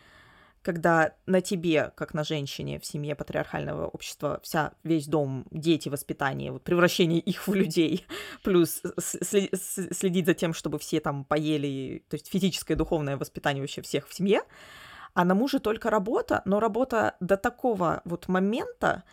когда 0.63 1.17
на 1.27 1.43
тебе, 1.43 1.93
как 1.97 2.15
на 2.15 2.25
женщине 2.25 2.81
в 2.81 2.87
семье 2.87 3.15
патриархального 3.15 3.87
общества, 3.89 4.41
вся, 4.43 4.73
весь 4.85 5.07
дом, 5.07 5.45
дети, 5.51 5.91
воспитание, 5.91 6.51
вот 6.51 6.65
превращение 6.65 7.21
их 7.21 7.47
в 7.47 7.53
людей, 7.53 8.07
плюс 8.43 8.81
следить 8.99 10.25
за 10.25 10.33
тем, 10.33 10.55
чтобы 10.55 10.79
все 10.79 10.99
там 11.01 11.27
поели, 11.27 12.07
то 12.09 12.15
есть 12.15 12.29
физическое 12.29 12.73
и 12.73 12.77
духовное 12.79 13.19
воспитание 13.19 13.63
вообще 13.63 13.83
всех 13.83 14.09
в 14.09 14.15
семье, 14.15 14.41
а 15.15 15.25
на 15.25 15.35
муже 15.35 15.59
только 15.61 15.91
работа, 15.91 16.43
но 16.45 16.61
работа 16.61 17.17
до 17.21 17.37
такого 17.37 18.03
вот 18.05 18.29
момента, 18.29 19.05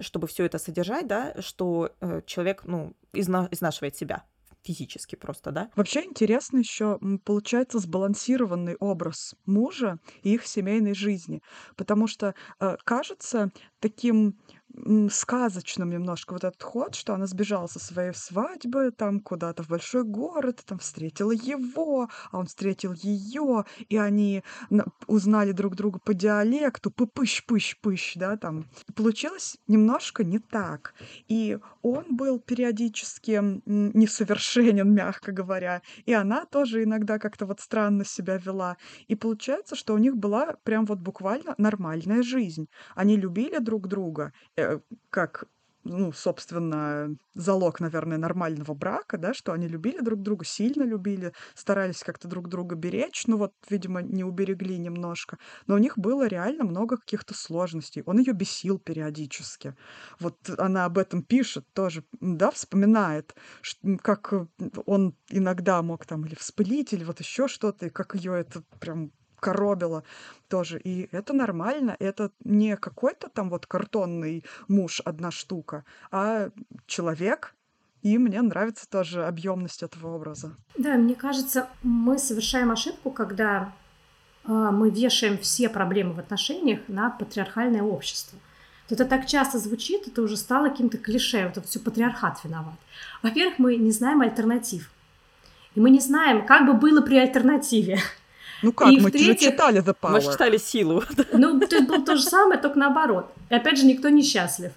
чтобы 0.00 0.26
все 0.26 0.44
это 0.44 0.58
содержать, 0.58 1.06
да, 1.06 1.34
что 1.40 1.92
э, 2.00 2.22
человек, 2.26 2.62
ну, 2.64 2.94
изна- 3.12 3.48
изнашивает 3.50 3.96
себя 3.96 4.24
физически 4.62 5.16
просто, 5.16 5.50
да? 5.50 5.70
Вообще 5.74 6.04
интересно 6.04 6.58
еще 6.58 6.98
получается 7.24 7.78
сбалансированный 7.78 8.76
образ 8.76 9.34
мужа 9.44 9.98
и 10.22 10.34
их 10.34 10.46
семейной 10.46 10.94
жизни, 10.94 11.42
потому 11.76 12.06
что 12.06 12.34
э, 12.60 12.76
кажется 12.84 13.50
таким 13.80 14.38
сказочным 15.10 15.90
немножко 15.90 16.32
вот 16.32 16.44
этот 16.44 16.62
ход, 16.62 16.94
что 16.94 17.14
она 17.14 17.26
сбежала 17.26 17.66
со 17.66 17.78
своей 17.78 18.14
свадьбы 18.14 18.90
там 18.90 19.20
куда-то 19.20 19.62
в 19.62 19.68
большой 19.68 20.04
город, 20.04 20.62
там 20.66 20.78
встретила 20.78 21.32
его, 21.32 22.08
а 22.30 22.38
он 22.38 22.46
встретил 22.46 22.92
ее, 22.92 23.64
и 23.88 23.96
они 23.96 24.42
узнали 25.06 25.52
друг 25.52 25.76
друга 25.76 25.98
по 25.98 26.14
диалекту, 26.14 26.90
пыщ-пыщ-пыщ, 26.90 28.16
да, 28.16 28.36
там. 28.36 28.66
Получилось 28.94 29.58
немножко 29.68 30.24
не 30.24 30.38
так. 30.38 30.94
И 31.28 31.58
он 31.82 32.16
был 32.16 32.38
периодически 32.38 33.40
несовершенен, 33.66 34.92
мягко 34.94 35.32
говоря, 35.32 35.82
и 36.06 36.12
она 36.12 36.44
тоже 36.46 36.84
иногда 36.84 37.18
как-то 37.18 37.46
вот 37.46 37.60
странно 37.60 38.04
себя 38.04 38.38
вела. 38.38 38.76
И 39.08 39.14
получается, 39.14 39.76
что 39.76 39.94
у 39.94 39.98
них 39.98 40.16
была 40.16 40.54
прям 40.64 40.86
вот 40.86 40.98
буквально 40.98 41.54
нормальная 41.58 42.22
жизнь. 42.22 42.68
Они 42.94 43.16
любили 43.16 43.58
друг 43.58 43.88
друга, 43.88 44.32
как 45.10 45.44
ну, 45.84 46.12
собственно, 46.12 47.16
залог, 47.34 47.80
наверное, 47.80 48.18
нормального 48.18 48.74
брака, 48.74 49.18
да, 49.18 49.34
что 49.34 49.52
они 49.52 49.66
любили 49.66 49.98
друг 50.00 50.22
друга, 50.22 50.44
сильно 50.44 50.84
любили, 50.84 51.32
старались 51.54 52.02
как-то 52.04 52.28
друг 52.28 52.48
друга 52.48 52.76
беречь, 52.76 53.26
ну 53.26 53.36
вот, 53.36 53.52
видимо, 53.68 54.02
не 54.02 54.24
уберегли 54.24 54.78
немножко, 54.78 55.38
но 55.66 55.74
у 55.74 55.78
них 55.78 55.98
было 55.98 56.26
реально 56.26 56.64
много 56.64 56.96
каких-то 56.96 57.34
сложностей. 57.34 58.02
Он 58.06 58.18
ее 58.18 58.32
бесил 58.32 58.78
периодически. 58.78 59.74
Вот 60.20 60.36
она 60.58 60.84
об 60.84 60.98
этом 60.98 61.22
пишет 61.22 61.66
тоже, 61.72 62.04
да, 62.20 62.50
вспоминает, 62.50 63.34
как 64.02 64.32
он 64.86 65.16
иногда 65.30 65.82
мог 65.82 66.06
там 66.06 66.24
или 66.26 66.34
вспылить, 66.34 66.92
или 66.92 67.04
вот 67.04 67.20
еще 67.20 67.48
что-то, 67.48 67.86
и 67.86 67.90
как 67.90 68.14
ее 68.14 68.38
это 68.38 68.62
прям 68.78 69.10
коробило 69.42 70.04
тоже. 70.48 70.78
И 70.78 71.08
это 71.12 71.32
нормально. 71.32 71.96
Это 71.98 72.30
не 72.44 72.76
какой-то 72.76 73.28
там 73.28 73.50
вот 73.50 73.66
картонный 73.66 74.44
муж 74.68 75.02
одна 75.04 75.30
штука, 75.30 75.84
а 76.10 76.50
человек, 76.86 77.54
и 78.02 78.18
мне 78.18 78.40
нравится 78.40 78.88
тоже 78.88 79.26
объемность 79.26 79.82
этого 79.82 80.14
образа. 80.14 80.56
Да, 80.78 80.94
мне 80.94 81.14
кажется, 81.14 81.68
мы 81.82 82.18
совершаем 82.18 82.70
ошибку, 82.70 83.10
когда 83.10 83.72
э, 84.44 84.52
мы 84.52 84.90
вешаем 84.90 85.38
все 85.38 85.68
проблемы 85.68 86.14
в 86.14 86.18
отношениях 86.18 86.80
на 86.88 87.10
патриархальное 87.10 87.82
общество. 87.82 88.38
Это 88.90 89.04
так 89.04 89.26
часто 89.26 89.58
звучит, 89.58 90.06
это 90.06 90.22
уже 90.22 90.36
стало 90.36 90.68
каким-то 90.68 90.98
клише, 90.98 91.46
вот 91.46 91.56
это 91.56 91.66
все 91.66 91.80
патриархат 91.80 92.44
виноват. 92.44 92.74
Во-первых, 93.22 93.58
мы 93.58 93.76
не 93.76 93.90
знаем 93.90 94.20
альтернатив. 94.20 94.90
И 95.74 95.80
мы 95.80 95.90
не 95.90 96.00
знаем, 96.00 96.44
как 96.44 96.66
бы 96.66 96.74
было 96.74 97.00
при 97.00 97.16
альтернативе. 97.16 97.98
Ну 98.62 98.72
как, 98.72 98.92
и 98.92 99.00
мы 99.00 99.10
же 99.10 99.34
читали 99.34 99.82
The 99.82 99.94
Power. 100.00 100.12
Мы 100.12 100.20
читали 100.20 100.56
«Силу». 100.56 101.02
Ну, 101.32 101.60
то 101.60 101.80
было 101.82 102.04
то 102.04 102.16
же 102.16 102.22
самое, 102.22 102.60
только 102.60 102.78
наоборот. 102.78 103.32
И 103.50 103.54
опять 103.54 103.78
же, 103.78 103.86
никто 103.86 104.08
не 104.08 104.22
счастлив. 104.22 104.72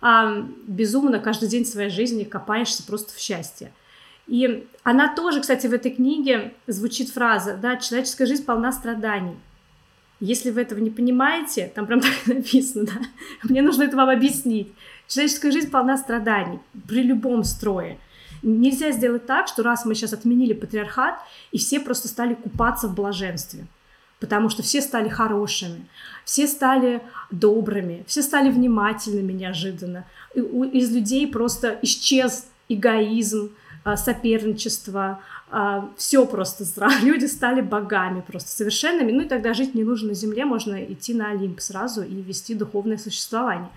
А 0.00 0.44
безумно 0.66 1.18
каждый 1.18 1.48
день 1.48 1.64
своей 1.64 1.90
жизни 1.90 2.24
копаешься 2.24 2.82
просто 2.82 3.14
в 3.14 3.18
счастье. 3.18 3.72
И 4.26 4.66
она 4.82 5.14
тоже, 5.14 5.40
кстати, 5.40 5.66
в 5.66 5.72
этой 5.72 5.90
книге 5.90 6.52
звучит 6.66 7.08
фраза, 7.08 7.56
да, 7.56 7.76
человеческая 7.76 8.26
жизнь 8.26 8.44
полна 8.44 8.72
страданий. 8.72 9.36
Если 10.20 10.50
вы 10.50 10.62
этого 10.62 10.80
не 10.80 10.90
понимаете, 10.90 11.70
там 11.74 11.86
прям 11.86 12.00
так 12.02 12.12
написано, 12.26 12.86
да, 12.86 13.00
мне 13.44 13.62
нужно 13.62 13.84
это 13.84 13.96
вам 13.96 14.10
объяснить. 14.10 14.72
Человеческая 15.06 15.52
жизнь 15.52 15.70
полна 15.70 15.96
страданий 15.96 16.58
при 16.86 17.02
любом 17.02 17.44
строе. 17.44 17.98
Нельзя 18.42 18.92
сделать 18.92 19.26
так, 19.26 19.48
что 19.48 19.62
раз 19.62 19.84
мы 19.84 19.94
сейчас 19.94 20.12
отменили 20.12 20.52
патриархат, 20.52 21.20
и 21.52 21.58
все 21.58 21.80
просто 21.80 22.08
стали 22.08 22.34
купаться 22.34 22.88
в 22.88 22.94
блаженстве. 22.94 23.66
Потому 24.20 24.48
что 24.48 24.62
все 24.62 24.80
стали 24.80 25.08
хорошими, 25.08 25.86
все 26.24 26.48
стали 26.48 27.02
добрыми, 27.30 28.04
все 28.08 28.22
стали 28.22 28.50
внимательными 28.50 29.32
неожиданно. 29.32 30.06
Из 30.34 30.90
людей 30.92 31.26
просто 31.28 31.78
исчез 31.82 32.48
эгоизм, 32.68 33.50
а, 33.84 33.96
соперничество, 33.96 35.20
а, 35.50 35.88
все 35.96 36.26
просто 36.26 36.64
люди 37.02 37.26
стали 37.26 37.60
богами 37.60 38.20
просто 38.20 38.50
совершенными, 38.50 39.12
ну 39.12 39.22
и 39.22 39.28
тогда 39.28 39.54
жить 39.54 39.74
не 39.74 39.84
нужно 39.84 40.08
на 40.08 40.14
земле, 40.14 40.44
можно 40.44 40.82
идти 40.84 41.14
на 41.14 41.30
Олимп 41.30 41.60
сразу 41.60 42.02
и 42.02 42.22
вести 42.22 42.54
духовное 42.54 42.98
существование. 42.98 43.70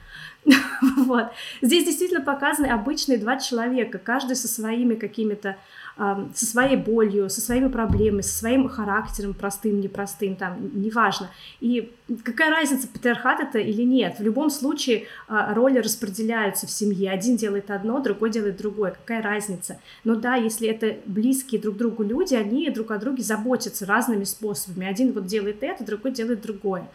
вот. 0.97 1.27
Здесь 1.61 1.85
действительно 1.85 2.21
показаны 2.21 2.67
обычные 2.67 3.17
два 3.17 3.37
человека, 3.37 3.99
каждый 3.99 4.35
со 4.35 4.47
своими 4.47 4.95
какими-то 4.95 5.55
со 5.97 6.45
своей 6.45 6.77
болью, 6.77 7.29
со 7.29 7.41
своими 7.41 7.67
проблемами, 7.67 8.21
со 8.21 8.37
своим 8.37 8.67
характером, 8.67 9.33
простым, 9.33 9.81
непростым, 9.81 10.35
там, 10.35 10.57
неважно. 10.73 11.29
И 11.59 11.91
какая 12.23 12.49
разница, 12.49 12.87
патриархат 12.87 13.39
это 13.39 13.59
или 13.59 13.83
нет? 13.83 14.19
В 14.19 14.23
любом 14.23 14.49
случае 14.49 15.05
а, 15.27 15.53
роли 15.53 15.79
распределяются 15.79 16.67
в 16.67 16.71
семье. 16.71 17.11
Один 17.11 17.35
делает 17.35 17.69
одно, 17.69 17.99
другой 17.99 18.31
делает 18.31 18.57
другое. 18.57 18.91
Какая 18.91 19.21
разница? 19.21 19.79
Но 20.03 20.15
да, 20.15 20.35
если 20.35 20.67
это 20.67 20.97
близкие 21.05 21.61
друг 21.61 21.77
другу 21.77 22.03
люди, 22.03 22.35
они 22.35 22.69
друг 22.69 22.91
о 22.91 22.97
друге 22.97 23.23
заботятся 23.23 23.85
разными 23.85 24.23
способами. 24.23 24.87
Один 24.87 25.11
вот 25.11 25.25
делает 25.25 25.61
это, 25.61 25.83
другой 25.83 26.11
делает 26.11 26.41
другое. 26.41 26.89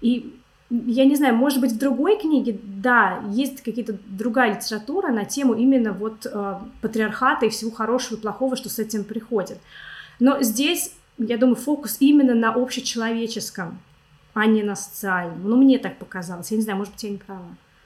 И 0.00 0.34
я 0.72 1.04
не 1.04 1.16
знаю, 1.16 1.36
может 1.36 1.60
быть, 1.60 1.72
в 1.72 1.78
другой 1.78 2.18
книге, 2.18 2.58
да, 2.62 3.22
есть 3.30 3.62
какие-то 3.62 3.98
другая 4.06 4.56
литература 4.56 5.12
на 5.12 5.26
тему 5.26 5.52
именно 5.52 5.92
вот 5.92 6.24
э, 6.24 6.58
патриархата 6.80 7.44
и 7.44 7.50
всего 7.50 7.70
хорошего 7.70 8.16
и 8.16 8.20
плохого, 8.20 8.56
что 8.56 8.70
с 8.70 8.78
этим 8.78 9.04
приходит. 9.04 9.58
Но 10.18 10.42
здесь, 10.42 10.94
я 11.18 11.36
думаю, 11.36 11.56
фокус 11.56 11.98
именно 12.00 12.34
на 12.34 12.54
общечеловеческом, 12.54 13.80
а 14.32 14.46
не 14.46 14.62
на 14.62 14.74
социальном. 14.74 15.42
Ну, 15.48 15.56
мне 15.58 15.78
так 15.78 15.98
показалось. 15.98 16.50
Я 16.50 16.56
не 16.56 16.62
знаю, 16.62 16.78
может 16.78 16.94
быть, 16.94 17.02
я 17.02 17.10
не 17.10 17.18
права. 17.18 17.44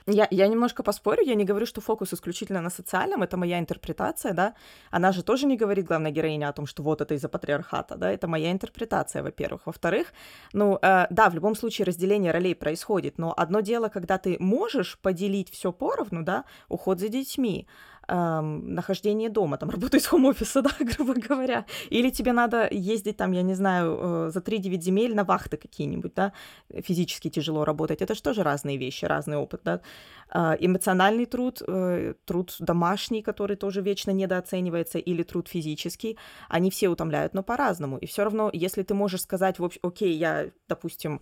Я, 0.08 0.28
я 0.30 0.46
немножко 0.46 0.84
поспорю, 0.84 1.24
я 1.26 1.34
не 1.34 1.44
говорю, 1.44 1.66
что 1.66 1.80
фокус 1.80 2.14
исключительно 2.14 2.60
на 2.60 2.70
социальном, 2.70 3.24
это 3.24 3.36
моя 3.36 3.58
интерпретация, 3.58 4.32
да. 4.34 4.54
Она 4.92 5.10
же 5.10 5.24
тоже 5.24 5.46
не 5.46 5.56
говорит, 5.56 5.86
главная 5.86 6.12
героиня, 6.12 6.48
о 6.48 6.52
том, 6.52 6.66
что 6.66 6.84
вот 6.84 7.00
это 7.00 7.14
из-за 7.14 7.28
патриархата, 7.28 7.96
да, 7.96 8.12
это 8.12 8.28
моя 8.28 8.52
интерпретация, 8.52 9.24
во-первых. 9.24 9.66
Во-вторых, 9.66 10.12
ну, 10.52 10.78
э, 10.80 11.06
да, 11.10 11.28
в 11.28 11.34
любом 11.34 11.56
случае 11.56 11.86
разделение 11.86 12.30
ролей 12.30 12.54
происходит, 12.54 13.18
но 13.18 13.34
одно 13.36 13.60
дело, 13.60 13.88
когда 13.88 14.16
ты 14.16 14.36
можешь 14.38 14.96
поделить 15.02 15.50
все 15.50 15.72
поровну, 15.72 16.22
да, 16.22 16.44
уход 16.68 17.00
за 17.00 17.08
детьми, 17.08 17.66
эм, 18.08 18.74
нахождение 18.74 19.28
дома, 19.28 19.56
там, 19.56 19.70
работа 19.76 19.96
из 19.96 20.06
хом-офиса, 20.06 20.62
да, 20.62 20.70
грубо 20.80 21.14
говоря, 21.14 21.64
или 21.90 22.10
тебе 22.10 22.32
надо 22.32 22.68
ездить 22.70 23.16
там, 23.16 23.32
я 23.32 23.42
не 23.42 23.54
знаю, 23.54 23.98
э, 24.00 24.30
за 24.30 24.40
3-9 24.40 24.80
земель 24.80 25.14
на 25.14 25.24
вахты 25.24 25.56
какие-нибудь, 25.56 26.14
да, 26.14 26.32
физически 26.82 27.30
тяжело 27.30 27.64
работать, 27.64 28.02
это 28.02 28.14
же 28.14 28.22
тоже 28.22 28.42
разные 28.42 28.76
вещи, 28.76 29.04
разный 29.04 29.36
опыт, 29.36 29.60
да, 29.64 29.80
э, 30.34 30.56
эмоциональный 30.60 31.26
труд, 31.26 31.62
э, 31.66 32.14
труд 32.24 32.56
домашний, 32.58 33.22
который 33.22 33.56
тоже 33.56 33.82
вечно 33.82 34.10
недооценивается, 34.12 34.98
или 34.98 35.22
труд 35.22 35.48
физический, 35.48 36.18
они 36.48 36.70
все 36.70 36.88
утомляют, 36.88 37.34
но 37.34 37.42
по-разному, 37.42 37.98
и 37.98 38.06
все 38.06 38.24
равно, 38.24 38.50
если 38.52 38.82
ты 38.82 38.94
можешь 38.94 39.22
сказать, 39.22 39.58
в 39.58 39.64
общем, 39.64 39.80
окей, 39.82 40.16
я, 40.16 40.50
допустим, 40.68 41.20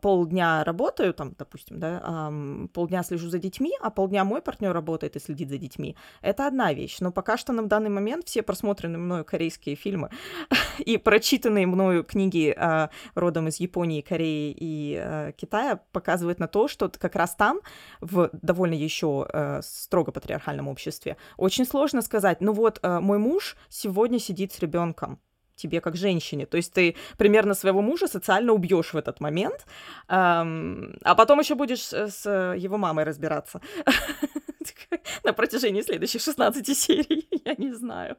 полдня 0.00 0.64
работаю, 0.64 1.14
там, 1.14 1.34
допустим, 1.38 1.78
да, 1.78 2.02
э, 2.04 2.68
полдня 2.72 3.02
слежу 3.02 3.28
за 3.28 3.38
детьми, 3.38 3.72
а 3.80 3.90
полдня 3.90 4.24
мой 4.24 4.42
партнер 4.42 4.72
работает 4.72 5.16
и 5.16 5.20
следит 5.20 5.48
за 5.48 5.58
детьми. 5.58 5.96
Это 6.22 6.46
одна 6.46 6.72
вещь. 6.72 6.98
Но 7.00 7.12
пока 7.12 7.36
что 7.36 7.52
на 7.52 7.66
данный 7.66 7.90
момент 7.90 8.26
все 8.26 8.42
просмотренные 8.42 8.98
мною 8.98 9.24
корейские 9.24 9.76
фильмы 9.76 10.10
и 10.78 10.96
прочитанные 10.98 11.66
мною 11.66 12.04
книги 12.04 12.54
э, 12.56 12.88
родом 13.14 13.48
из 13.48 13.60
Японии, 13.60 14.00
Кореи 14.00 14.54
и 14.58 15.00
э, 15.02 15.32
Китая 15.36 15.80
показывают 15.92 16.40
на 16.40 16.48
то, 16.48 16.68
что 16.68 16.90
как 16.98 17.14
раз 17.14 17.34
там, 17.34 17.60
в 18.00 18.30
довольно 18.32 18.74
еще 18.74 19.26
э, 19.32 19.60
строго 19.62 20.12
патриархальном 20.12 20.68
обществе, 20.68 21.16
очень 21.36 21.64
сложно 21.64 22.02
сказать, 22.02 22.40
ну 22.40 22.52
вот, 22.52 22.80
э, 22.82 23.00
мой 23.00 23.18
муж 23.18 23.56
сегодня 23.68 24.18
сидит 24.18 24.52
с 24.52 24.58
ребенком, 24.60 25.20
тебе 25.60 25.80
как 25.80 25.96
женщине. 25.96 26.46
То 26.46 26.56
есть 26.56 26.72
ты 26.72 26.96
примерно 27.16 27.54
своего 27.54 27.82
мужа 27.82 28.08
социально 28.08 28.52
убьешь 28.52 28.92
в 28.92 28.96
этот 28.96 29.20
момент, 29.20 29.66
эм, 30.08 30.96
а 31.02 31.14
потом 31.14 31.40
еще 31.40 31.54
будешь 31.54 31.92
с 31.92 32.26
его 32.56 32.78
мамой 32.78 33.04
разбираться 33.04 33.60
на 35.24 35.32
протяжении 35.32 35.82
следующих 35.82 36.22
16 36.22 36.78
серий, 36.78 37.28
я 37.44 37.54
не 37.58 37.72
знаю. 37.72 38.16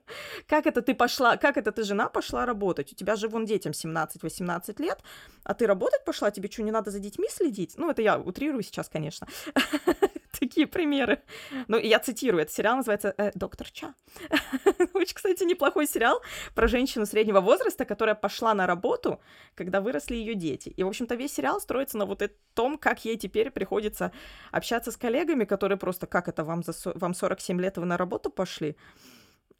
Как 0.47 0.65
это 0.65 0.81
ты 0.81 0.93
пошла, 0.93 1.37
как 1.37 1.57
это 1.57 1.71
ты 1.71 1.83
жена 1.83 2.09
пошла 2.09 2.45
работать? 2.45 2.93
У 2.93 2.95
тебя 2.95 3.15
же 3.15 3.27
вон 3.27 3.45
детям 3.45 3.71
17-18 3.71 4.81
лет, 4.81 4.99
а 5.43 5.53
ты 5.53 5.67
работать 5.67 6.05
пошла, 6.05 6.31
тебе 6.31 6.49
что, 6.49 6.63
не 6.63 6.71
надо 6.71 6.91
за 6.91 6.99
детьми 6.99 7.27
следить? 7.29 7.75
Ну, 7.77 7.89
это 7.89 8.01
я 8.01 8.17
утрирую 8.19 8.63
сейчас, 8.63 8.89
конечно. 8.89 9.27
такие 10.41 10.65
примеры. 10.65 11.21
Ну, 11.67 11.77
я 11.77 11.99
цитирую, 11.99 12.41
этот 12.41 12.53
сериал 12.53 12.77
называется 12.77 13.13
э, 13.17 13.31
«Доктор 13.35 13.69
Ча». 13.69 13.93
Очень, 14.93 15.15
кстати, 15.15 15.43
неплохой 15.43 15.87
сериал 15.87 16.21
про 16.55 16.67
женщину 16.67 17.05
среднего 17.05 17.41
возраста, 17.41 17.85
которая 17.85 18.15
пошла 18.15 18.53
на 18.53 18.65
работу, 18.65 19.19
когда 19.55 19.81
выросли 19.81 20.15
ее 20.15 20.33
дети. 20.33 20.69
И, 20.69 20.83
в 20.83 20.87
общем-то, 20.87 21.15
весь 21.15 21.33
сериал 21.33 21.61
строится 21.61 21.97
на 21.97 22.05
вот 22.05 22.21
том, 22.53 22.77
как 22.77 23.05
ей 23.05 23.17
теперь 23.17 23.51
приходится 23.51 24.11
общаться 24.51 24.91
с 24.91 24.97
коллегами, 24.97 25.45
которые 25.45 25.77
просто, 25.77 26.07
как 26.07 26.27
это, 26.27 26.43
вам, 26.43 26.63
за, 26.63 26.73
вам 26.95 27.13
47 27.13 27.61
лет, 27.61 27.77
вы 27.77 27.85
на 27.85 27.97
работу 27.97 28.29
пошли? 28.29 28.75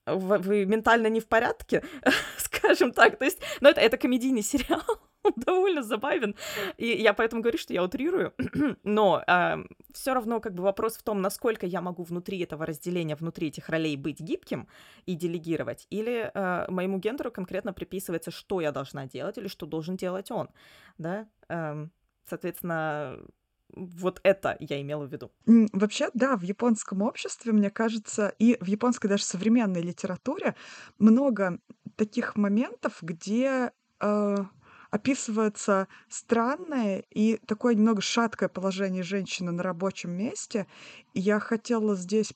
вы 0.08 0.66
ментально 0.66 1.08
не 1.08 1.20
в 1.20 1.28
порядке, 1.28 1.84
скажем 2.38 2.92
так. 2.92 3.20
То 3.20 3.26
есть, 3.26 3.40
ну, 3.62 3.70
это, 3.70 3.82
это 3.82 3.98
комедийный 3.98 4.42
сериал, 4.42 4.82
он 5.24 5.34
довольно 5.36 5.84
забавен. 5.84 6.36
И 6.78 6.88
я 6.88 7.14
поэтому 7.14 7.42
говорю, 7.42 7.58
что 7.58 7.74
я 7.74 7.84
утрирую. 7.84 8.34
Но 8.84 9.24
э, 9.28 9.58
все 9.94 10.14
равно 10.14 10.40
как 10.40 10.54
бы 10.54 10.64
вопрос 10.64 10.98
в 10.98 11.04
том, 11.04 11.22
насколько 11.22 11.66
я 11.66 11.82
могу 11.82 12.04
внутри 12.04 12.40
этого 12.40 12.66
разделения, 12.66 13.16
внутри 13.16 13.48
этих 13.48 13.70
ролей 13.70 13.98
быть 13.98 14.20
гибким 14.20 14.68
и 15.06 15.16
делегировать. 15.16 15.88
Или 15.90 16.32
э, 16.34 16.66
моему 16.70 17.00
гендеру 17.00 17.32
конкретно 17.32 17.74
приписывается, 17.74 18.32
что 18.32 18.62
я 18.62 18.72
должна 18.72 19.06
делать 19.08 19.38
или 19.38 19.48
что 19.48 19.66
должен 19.66 19.96
делать 19.96 20.32
он. 20.32 20.50
Да? 20.98 21.28
Э, 21.50 21.88
соответственно, 22.26 23.20
вот 23.74 24.20
это 24.24 24.58
я 24.60 24.82
имела 24.82 25.06
в 25.06 25.12
виду. 25.12 25.32
Вообще, 25.46 26.10
да, 26.14 26.36
в 26.36 26.42
японском 26.42 27.02
обществе, 27.02 27.52
мне 27.54 27.70
кажется, 27.70 28.34
и 28.40 28.58
в 28.60 28.68
японской 28.68 29.08
даже 29.08 29.24
современной 29.24 29.82
литературе 29.82 30.56
много 31.00 31.60
таких 31.96 32.36
моментов, 32.36 32.98
где 33.02 33.72
э, 34.00 34.36
описывается 34.92 35.88
странное 36.10 37.04
и 37.10 37.38
такое 37.48 37.74
немного 37.74 38.02
шаткое 38.02 38.50
положение 38.50 39.04
женщины 39.04 39.52
на 39.52 39.64
рабочем 39.64 40.12
месте. 40.12 40.68
Я 41.14 41.40
хотела 41.40 41.96
здесь 41.96 42.34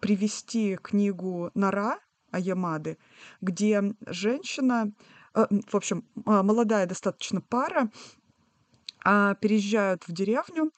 привести 0.00 0.76
книгу 0.76 1.50
Нара 1.54 1.98
Аямады, 2.30 2.96
где 3.40 3.82
женщина, 4.06 4.92
э, 5.34 5.46
в 5.68 5.76
общем, 5.76 6.04
молодая 6.24 6.86
достаточно 6.86 7.40
пара, 7.40 7.90
а, 9.04 9.34
переезжают 9.34 10.06
в 10.06 10.12
деревню, 10.12 10.72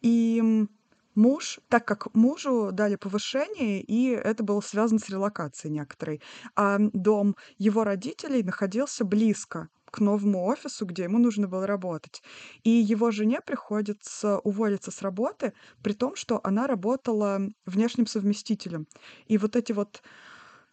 и 0.00 0.66
муж, 1.14 1.60
так 1.68 1.86
как 1.86 2.14
мужу 2.14 2.70
дали 2.72 2.96
повышение, 2.96 3.80
и 3.80 4.10
это 4.10 4.44
было 4.44 4.60
связано 4.60 5.00
с 5.00 5.08
релокацией 5.08 5.72
некоторой, 5.72 6.20
а 6.54 6.78
дом 6.78 7.36
его 7.58 7.84
родителей 7.84 8.42
находился 8.42 9.04
близко 9.04 9.68
к 9.90 10.00
новому 10.00 10.44
офису, 10.46 10.86
где 10.86 11.04
ему 11.04 11.18
нужно 11.18 11.48
было 11.48 11.66
работать. 11.66 12.22
И 12.64 12.70
его 12.70 13.10
жене 13.10 13.40
приходится 13.40 14.38
уволиться 14.40 14.90
с 14.90 15.02
работы, 15.02 15.52
при 15.82 15.92
том, 15.92 16.16
что 16.16 16.40
она 16.44 16.66
работала 16.66 17.40
внешним 17.66 18.06
совместителем. 18.06 18.86
И 19.26 19.38
вот 19.38 19.56
эти 19.56 19.72
вот 19.72 20.02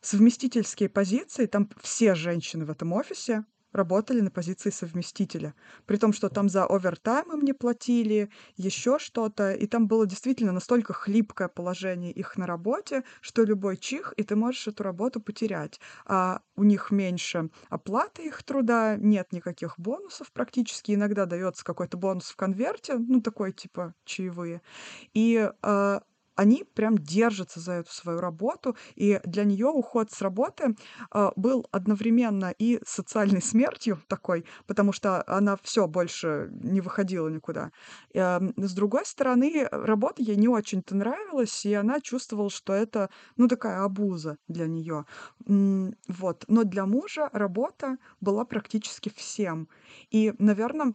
совместительские 0.01 0.89
позиции, 0.89 1.45
там 1.47 1.69
все 1.81 2.15
женщины 2.15 2.65
в 2.65 2.71
этом 2.71 2.93
офисе 2.93 3.45
работали 3.73 4.21
на 4.21 4.31
позиции 4.31 4.69
совместителя. 4.69 5.53
При 5.85 5.97
том, 5.97 6.13
что 6.13 6.29
там 6.29 6.49
за 6.49 6.65
овертайм 6.65 7.33
им 7.33 7.41
не 7.41 7.53
платили, 7.53 8.29
еще 8.55 8.99
что-то. 8.99 9.53
И 9.53 9.67
там 9.67 9.87
было 9.87 10.05
действительно 10.05 10.51
настолько 10.51 10.93
хлипкое 10.93 11.47
положение 11.47 12.11
их 12.11 12.37
на 12.37 12.47
работе, 12.47 13.03
что 13.21 13.43
любой 13.43 13.77
чих, 13.77 14.13
и 14.15 14.23
ты 14.23 14.35
можешь 14.35 14.67
эту 14.67 14.83
работу 14.83 15.19
потерять. 15.19 15.79
А 16.05 16.41
у 16.55 16.63
них 16.63 16.91
меньше 16.91 17.49
оплаты 17.69 18.27
их 18.27 18.43
труда, 18.43 18.95
нет 18.97 19.33
никаких 19.33 19.79
бонусов 19.79 20.31
практически. 20.31 20.93
Иногда 20.93 21.25
дается 21.25 21.65
какой-то 21.65 21.97
бонус 21.97 22.29
в 22.29 22.35
конверте, 22.35 22.97
ну 22.97 23.21
такой 23.21 23.51
типа 23.51 23.93
чаевые. 24.05 24.61
И 25.13 25.49
э, 25.61 25.99
они 26.35 26.63
прям 26.73 26.97
держатся 26.97 27.59
за 27.59 27.73
эту 27.73 27.91
свою 27.91 28.19
работу, 28.19 28.75
и 28.95 29.19
для 29.23 29.43
нее 29.43 29.67
уход 29.67 30.11
с 30.11 30.21
работы 30.21 30.75
э, 31.13 31.31
был 31.35 31.67
одновременно 31.71 32.53
и 32.57 32.79
социальной 32.85 33.41
смертью 33.41 34.01
такой, 34.07 34.45
потому 34.67 34.91
что 34.91 35.23
она 35.27 35.57
все 35.63 35.87
больше 35.87 36.49
не 36.51 36.81
выходила 36.81 37.27
никуда. 37.27 37.71
Э, 38.13 38.39
с 38.57 38.73
другой 38.73 39.05
стороны, 39.05 39.67
работа 39.71 40.21
ей 40.21 40.35
не 40.35 40.47
очень-то 40.47 40.95
нравилась, 40.95 41.65
и 41.65 41.73
она 41.73 41.99
чувствовала, 42.01 42.49
что 42.49 42.73
это, 42.73 43.09
ну, 43.37 43.47
такая 43.47 43.83
обуза 43.83 44.37
для 44.47 44.67
нее. 44.67 45.05
Вот. 45.45 46.45
Но 46.47 46.63
для 46.63 46.85
мужа 46.85 47.29
работа 47.33 47.97
была 48.21 48.45
практически 48.45 49.11
всем. 49.15 49.67
И, 50.09 50.33
наверное, 50.39 50.93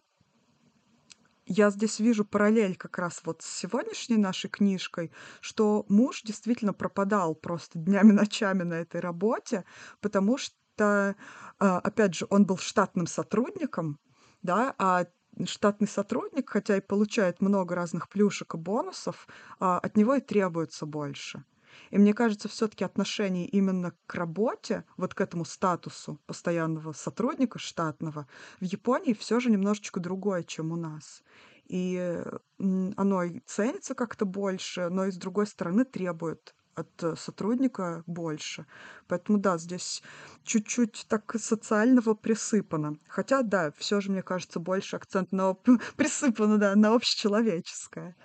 я 1.48 1.70
здесь 1.70 1.98
вижу 1.98 2.24
параллель 2.24 2.76
как 2.76 2.98
раз 2.98 3.20
вот 3.24 3.42
с 3.42 3.58
сегодняшней 3.58 4.18
нашей 4.18 4.50
книжкой, 4.50 5.10
что 5.40 5.84
муж 5.88 6.22
действительно 6.22 6.72
пропадал 6.72 7.34
просто 7.34 7.78
днями, 7.78 8.12
ночами 8.12 8.62
на 8.62 8.74
этой 8.74 9.00
работе, 9.00 9.64
потому 10.00 10.38
что, 10.38 11.16
а, 11.58 11.78
опять 11.78 12.14
же, 12.14 12.26
он 12.30 12.44
был 12.44 12.58
штатным 12.58 13.06
сотрудником, 13.06 13.98
да, 14.42 14.74
а 14.78 15.06
штатный 15.46 15.88
сотрудник, 15.88 16.50
хотя 16.50 16.76
и 16.76 16.80
получает 16.80 17.40
много 17.40 17.74
разных 17.74 18.08
плюшек 18.08 18.54
и 18.54 18.58
бонусов, 18.58 19.26
а, 19.58 19.78
от 19.78 19.96
него 19.96 20.14
и 20.14 20.20
требуется 20.20 20.86
больше. 20.86 21.44
И 21.90 21.98
мне 21.98 22.14
кажется, 22.14 22.48
все-таки 22.48 22.84
отношение 22.84 23.46
именно 23.46 23.92
к 24.06 24.14
работе, 24.14 24.84
вот 24.96 25.14
к 25.14 25.20
этому 25.20 25.44
статусу 25.44 26.18
постоянного 26.26 26.92
сотрудника 26.92 27.58
штатного, 27.58 28.26
в 28.60 28.64
Японии 28.64 29.14
все 29.14 29.40
же 29.40 29.50
немножечко 29.50 30.00
другое, 30.00 30.42
чем 30.42 30.72
у 30.72 30.76
нас. 30.76 31.22
И 31.66 32.22
оно 32.58 33.22
и 33.22 33.40
ценится 33.40 33.94
как-то 33.94 34.24
больше, 34.24 34.88
но 34.88 35.06
и 35.06 35.10
с 35.10 35.16
другой 35.16 35.46
стороны 35.46 35.84
требует 35.84 36.54
от 36.78 37.18
сотрудника 37.18 38.02
больше. 38.06 38.66
Поэтому 39.08 39.38
да, 39.38 39.58
здесь 39.58 40.02
чуть-чуть 40.44 41.06
так 41.08 41.34
социального 41.38 42.14
присыпано. 42.14 42.98
Хотя, 43.08 43.42
да, 43.42 43.72
все 43.76 44.00
же, 44.00 44.10
мне 44.10 44.22
кажется, 44.22 44.60
больше 44.60 44.96
акцент 44.96 45.32
на 45.32 45.54
присыпано, 45.96 46.58
да, 46.58 46.74
на 46.76 46.94
общечеловеческое. 46.94 48.16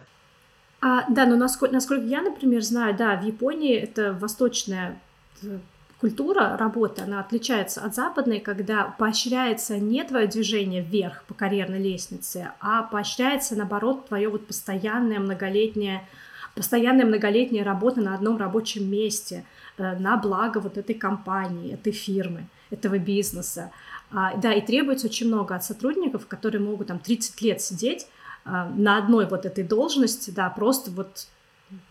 А, 0.86 1.06
да, 1.10 1.26
но 1.26 1.38
насколько, 1.38 1.74
насколько 1.74 2.04
я, 2.04 2.22
например, 2.22 2.62
знаю, 2.62 2.94
да, 2.94 3.16
в 3.16 3.24
Японии 3.24 3.74
это 3.74 4.12
восточная 4.12 5.00
э, 5.42 5.60
культура 6.02 6.58
работы, 6.58 7.04
она 7.04 7.22
отличается 7.22 7.80
от 7.80 7.96
западной, 7.96 8.42
когда 8.42 8.94
поощряется 8.98 9.78
не 9.78 10.04
твое 10.04 10.28
движение 10.28 10.82
вверх 10.82 11.24
по 11.24 11.36
карьерной 11.36 11.82
лестнице, 11.82 12.52
а 12.60 12.84
поощряется, 12.84 13.56
наоборот, 13.56 14.10
твое 14.10 14.28
вот 14.28 14.46
постоянное 14.46 15.20
многолетнее 15.20 16.06
постоянная 16.54 17.06
многолетняя 17.06 17.64
работа 17.64 18.02
на 18.02 18.14
одном 18.14 18.36
рабочем 18.36 18.92
месте 18.92 19.46
э, 19.78 19.98
на 19.98 20.18
благо 20.18 20.58
вот 20.58 20.78
этой 20.78 20.96
компании, 20.96 21.76
этой 21.76 21.94
фирмы, 21.94 22.48
этого 22.72 22.98
бизнеса. 23.00 23.72
А, 24.12 24.36
да, 24.36 24.54
и 24.54 24.60
требуется 24.60 25.08
очень 25.08 25.28
много 25.28 25.56
от 25.56 25.64
сотрудников, 25.64 26.28
которые 26.28 26.62
могут 26.62 26.88
там 26.88 27.00
30 27.00 27.42
лет 27.42 27.62
сидеть 27.62 28.06
на 28.46 28.98
одной 28.98 29.28
вот 29.28 29.46
этой 29.46 29.64
должности, 29.64 30.32
да, 30.32 30.50
просто 30.50 30.92
вот 30.92 31.28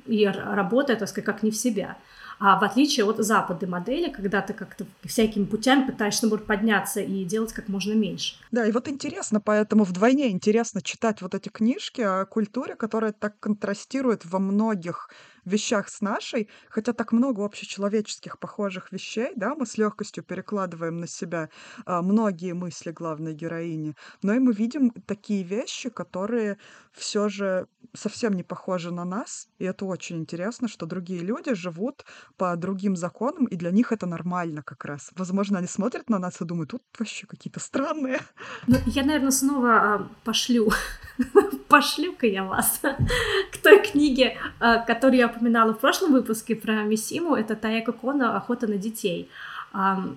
и 0.07 0.27
работая, 0.27 0.97
так 0.97 1.09
сказать, 1.09 1.27
как 1.27 1.43
не 1.43 1.51
в 1.51 1.57
себя. 1.57 1.97
А 2.45 2.59
в 2.59 2.65
отличие 2.65 3.07
от 3.07 3.19
западной 3.19 3.69
модели, 3.69 4.11
когда 4.11 4.41
ты 4.41 4.53
как-то 4.53 4.85
всякими 5.05 5.45
путями 5.45 5.87
пытаешься, 5.87 6.25
наоборот, 6.25 6.47
подняться 6.47 7.01
и 7.01 7.25
делать 7.25 7.53
как 7.53 7.69
можно 7.69 7.93
меньше. 7.93 8.35
Да, 8.51 8.67
и 8.67 8.73
вот 8.73 8.89
интересно, 8.89 9.41
поэтому 9.41 9.85
вдвойне 9.85 10.31
интересно 10.31 10.83
читать 10.83 11.23
вот 11.23 11.37
эти 11.37 11.49
книжки 11.51 12.01
о 12.01 12.25
культуре, 12.25 12.75
которая 12.75 13.13
так 13.13 13.39
контрастирует 13.39 14.25
во 14.25 14.41
многих 14.41 15.09
вещах 15.45 15.88
с 15.88 16.01
нашей, 16.01 16.49
хотя 16.68 16.93
так 16.93 17.12
много 17.12 17.45
общечеловеческих 17.45 18.38
похожих 18.38 18.93
вещей, 18.93 19.32
да, 19.36 19.55
мы 19.55 19.66
с 19.66 19.78
легкостью 19.78 20.22
перекладываем 20.24 20.99
на 20.99 21.07
себя 21.07 21.49
а, 21.84 22.03
многие 22.03 22.53
мысли 22.55 22.90
главной 22.90 23.34
героини, 23.34 23.97
но 24.22 24.34
и 24.34 24.38
мы 24.38 24.53
видим 24.53 24.90
такие 24.90 25.43
вещи, 25.43 25.90
которые 25.90 26.59
все 26.93 27.28
же 27.28 27.66
совсем 27.95 28.34
не 28.34 28.43
похожи 28.43 28.90
на 28.90 29.05
нас, 29.05 29.49
и 29.59 29.64
это 29.64 29.84
очень 29.84 30.18
интересно, 30.18 30.68
что 30.68 30.86
другие 30.86 31.20
люди 31.20 31.55
живут 31.55 32.05
по 32.36 32.57
другим 32.57 32.97
законам, 32.97 33.47
и 33.47 33.57
для 33.57 33.70
них 33.70 33.93
это 33.93 34.07
нормально 34.07 34.62
как 34.62 34.84
раз. 34.84 35.11
Возможно, 35.16 35.59
они 35.59 35.66
смотрят 35.66 36.09
на 36.09 36.18
нас 36.18 36.40
и 36.40 36.45
думают, 36.45 36.70
тут 36.70 36.82
вообще 36.99 37.26
какие-то 37.26 37.61
странные. 37.61 38.20
Ну, 38.66 38.76
я, 38.86 39.05
наверное, 39.05 39.30
снова 39.30 39.70
а, 39.74 40.09
пошлю, 40.24 40.70
пошлю-ка 41.73 42.27
я 42.27 42.45
вас 42.45 42.81
к 43.53 43.57
той 43.62 43.83
книге, 43.83 44.37
а, 44.61 44.79
которую 44.79 45.18
я 45.18 45.27
упоминала 45.27 45.73
в 45.73 45.79
прошлом 45.79 46.12
выпуске 46.12 46.55
про 46.55 46.83
Мисиму, 46.83 47.35
это 47.35 47.57
Таяка 47.57 47.93
Кона 47.93 48.37
«Охота 48.37 48.66
на 48.66 48.77
детей». 48.77 49.31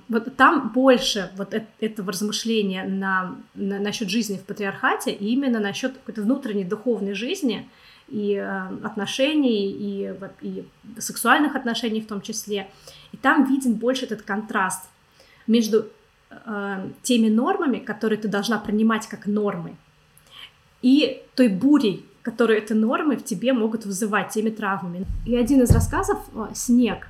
Вот 0.09 0.35
там 0.35 0.71
больше 0.73 1.31
вот 1.37 1.53
э- 1.53 1.65
этого 1.79 2.11
размышления 2.11 2.83
на, 2.83 3.37
на, 3.53 3.79
насчет 3.79 4.09
жизни 4.09 4.35
в 4.35 4.43
патриархате 4.43 5.11
и 5.11 5.27
именно 5.27 5.61
насчет 5.61 5.93
какой-то 5.93 6.23
внутренней 6.23 6.65
духовной 6.65 7.13
жизни 7.13 7.69
и 8.09 8.33
э, 8.33 8.67
отношений, 8.83 9.71
и, 9.71 10.13
и 10.41 10.65
сексуальных 10.99 11.55
отношений 11.55 12.01
в 12.01 12.07
том 12.07 12.19
числе. 12.19 12.67
И 13.13 13.17
там 13.17 13.45
виден 13.45 13.75
больше 13.75 14.03
этот 14.03 14.23
контраст 14.23 14.89
между 15.47 15.85
э, 16.31 16.89
теми 17.01 17.29
нормами, 17.29 17.77
которые 17.77 18.19
ты 18.19 18.27
должна 18.27 18.59
принимать 18.59 19.07
как 19.07 19.25
нормы, 19.25 19.77
и 20.85 21.23
той 21.33 21.47
бурей, 21.47 22.05
которые 22.21 22.59
эти 22.59 22.73
нормы 22.73 23.17
в 23.17 23.23
тебе 23.23 23.53
могут 23.53 23.85
вызывать 23.87 24.29
теми 24.29 24.51
травмами. 24.51 25.07
И 25.25 25.35
один 25.35 25.63
из 25.63 25.71
рассказов 25.71 26.19
«Снег» 26.53 27.07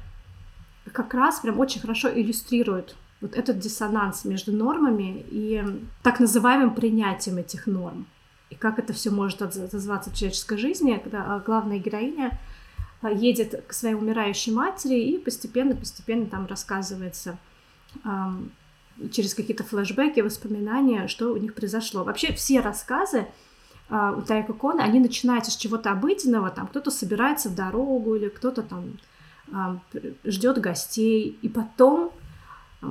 как 0.94 1.14
раз 1.14 1.42
прям 1.42 1.60
очень 1.60 1.82
хорошо 1.82 2.08
иллюстрирует 2.08 2.96
вот 3.20 3.36
этот 3.36 3.60
диссонанс 3.60 4.24
между 4.24 4.54
нормами 4.54 5.26
и 5.30 5.62
так 6.04 6.22
называемым 6.22 6.74
принятием 6.74 7.38
этих 7.38 7.68
норм. 7.68 8.08
И 8.50 8.56
как 8.56 8.80
это 8.80 8.94
все 8.94 9.10
может 9.10 9.42
отозваться 9.42 10.10
в 10.10 10.16
человеческой 10.16 10.58
жизни, 10.58 11.02
когда 11.04 11.44
главная 11.46 11.80
героиня 11.80 12.40
едет 13.04 13.66
к 13.68 13.74
своей 13.74 13.96
умирающей 13.96 14.54
матери 14.54 15.02
и 15.02 15.18
постепенно-постепенно 15.18 16.28
там 16.28 16.46
рассказывается 16.46 17.38
через 19.12 19.34
какие-то 19.34 19.66
флешбеки, 19.66 20.22
воспоминания, 20.22 21.10
что 21.10 21.34
у 21.34 21.38
них 21.38 21.54
произошло. 21.54 22.06
Вообще 22.06 22.32
все 22.32 22.62
рассказы 22.62 23.18
э, 23.20 23.26
у 23.90 24.22
Тайка 24.22 24.54
Кона, 24.54 24.84
они 24.84 25.00
начинаются 25.00 25.52
с 25.52 25.56
чего-то 25.56 25.92
обыденного, 25.92 26.50
там 26.50 26.68
кто-то 26.68 26.90
собирается 26.90 27.50
в 27.50 27.56
дорогу 27.56 28.16
или 28.16 28.30
кто-то 28.30 28.64
там 28.64 28.98
э, 29.52 30.00
ждет 30.26 30.60
гостей, 30.60 31.38
и 31.42 31.48
потом 31.48 32.12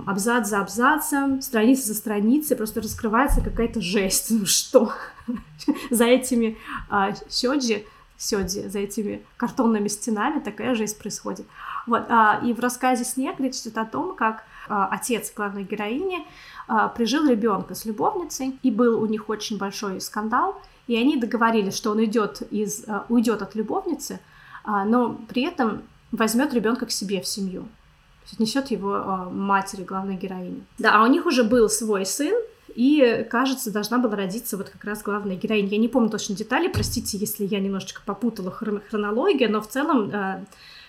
абзац 0.06 0.48
за 0.48 0.60
абзацем, 0.60 1.40
страница 1.40 1.88
за 1.88 1.94
страницей 1.94 2.56
просто 2.56 2.80
раскрывается 2.80 3.40
какая-то 3.40 3.80
жесть. 3.80 4.30
Ну 4.30 4.46
что? 4.46 4.92
за 5.90 6.04
этими 6.04 6.58
а, 6.88 7.14
сёджи 7.28 7.84
сёдзи, 8.16 8.68
за 8.68 8.78
этими 8.78 9.24
картонными 9.36 9.88
стенами 9.88 10.40
такая 10.40 10.74
жизнь 10.74 10.98
происходит. 10.98 11.46
Вот, 11.86 12.04
а, 12.08 12.40
и 12.44 12.52
в 12.52 12.60
рассказе 12.60 13.04
«Снег» 13.04 13.40
речь 13.40 13.60
идет 13.60 13.78
о 13.78 13.84
том, 13.84 14.14
как 14.14 14.44
а, 14.68 14.88
отец 14.90 15.32
главной 15.34 15.64
героини 15.64 16.26
а, 16.66 16.88
прижил 16.88 17.28
ребенка 17.28 17.74
с 17.74 17.84
любовницей, 17.84 18.58
и 18.62 18.70
был 18.70 19.02
у 19.02 19.06
них 19.06 19.28
очень 19.28 19.58
большой 19.58 20.00
скандал, 20.00 20.60
и 20.86 20.96
они 20.96 21.16
договорились, 21.16 21.76
что 21.76 21.90
он 21.90 22.04
идет 22.04 22.42
из, 22.50 22.84
а, 22.86 23.06
уйдет 23.08 23.42
от 23.42 23.54
любовницы, 23.54 24.20
а, 24.64 24.84
но 24.84 25.14
при 25.28 25.42
этом 25.42 25.82
возьмет 26.12 26.52
ребенка 26.54 26.86
к 26.86 26.90
себе 26.90 27.20
в 27.20 27.26
семью. 27.26 27.62
То 27.62 28.30
есть 28.30 28.40
несет 28.40 28.70
его 28.70 28.94
а, 28.94 29.30
матери 29.30 29.82
главной 29.82 30.16
героини. 30.16 30.62
Да, 30.78 30.94
а 30.94 31.04
у 31.04 31.06
них 31.06 31.26
уже 31.26 31.44
был 31.44 31.68
свой 31.68 32.06
сын, 32.06 32.34
и, 32.74 33.26
кажется, 33.30 33.70
должна 33.70 33.98
была 33.98 34.16
родиться 34.16 34.56
вот 34.56 34.68
как 34.68 34.84
раз 34.84 35.02
главная 35.02 35.36
героиня. 35.36 35.68
Я 35.68 35.78
не 35.78 35.88
помню 35.88 36.10
точно 36.10 36.34
детали, 36.34 36.68
простите, 36.68 37.16
если 37.18 37.44
я 37.44 37.60
немножечко 37.60 38.02
попутала 38.04 38.50
хрон- 38.50 38.82
хронологию, 38.88 39.50
но 39.50 39.60
в 39.60 39.68
целом 39.68 40.10
э, 40.10 40.44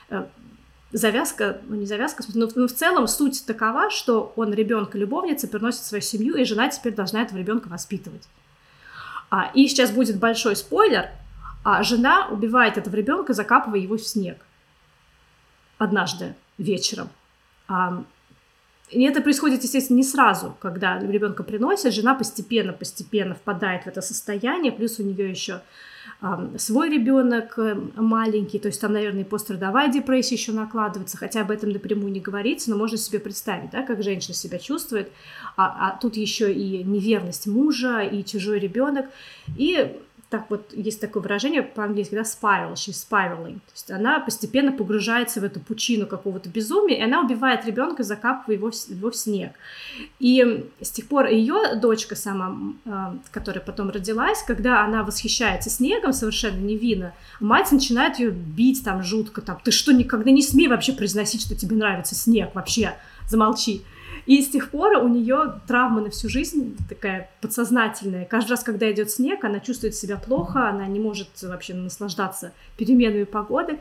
э, 0.09 0.25
завязка, 0.91 1.61
ну 1.67 1.75
не 1.75 1.85
завязка, 1.85 2.23
но, 2.33 2.49
но 2.55 2.67
в 2.67 2.73
целом 2.73 3.07
суть 3.07 3.45
такова, 3.45 3.91
что 3.91 4.33
он 4.35 4.53
ребенка 4.53 4.97
любовницы 4.97 5.47
приносит 5.47 5.81
в 5.81 5.85
свою 5.85 6.01
семью, 6.01 6.35
и 6.35 6.43
жена 6.43 6.69
теперь 6.69 6.95
должна 6.95 7.21
этого 7.21 7.37
ребенка 7.37 7.67
воспитывать. 7.67 8.27
А, 9.29 9.51
и 9.53 9.67
сейчас 9.67 9.91
будет 9.91 10.19
большой 10.19 10.55
спойлер, 10.55 11.09
а 11.63 11.83
жена 11.83 12.27
убивает 12.29 12.77
этого 12.77 12.95
ребенка, 12.95 13.33
закапывая 13.33 13.79
его 13.79 13.97
в 13.97 14.01
снег. 14.01 14.37
Однажды 15.77 16.35
вечером. 16.57 17.09
А, 17.67 18.03
и 18.89 19.03
это 19.03 19.21
происходит, 19.21 19.63
естественно, 19.63 19.97
не 19.97 20.03
сразу, 20.03 20.55
когда 20.61 20.99
ребенка 20.99 21.43
приносят, 21.43 21.93
жена 21.93 22.13
постепенно-постепенно 22.13 23.33
впадает 23.33 23.83
в 23.83 23.87
это 23.87 24.01
состояние, 24.01 24.71
плюс 24.71 24.99
у 24.99 25.03
нее 25.03 25.29
еще 25.29 25.61
свой 26.57 26.89
ребенок 26.89 27.59
э, 27.59 27.75
маленький, 27.95 28.57
то 28.57 28.67
есть 28.67 28.81
там, 28.81 28.93
наверное, 28.93 29.25
пострадовая 29.25 29.91
депрессия 29.91 30.35
еще 30.35 30.53
накладывается, 30.53 31.17
хотя 31.17 31.41
об 31.41 31.51
этом 31.51 31.69
напрямую 31.69 32.11
не 32.11 32.19
говорится, 32.19 32.71
но 32.71 32.77
можно 32.77 32.97
себе 32.97 33.19
представить, 33.19 33.71
да, 33.71 33.83
как 33.83 34.01
женщина 34.01 34.33
себя 34.33 34.57
чувствует, 34.57 35.11
а, 35.57 35.89
а 35.89 35.99
тут 35.99 36.15
еще 36.15 36.51
и 36.51 36.83
неверность 36.83 37.47
мужа, 37.47 37.99
и 38.01 38.23
чужой 38.23 38.59
ребенок, 38.59 39.07
и 39.57 39.99
так 40.35 40.49
вот, 40.49 40.73
есть 40.73 40.99
такое 40.99 41.23
выражение 41.23 41.63
по-английски, 41.63 42.15
да, 42.15 42.23
spiral, 42.23 42.73
she's 42.73 43.07
spiraling. 43.09 43.55
То 43.55 43.71
есть 43.73 43.89
она 43.89 44.19
постепенно 44.19 44.73
погружается 44.73 45.39
в 45.39 45.45
эту 45.45 45.61
пучину 45.61 46.07
какого-то 46.07 46.49
безумия, 46.49 46.97
и 46.97 47.01
она 47.01 47.21
убивает 47.21 47.65
ребенка, 47.65 48.03
закапывая 48.03 48.57
его, 48.57 48.69
его 48.89 49.11
в 49.11 49.15
снег. 49.15 49.53
И 50.19 50.65
с 50.81 50.91
тех 50.91 51.07
пор 51.07 51.27
ее 51.27 51.75
дочка 51.75 52.17
сама, 52.17 52.73
э, 52.83 52.89
которая 53.31 53.63
потом 53.63 53.91
родилась, 53.91 54.43
когда 54.43 54.83
она 54.83 55.03
восхищается 55.03 55.69
снегом 55.69 56.11
совершенно 56.11 56.59
невинно, 56.59 57.13
мать 57.39 57.71
начинает 57.71 58.19
ее 58.19 58.31
бить 58.31 58.83
там 58.83 59.03
жутко, 59.03 59.41
там, 59.41 59.57
ты 59.63 59.71
что, 59.71 59.93
никогда 59.93 60.31
не 60.31 60.41
смей 60.41 60.67
вообще 60.67 60.91
произносить, 60.91 61.43
что 61.43 61.55
тебе 61.55 61.77
нравится 61.77 62.13
снег, 62.13 62.53
вообще, 62.55 62.93
замолчи. 63.29 63.83
И 64.25 64.41
с 64.41 64.49
тех 64.49 64.71
пор 64.71 64.97
у 64.97 65.07
нее 65.07 65.59
травма 65.67 66.01
на 66.01 66.09
всю 66.09 66.29
жизнь 66.29 66.75
такая 66.89 67.29
подсознательная. 67.41 68.25
Каждый 68.25 68.51
раз, 68.51 68.63
когда 68.63 68.91
идет 68.91 69.11
снег, 69.11 69.43
она 69.43 69.59
чувствует 69.59 69.95
себя 69.95 70.17
плохо, 70.17 70.67
она 70.67 70.87
не 70.87 70.99
может 70.99 71.29
вообще 71.43 71.75
наслаждаться 71.75 72.51
переменами 72.77 73.23
погоды. 73.23 73.77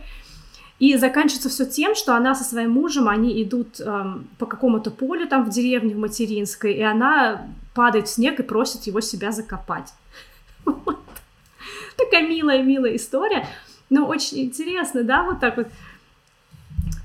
И 0.78 0.96
заканчивается 0.96 1.48
все 1.48 1.64
тем, 1.64 1.94
что 1.94 2.14
она 2.14 2.34
со 2.34 2.44
своим 2.44 2.72
мужем, 2.72 3.08
они 3.08 3.42
идут 3.42 3.80
эм, 3.80 4.28
по 4.38 4.44
какому-то 4.44 4.90
полю 4.90 5.26
там 5.28 5.44
в 5.44 5.50
деревне, 5.50 5.94
в 5.94 5.98
Материнской, 5.98 6.74
и 6.74 6.82
она 6.82 7.46
падает 7.74 8.08
в 8.08 8.10
снег 8.10 8.40
и 8.40 8.42
просит 8.42 8.82
его 8.82 9.00
себя 9.00 9.30
закопать. 9.30 9.94
Такая 11.96 12.28
милая-милая 12.28 12.96
история. 12.96 13.46
Но 13.88 14.06
очень 14.06 14.40
интересно, 14.40 15.04
да, 15.04 15.22
вот 15.22 15.40
так 15.40 15.56
вот 15.56 15.68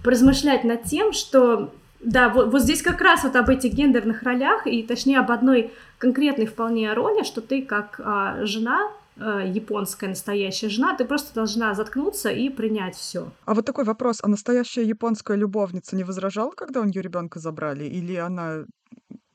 поразмышлять 0.04 0.64
над 0.64 0.84
тем, 0.84 1.14
что 1.14 1.72
да, 2.02 2.30
вот, 2.30 2.52
вот 2.52 2.62
здесь 2.62 2.82
как 2.82 3.02
раз 3.02 3.24
вот 3.24 3.36
об 3.36 3.50
этих 3.50 3.74
гендерных 3.74 4.24
ролях, 4.24 4.66
и 4.66 4.84
точнее 4.84 5.20
об 5.20 5.32
одной 5.32 5.72
конкретной 5.98 6.46
вполне 6.46 6.94
роли, 6.94 7.24
что 7.24 7.42
ты 7.42 7.62
как 7.62 8.00
а, 8.04 8.46
жена, 8.46 8.90
а, 9.18 9.42
японская 9.42 10.10
настоящая 10.10 10.70
жена, 10.70 10.96
ты 10.96 11.04
просто 11.04 11.34
должна 11.34 11.74
заткнуться 11.74 12.30
и 12.30 12.50
принять 12.50 12.96
все. 12.96 13.32
А 13.46 13.54
вот 13.54 13.66
такой 13.66 13.84
вопрос, 13.84 14.20
а 14.24 14.30
настоящая 14.30 14.84
японская 14.84 15.36
любовница 15.36 15.96
не 15.96 16.04
возражала, 16.06 16.52
когда 16.52 16.80
у 16.80 16.86
нее 16.86 17.02
ребенка 17.02 17.40
забрали, 17.40 17.84
или 17.84 18.16
она 18.16 18.64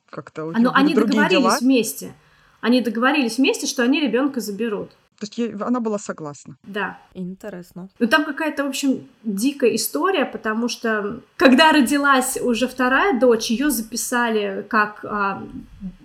как-то 0.08 0.46
у 0.46 0.52
нее 0.52 0.70
Они 0.72 0.94
договорились 0.94 1.30
дела? 1.30 1.58
вместе. 1.60 2.14
Они 2.60 2.80
договорились 2.80 3.36
вместе, 3.36 3.66
что 3.66 3.82
они 3.82 4.00
ребенка 4.00 4.40
заберут. 4.40 4.92
То 5.24 5.26
есть 5.26 5.38
ей, 5.38 5.54
она 5.54 5.80
была 5.80 5.98
согласна. 5.98 6.56
Да. 6.64 6.98
Интересно. 7.14 7.88
Ну 7.98 8.06
там 8.06 8.24
какая-то, 8.24 8.64
в 8.64 8.68
общем, 8.68 9.08
дикая 9.22 9.74
история, 9.74 10.26
потому 10.26 10.68
что 10.68 11.20
когда 11.36 11.72
родилась 11.72 12.36
уже 12.36 12.68
вторая 12.68 13.18
дочь, 13.18 13.50
ее 13.50 13.70
записали 13.70 14.66
как 14.68 15.02
а, 15.04 15.42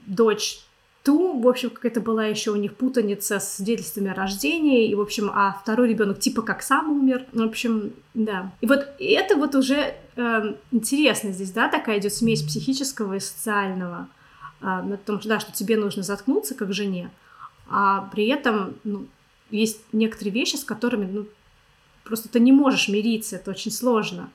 дочь 0.06 0.62
ту, 1.04 1.40
в 1.40 1.48
общем, 1.48 1.70
какая-то 1.70 2.00
была 2.00 2.26
еще 2.26 2.52
у 2.52 2.56
них 2.56 2.76
путаница 2.76 3.40
с 3.40 3.56
свидетельствами 3.56 4.12
о 4.12 4.14
рождении, 4.14 4.90
и, 4.90 4.96
в 4.96 5.02
общем, 5.02 5.32
а 5.34 5.58
второй 5.62 5.90
ребенок 5.90 6.20
типа 6.20 6.42
как 6.42 6.62
сам 6.62 6.90
умер, 6.92 7.26
в 7.34 7.42
общем, 7.42 7.92
да. 8.14 8.52
И 8.62 8.68
вот 8.68 8.88
это 9.00 9.36
вот 9.36 9.56
уже 9.56 9.96
э, 10.16 10.54
интересно 10.72 11.32
здесь, 11.32 11.52
да, 11.52 11.68
такая 11.68 12.00
идет 12.00 12.14
смесь 12.14 12.44
психического 12.44 13.16
и 13.16 13.20
социального, 13.20 14.08
э, 14.62 14.66
на 14.66 14.98
том, 14.98 15.20
что, 15.20 15.30
да, 15.30 15.40
что 15.40 15.52
тебе 15.52 15.76
нужно 15.78 16.04
заткнуться 16.04 16.56
как 16.56 16.74
жене, 16.74 17.10
а 17.70 18.10
при 18.12 18.28
этом 18.28 18.76
ну, 18.84 19.08
есть 19.50 19.82
некоторые 19.92 20.34
вещи, 20.34 20.56
с 20.56 20.64
которыми 20.64 21.06
ну, 21.06 21.28
просто 22.04 22.30
ты 22.30 22.40
не 22.40 22.52
можешь 22.52 22.90
мириться, 22.90 23.36
это 23.38 23.52
очень 23.52 23.72
сложно. 23.72 24.32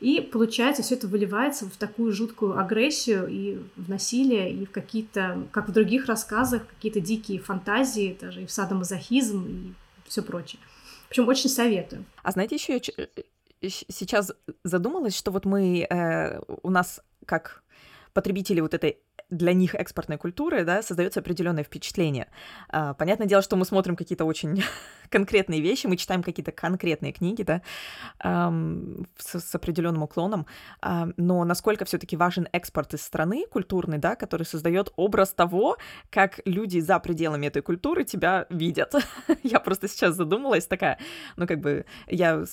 И 0.00 0.20
получается, 0.20 0.82
все 0.82 0.96
это 0.96 1.08
выливается 1.08 1.66
в 1.66 1.76
такую 1.76 2.12
жуткую 2.12 2.58
агрессию 2.58 3.26
и 3.26 3.58
в 3.76 3.88
насилие, 3.88 4.52
и 4.52 4.66
в 4.66 4.70
какие-то, 4.70 5.46
как 5.50 5.68
в 5.68 5.72
других 5.72 6.06
рассказах, 6.06 6.66
какие-то 6.66 7.00
дикие 7.00 7.40
фантазии, 7.40 8.16
даже 8.20 8.42
и 8.42 8.46
в 8.46 8.50
садомазохизм, 8.50 9.46
и 9.46 9.72
все 10.06 10.22
прочее. 10.22 10.60
Общем, 11.08 11.26
очень 11.28 11.48
советую. 11.48 12.04
А 12.22 12.32
знаете, 12.32 12.56
еще 12.56 12.74
я 12.74 12.80
э, 12.98 13.68
сейчас 13.68 14.32
задумалась, 14.64 15.16
что 15.16 15.30
вот 15.30 15.46
мы, 15.46 15.86
э, 15.88 16.40
у 16.62 16.70
нас 16.70 17.00
как 17.24 17.62
потребители 18.12 18.60
вот 18.60 18.74
этой 18.74 18.98
для 19.36 19.52
них 19.52 19.74
экспортной 19.74 20.18
культуры, 20.18 20.64
да, 20.64 20.82
создается 20.82 21.20
определенное 21.20 21.64
впечатление. 21.64 22.28
А, 22.68 22.94
понятное 22.94 23.26
дело, 23.26 23.42
что 23.42 23.56
мы 23.56 23.64
смотрим 23.64 23.96
какие-то 23.96 24.24
очень 24.24 24.62
конкретные 25.08 25.60
вещи, 25.60 25.86
мы 25.86 25.96
читаем 25.96 26.22
какие-то 26.22 26.52
конкретные 26.52 27.12
книги, 27.12 27.42
да, 27.42 27.62
эм, 28.20 29.06
с, 29.18 29.40
с 29.40 29.54
определенным 29.54 30.02
уклоном, 30.02 30.46
э, 30.82 31.06
но 31.16 31.44
насколько 31.44 31.84
все-таки 31.84 32.16
важен 32.16 32.48
экспорт 32.52 32.94
из 32.94 33.02
страны 33.02 33.46
культурный, 33.50 33.98
да, 33.98 34.16
который 34.16 34.44
создает 34.44 34.92
образ 34.96 35.32
того, 35.32 35.76
как 36.10 36.40
люди 36.44 36.80
за 36.80 36.98
пределами 36.98 37.46
этой 37.46 37.62
культуры 37.62 38.04
тебя 38.04 38.46
видят. 38.50 38.94
я 39.42 39.60
просто 39.60 39.88
сейчас 39.88 40.14
задумалась 40.14 40.66
такая, 40.66 40.98
ну 41.36 41.46
как 41.46 41.60
бы 41.60 41.84
я 42.06 42.44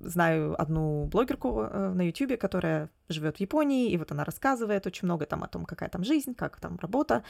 знаю 0.00 0.60
одну 0.60 1.06
блогерку 1.06 1.62
э, 1.62 1.92
на 1.94 2.02
YouTube, 2.02 2.38
которая 2.38 2.88
живет 3.08 3.36
в 3.38 3.40
Японии, 3.40 3.90
и 3.90 3.96
вот 3.96 4.12
она 4.12 4.24
рассказывает 4.24 4.86
очень 4.86 5.06
много 5.06 5.26
там 5.26 5.42
о 5.42 5.48
том, 5.48 5.64
какая 5.64 5.88
там 5.88 6.04
жизнь, 6.04 6.34
как 6.34 6.60
там 6.60 6.78
работа, 6.80 7.22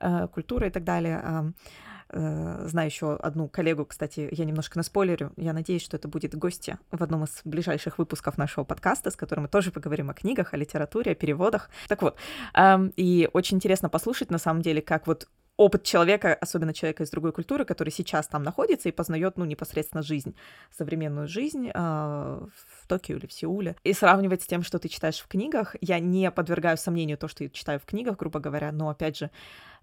э, 0.00 0.28
культура 0.28 0.66
и 0.66 0.70
так 0.70 0.84
далее. 0.84 1.52
Э, 2.10 2.64
знаю 2.66 2.88
еще 2.88 3.14
одну 3.16 3.48
коллегу, 3.48 3.84
кстати, 3.84 4.28
я 4.32 4.44
немножко 4.44 4.78
наспойлерю. 4.78 5.32
Я 5.36 5.52
надеюсь, 5.52 5.82
что 5.82 5.96
это 5.96 6.08
будет 6.08 6.34
гостья 6.34 6.78
в 6.90 7.02
одном 7.02 7.24
из 7.24 7.40
ближайших 7.44 7.98
выпусков 7.98 8.38
нашего 8.38 8.64
подкаста, 8.64 9.10
с 9.10 9.16
которым 9.16 9.42
мы 9.42 9.48
тоже 9.48 9.70
поговорим 9.70 10.10
о 10.10 10.14
книгах, 10.14 10.54
о 10.54 10.56
литературе, 10.56 11.12
о 11.12 11.14
переводах. 11.14 11.70
Так 11.88 12.02
вот, 12.02 12.16
э, 12.54 12.90
и 12.96 13.28
очень 13.32 13.56
интересно 13.58 13.88
послушать, 13.88 14.30
на 14.30 14.38
самом 14.38 14.62
деле, 14.62 14.80
как 14.80 15.06
вот 15.06 15.28
опыт 15.58 15.82
человека, 15.82 16.34
особенно 16.34 16.72
человека 16.72 17.02
из 17.02 17.10
другой 17.10 17.32
культуры, 17.32 17.64
который 17.64 17.90
сейчас 17.90 18.28
там 18.28 18.44
находится 18.44 18.88
и 18.88 18.92
познает, 18.92 19.36
ну, 19.36 19.44
непосредственно 19.44 20.02
жизнь, 20.02 20.34
современную 20.70 21.26
жизнь 21.26 21.68
э, 21.68 21.72
в 21.74 22.86
Токио 22.86 23.16
или 23.16 23.26
в 23.26 23.32
Сеуле, 23.32 23.76
и 23.82 23.92
сравнивать 23.92 24.42
с 24.42 24.46
тем, 24.46 24.62
что 24.62 24.78
ты 24.78 24.88
читаешь 24.88 25.18
в 25.18 25.26
книгах. 25.26 25.74
Я 25.80 25.98
не 25.98 26.30
подвергаю 26.30 26.78
сомнению 26.78 27.18
то, 27.18 27.26
что 27.26 27.42
я 27.42 27.50
читаю 27.50 27.80
в 27.80 27.84
книгах, 27.84 28.16
грубо 28.16 28.38
говоря, 28.38 28.70
но, 28.70 28.88
опять 28.88 29.18
же, 29.18 29.24
эм, 29.24 29.77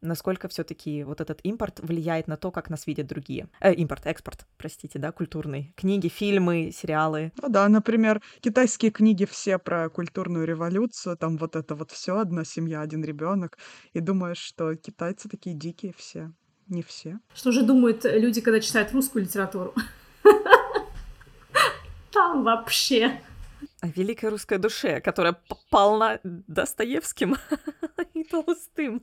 насколько 0.00 0.48
все 0.48 0.64
таки 0.64 1.04
вот 1.04 1.20
этот 1.20 1.40
импорт 1.42 1.80
влияет 1.80 2.26
на 2.28 2.36
то, 2.36 2.50
как 2.50 2.70
нас 2.70 2.86
видят 2.86 3.06
другие. 3.06 3.48
Э, 3.60 3.72
импорт, 3.74 4.06
экспорт, 4.06 4.46
простите, 4.56 4.98
да, 4.98 5.12
культурный. 5.12 5.72
Книги, 5.76 6.08
фильмы, 6.08 6.72
сериалы. 6.72 7.32
Ну 7.40 7.48
да, 7.48 7.68
например, 7.68 8.20
китайские 8.40 8.90
книги 8.90 9.24
все 9.24 9.58
про 9.58 9.88
культурную 9.88 10.46
революцию, 10.46 11.16
там 11.16 11.36
вот 11.36 11.56
это 11.56 11.74
вот 11.74 11.90
все 11.90 12.18
одна 12.18 12.44
семья, 12.44 12.80
один 12.80 13.04
ребенок, 13.04 13.58
и 13.92 14.00
думаешь, 14.00 14.38
что 14.38 14.74
китайцы 14.74 15.28
такие 15.28 15.54
дикие 15.54 15.92
все. 15.96 16.32
Не 16.68 16.82
все. 16.82 17.18
Что 17.34 17.52
же 17.52 17.62
думают 17.62 18.04
люди, 18.04 18.40
когда 18.40 18.60
читают 18.60 18.92
русскую 18.92 19.24
литературу? 19.24 19.74
Там 22.12 22.44
вообще. 22.44 23.20
О 23.82 23.88
великой 23.88 24.30
русской 24.30 24.58
душе, 24.58 25.00
которая 25.00 25.36
полна 25.68 26.20
Достоевским 26.22 27.36
и 28.14 28.22
Толстым. 28.22 29.02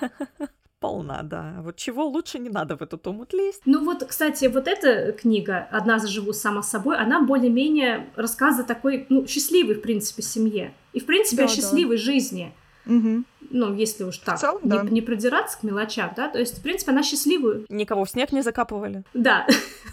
Полна, 0.80 1.22
да. 1.22 1.60
Вот 1.62 1.76
чего 1.76 2.04
лучше 2.06 2.40
не 2.40 2.50
надо 2.50 2.76
в 2.76 2.82
эту 2.82 3.00
омут 3.08 3.32
лезть. 3.32 3.62
Ну 3.64 3.84
вот, 3.84 4.04
кстати, 4.04 4.46
вот 4.46 4.68
эта 4.68 5.12
книга 5.12 5.68
«Одна 5.70 6.00
заживу 6.00 6.32
сама 6.32 6.62
собой», 6.62 6.98
она 6.98 7.22
более-менее 7.22 8.10
рассказывает 8.16 8.66
такой, 8.66 9.06
ну, 9.08 9.26
счастливой, 9.26 9.76
в 9.76 9.80
принципе, 9.80 10.22
семье. 10.22 10.74
И, 10.92 11.00
в 11.00 11.06
принципе, 11.06 11.42
да, 11.42 11.44
о 11.44 11.48
счастливой 11.48 11.96
да. 11.96 12.02
жизни. 12.02 12.52
Угу. 12.84 13.24
Ну, 13.50 13.74
если 13.74 14.04
уж 14.04 14.18
так, 14.18 14.38
целом, 14.38 14.60
не, 14.62 14.70
да. 14.70 14.82
не 14.82 15.00
продираться 15.00 15.58
к 15.58 15.62
мелочам, 15.62 16.12
да, 16.16 16.28
то 16.28 16.38
есть, 16.38 16.58
в 16.58 16.62
принципе, 16.62 16.92
она 16.92 17.02
счастливую. 17.02 17.66
Никого 17.68 18.04
в 18.04 18.10
снег 18.10 18.32
не 18.32 18.42
закапывали. 18.42 19.02
Да, 19.14 19.46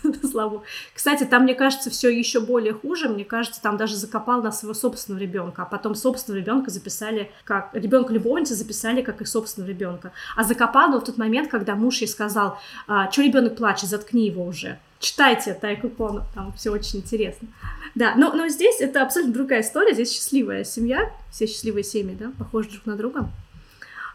славу. 0.31 0.63
Кстати, 0.93 1.23
там, 1.23 1.43
мне 1.43 1.55
кажется, 1.55 1.89
все 1.89 2.09
еще 2.09 2.39
более 2.39 2.73
хуже. 2.73 3.09
Мне 3.09 3.25
кажется, 3.25 3.61
там 3.61 3.77
даже 3.77 3.95
закопал 3.95 4.41
на 4.41 4.51
своего 4.51 4.73
собственного 4.73 5.21
ребенка, 5.21 5.63
а 5.63 5.65
потом 5.65 5.95
собственного 5.95 6.41
ребенка 6.41 6.71
записали 6.71 7.31
как 7.43 7.69
ребенка 7.73 8.13
любовницы 8.13 8.55
записали 8.55 9.01
как 9.01 9.21
их 9.21 9.27
собственного 9.27 9.69
ребенка. 9.69 10.11
А 10.35 10.43
закопал 10.43 10.89
его 10.89 10.99
в 10.99 11.03
тот 11.03 11.17
момент, 11.17 11.49
когда 11.49 11.75
муж 11.75 11.99
ей 12.01 12.07
сказал, 12.07 12.57
а, 12.87 13.11
что 13.11 13.21
ребенок 13.21 13.55
плачет, 13.55 13.89
заткни 13.89 14.25
его 14.27 14.45
уже. 14.45 14.79
Читайте 14.99 15.53
Тайку 15.53 15.89
Кону, 15.89 16.21
там 16.33 16.53
все 16.53 16.69
очень 16.69 16.99
интересно. 16.99 17.49
Да, 17.93 18.15
но, 18.15 18.31
но 18.33 18.47
здесь 18.47 18.79
это 18.79 19.01
абсолютно 19.01 19.33
другая 19.33 19.61
история, 19.61 19.93
здесь 19.93 20.13
счастливая 20.13 20.63
семья, 20.63 21.11
все 21.29 21.45
счастливые 21.45 21.83
семьи, 21.83 22.15
да, 22.17 22.31
похожи 22.39 22.69
друг 22.69 22.85
на 22.85 22.95
друга. 22.95 23.29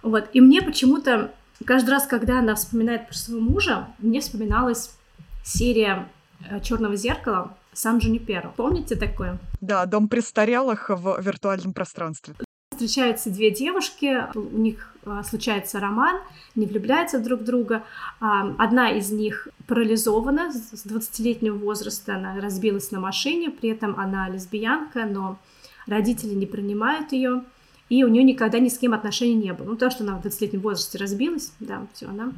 Вот, 0.02 0.28
и 0.32 0.40
мне 0.40 0.62
почему-то 0.62 1.32
каждый 1.64 1.90
раз, 1.90 2.06
когда 2.06 2.38
она 2.38 2.54
вспоминает 2.54 3.06
про 3.06 3.14
своего 3.14 3.42
мужа, 3.42 3.88
мне 3.98 4.20
вспоминалась 4.20 4.96
серия 5.44 6.08
э, 6.48 6.60
Черного 6.60 6.96
зеркала 6.96 7.56
Сан 7.72 7.98
Джуниперо. 7.98 8.52
Помните 8.56 8.96
такое? 8.96 9.38
Да, 9.60 9.86
дом 9.86 10.08
престарелых 10.08 10.90
в 10.90 11.20
виртуальном 11.20 11.72
пространстве. 11.72 12.34
Встречаются 12.70 13.30
две 13.30 13.50
девушки, 13.50 14.24
у 14.36 14.58
них 14.58 14.94
а, 15.04 15.24
случается 15.24 15.80
роман, 15.80 16.20
не 16.54 16.66
влюбляются 16.66 17.18
друг 17.18 17.40
в 17.40 17.44
друга. 17.44 17.82
А, 18.20 18.54
одна 18.58 18.90
из 18.90 19.10
них 19.10 19.48
парализована 19.66 20.52
с 20.52 20.86
20-летнего 20.86 21.56
возраста, 21.56 22.14
она 22.14 22.40
разбилась 22.40 22.92
на 22.92 23.00
машине, 23.00 23.50
при 23.50 23.70
этом 23.70 23.98
она 23.98 24.28
лесбиянка, 24.28 25.06
но 25.06 25.38
родители 25.86 26.34
не 26.34 26.46
принимают 26.46 27.12
ее, 27.12 27.42
и 27.88 28.04
у 28.04 28.08
нее 28.08 28.22
никогда 28.22 28.58
ни 28.58 28.68
с 28.68 28.78
кем 28.78 28.92
отношений 28.94 29.34
не 29.34 29.52
было. 29.52 29.66
Ну, 29.66 29.76
то, 29.76 29.90
что 29.90 30.04
она 30.04 30.16
в 30.16 30.24
20-летнем 30.24 30.60
возрасте 30.60 30.98
разбилась, 30.98 31.52
да, 31.60 31.86
все, 31.94 32.06
она 32.06 32.32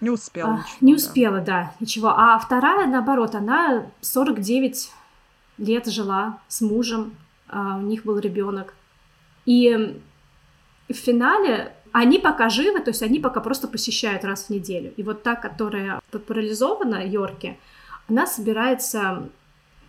не 0.00 0.10
успела. 0.10 0.50
А, 0.50 0.56
ничего, 0.58 0.76
не 0.80 0.94
успела, 0.94 1.38
да. 1.38 1.44
да, 1.44 1.72
ничего. 1.80 2.08
А 2.08 2.38
вторая, 2.38 2.86
наоборот, 2.86 3.34
она 3.34 3.86
49 4.02 4.90
лет 5.58 5.86
жила 5.86 6.40
с 6.48 6.60
мужем, 6.60 7.16
а 7.48 7.78
у 7.78 7.82
них 7.82 8.04
был 8.04 8.18
ребенок. 8.18 8.74
И 9.46 9.98
в 10.88 10.94
финале 10.94 11.74
они 11.92 12.18
пока 12.18 12.48
живы, 12.48 12.80
то 12.80 12.90
есть 12.90 13.02
они 13.02 13.20
пока 13.20 13.40
просто 13.40 13.68
посещают 13.68 14.24
раз 14.24 14.46
в 14.46 14.50
неделю. 14.50 14.92
И 14.96 15.02
вот 15.02 15.22
та, 15.22 15.36
которая 15.36 16.00
парализована, 16.26 17.06
Йорки, 17.06 17.58
она 18.08 18.26
собирается 18.26 19.30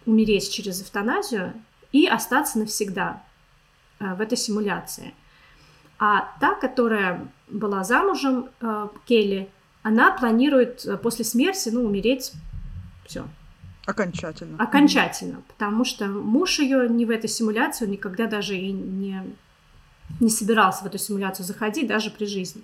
умереть 0.06 0.52
через 0.52 0.82
эвтаназию 0.82 1.54
и 1.92 2.08
остаться 2.08 2.60
навсегда 2.60 3.24
в 4.00 4.22
этой 4.22 4.38
симуляции. 4.38 5.14
А 5.98 6.34
та, 6.40 6.56
которая 6.56 7.28
была 7.48 7.84
замужем, 7.84 8.50
э, 8.60 8.88
Келли, 9.06 9.50
она 9.84 10.12
планирует 10.12 10.86
э, 10.86 10.98
после 10.98 11.24
смерти, 11.24 11.70
ну, 11.70 11.84
умереть, 11.84 12.34
все. 13.06 13.26
Окончательно. 13.86 14.62
Окончательно, 14.62 15.42
потому 15.48 15.86
что 15.86 16.08
муж 16.08 16.60
ее 16.60 16.90
не 16.90 17.06
в 17.06 17.12
этой 17.12 17.30
симуляции 17.30 17.86
никогда 17.86 18.26
даже 18.26 18.58
и 18.58 18.72
не 18.72 19.22
не 20.20 20.30
собирался 20.30 20.84
в 20.84 20.88
эту 20.88 20.98
симуляцию 20.98 21.46
заходить 21.46 21.88
даже 21.88 22.12
при 22.12 22.26
жизни. 22.26 22.64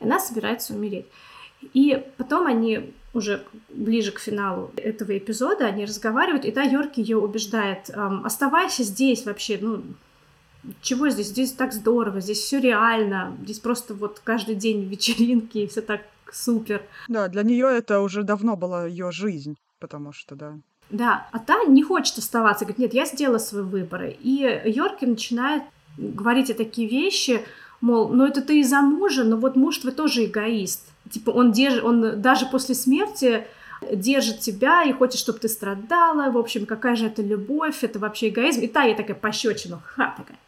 Она 0.00 0.20
собирается 0.20 0.74
умереть. 0.74 1.06
И 1.72 2.04
потом 2.16 2.46
они 2.46 2.94
уже 3.14 3.44
ближе 3.68 4.12
к 4.12 4.20
финалу 4.20 4.70
этого 4.76 5.16
эпизода, 5.16 5.66
они 5.66 5.84
разговаривают, 5.84 6.44
и 6.44 6.52
та 6.52 6.62
Йорк 6.62 6.98
ее 6.98 7.16
убеждает, 7.16 7.90
эм, 7.90 8.24
оставайся 8.24 8.84
здесь 8.84 9.24
вообще, 9.24 9.58
ну, 9.60 9.82
чего 10.82 11.08
здесь? 11.08 11.28
Здесь 11.28 11.52
так 11.52 11.72
здорово, 11.72 12.20
здесь 12.20 12.38
все 12.38 12.60
реально, 12.60 13.36
здесь 13.42 13.58
просто 13.58 13.94
вот 13.94 14.20
каждый 14.22 14.54
день 14.54 14.84
вечеринки, 14.84 15.58
и 15.58 15.66
все 15.66 15.80
так 15.80 16.02
супер. 16.32 16.82
Да, 17.08 17.28
для 17.28 17.42
нее 17.42 17.66
это 17.66 18.00
уже 18.00 18.22
давно 18.22 18.56
была 18.56 18.86
ее 18.86 19.10
жизнь, 19.10 19.56
потому 19.78 20.12
что, 20.12 20.34
да. 20.34 20.54
Да, 20.90 21.28
а 21.32 21.38
та 21.38 21.64
не 21.64 21.82
хочет 21.82 22.18
оставаться, 22.18 22.64
говорит, 22.64 22.78
нет, 22.78 22.94
я 22.94 23.04
сделала 23.04 23.38
свой 23.38 23.62
выбор. 23.62 24.04
И 24.20 24.62
Йорки 24.64 25.04
начинает 25.04 25.62
говорите 25.98 26.54
такие 26.54 26.88
вещи, 26.88 27.44
мол, 27.80 28.08
ну 28.08 28.24
это 28.26 28.40
ты 28.40 28.60
из-за 28.60 28.80
мужа, 28.80 29.24
но 29.24 29.36
вот 29.36 29.56
муж 29.56 29.78
твой 29.78 29.92
тоже 29.92 30.24
эгоист. 30.24 30.88
Типа 31.10 31.30
он, 31.30 31.52
держит, 31.52 31.84
он 31.84 32.20
даже 32.20 32.46
после 32.46 32.74
смерти 32.74 33.46
держит 33.92 34.40
тебя 34.40 34.84
и 34.84 34.92
хочет, 34.92 35.18
чтобы 35.18 35.38
ты 35.38 35.48
страдала. 35.48 36.30
В 36.30 36.38
общем, 36.38 36.66
какая 36.66 36.96
же 36.96 37.06
это 37.06 37.22
любовь, 37.22 37.82
это 37.82 37.98
вообще 37.98 38.28
эгоизм. 38.28 38.62
И 38.62 38.68
та 38.68 38.84
я 38.84 38.94
такая 38.94 39.16
пощечина, 39.16 39.80
ха, 39.84 40.14
такая. 40.16 40.38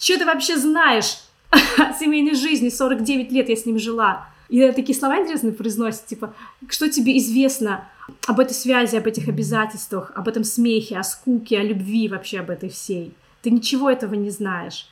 Что 0.00 0.18
ты 0.18 0.24
вообще 0.24 0.56
знаешь 0.56 1.18
о 1.50 1.92
семейной 1.92 2.34
жизни? 2.34 2.70
49 2.70 3.30
лет 3.30 3.50
я 3.50 3.56
с 3.56 3.66
ним 3.66 3.78
жила. 3.78 4.26
И 4.48 4.58
такие 4.72 4.98
слова 4.98 5.20
интересные 5.20 5.52
произносит, 5.52 6.06
типа, 6.06 6.34
что 6.68 6.90
тебе 6.90 7.18
известно 7.18 7.86
об 8.26 8.40
этой 8.40 8.54
связи, 8.54 8.96
об 8.96 9.06
этих 9.06 9.28
обязательствах, 9.28 10.10
об 10.14 10.26
этом 10.26 10.42
смехе, 10.42 10.96
о 10.96 11.04
скуке, 11.04 11.58
о 11.58 11.62
любви 11.62 12.08
вообще 12.08 12.40
об 12.40 12.48
этой 12.48 12.70
всей. 12.70 13.12
Ты 13.42 13.50
ничего 13.50 13.90
этого 13.90 14.14
не 14.14 14.30
знаешь. 14.30 14.88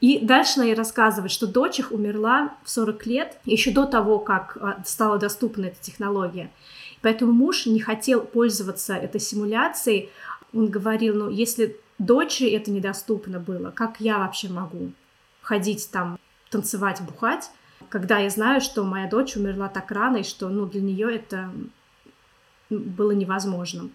И 0.00 0.20
дальше 0.20 0.60
она 0.60 0.66
ей 0.66 0.74
рассказывает, 0.74 1.32
что 1.32 1.48
дочь 1.48 1.80
их 1.80 1.90
умерла 1.90 2.54
в 2.62 2.70
40 2.70 3.06
лет, 3.06 3.38
еще 3.44 3.72
до 3.72 3.84
того, 3.84 4.20
как 4.20 4.56
а, 4.60 4.82
стала 4.84 5.18
доступна 5.18 5.66
эта 5.66 5.82
технология. 5.82 6.50
Поэтому 7.02 7.32
муж 7.32 7.66
не 7.66 7.80
хотел 7.80 8.20
пользоваться 8.20 8.94
этой 8.94 9.20
симуляцией. 9.20 10.10
Он 10.54 10.68
говорил, 10.68 11.16
ну, 11.16 11.30
если 11.30 11.76
дочери 11.98 12.50
это 12.50 12.70
недоступно 12.70 13.38
было, 13.38 13.70
как 13.70 14.00
я 14.00 14.18
вообще 14.18 14.48
могу 14.48 14.92
ходить 15.42 15.90
там, 15.90 16.18
танцевать, 16.50 17.00
бухать, 17.02 17.50
когда 17.88 18.18
я 18.18 18.30
знаю, 18.30 18.60
что 18.60 18.84
моя 18.84 19.08
дочь 19.08 19.36
умерла 19.36 19.68
так 19.68 19.90
рано, 19.90 20.18
и 20.18 20.22
что 20.22 20.48
ну, 20.48 20.66
для 20.66 20.80
нее 20.80 21.14
это 21.14 21.50
было 22.70 23.12
невозможным. 23.12 23.92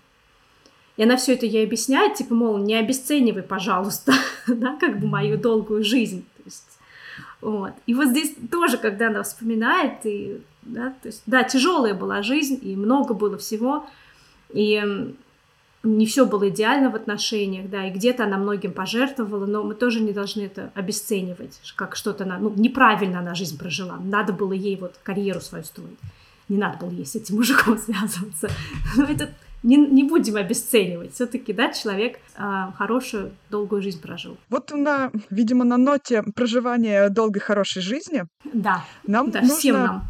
И 0.97 1.03
она 1.03 1.17
все 1.17 1.33
это 1.33 1.45
ей 1.45 1.65
объясняет, 1.65 2.15
типа, 2.15 2.33
мол, 2.33 2.57
не 2.57 2.75
обесценивай, 2.75 3.43
пожалуйста, 3.43 4.13
да, 4.47 4.77
как 4.79 4.99
бы 4.99 5.07
мою 5.07 5.37
долгую 5.37 5.83
жизнь. 5.83 6.25
То 6.37 6.43
есть, 6.45 6.79
вот. 7.41 7.73
И 7.85 7.93
вот 7.93 8.09
здесь 8.09 8.35
тоже, 8.49 8.77
когда 8.77 9.07
она 9.07 9.23
вспоминает, 9.23 10.05
и, 10.05 10.41
да, 10.61 10.93
то 11.01 11.07
есть, 11.07 11.23
да, 11.25 11.43
тяжелая 11.43 11.93
была 11.93 12.21
жизнь, 12.23 12.59
и 12.61 12.75
много 12.75 13.13
было 13.13 13.37
всего, 13.37 13.87
и 14.49 15.13
не 15.83 16.05
все 16.05 16.25
было 16.25 16.49
идеально 16.49 16.89
в 16.89 16.95
отношениях, 16.95 17.69
да, 17.69 17.87
и 17.87 17.91
где-то 17.91 18.25
она 18.25 18.37
многим 18.37 18.71
пожертвовала, 18.71 19.45
но 19.45 19.63
мы 19.63 19.73
тоже 19.73 19.99
не 20.01 20.13
должны 20.13 20.43
это 20.43 20.71
обесценивать, 20.75 21.59
как 21.75 21.95
что-то 21.95 22.23
она, 22.23 22.37
ну, 22.37 22.53
неправильно 22.55 23.19
она 23.19 23.33
жизнь 23.33 23.57
прожила, 23.57 23.97
надо 23.97 24.33
было 24.33 24.53
ей 24.53 24.77
вот 24.77 24.95
карьеру 25.03 25.41
свою 25.41 25.63
строить, 25.63 25.97
не 26.49 26.57
надо 26.57 26.77
было 26.77 26.91
ей 26.91 27.05
с 27.05 27.15
этим 27.15 27.35
мужиком 27.37 27.77
связываться. 27.85 28.49
Ну, 28.95 29.05
это 29.05 29.29
не, 29.63 29.77
не 29.77 30.03
будем 30.03 30.35
обесценивать. 30.37 31.13
Все-таки, 31.13 31.53
да, 31.53 31.71
человек 31.71 32.19
э, 32.35 32.71
хорошую, 32.77 33.31
долгую 33.49 33.81
жизнь 33.81 34.01
прожил. 34.01 34.37
Вот 34.49 34.71
на, 34.71 35.11
видимо, 35.29 35.63
на 35.65 35.77
ноте 35.77 36.23
проживания 36.35 37.09
долгой, 37.09 37.41
хорошей 37.41 37.81
жизни. 37.81 38.25
Да. 38.53 38.83
Нам 39.05 39.31
да, 39.31 39.41
нужно 39.41 39.55
всем 39.55 39.75
нам. 39.75 40.03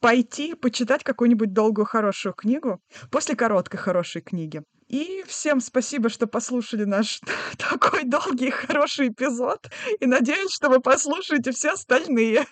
пойти 0.00 0.54
почитать 0.54 1.04
какую-нибудь 1.04 1.52
долгую, 1.52 1.84
хорошую 1.84 2.32
книгу 2.32 2.80
после 3.10 3.36
короткой, 3.36 3.78
хорошей 3.78 4.22
книги. 4.22 4.62
И 4.88 5.24
всем 5.26 5.60
спасибо, 5.60 6.08
что 6.08 6.26
послушали 6.26 6.84
наш 6.84 7.20
такой 7.58 8.04
долгий 8.04 8.48
и 8.48 8.50
хороший 8.50 9.08
эпизод. 9.08 9.68
И 9.98 10.06
надеюсь, 10.06 10.52
что 10.52 10.68
вы 10.68 10.80
послушаете 10.80 11.50
все 11.50 11.72
остальные. 11.72 12.46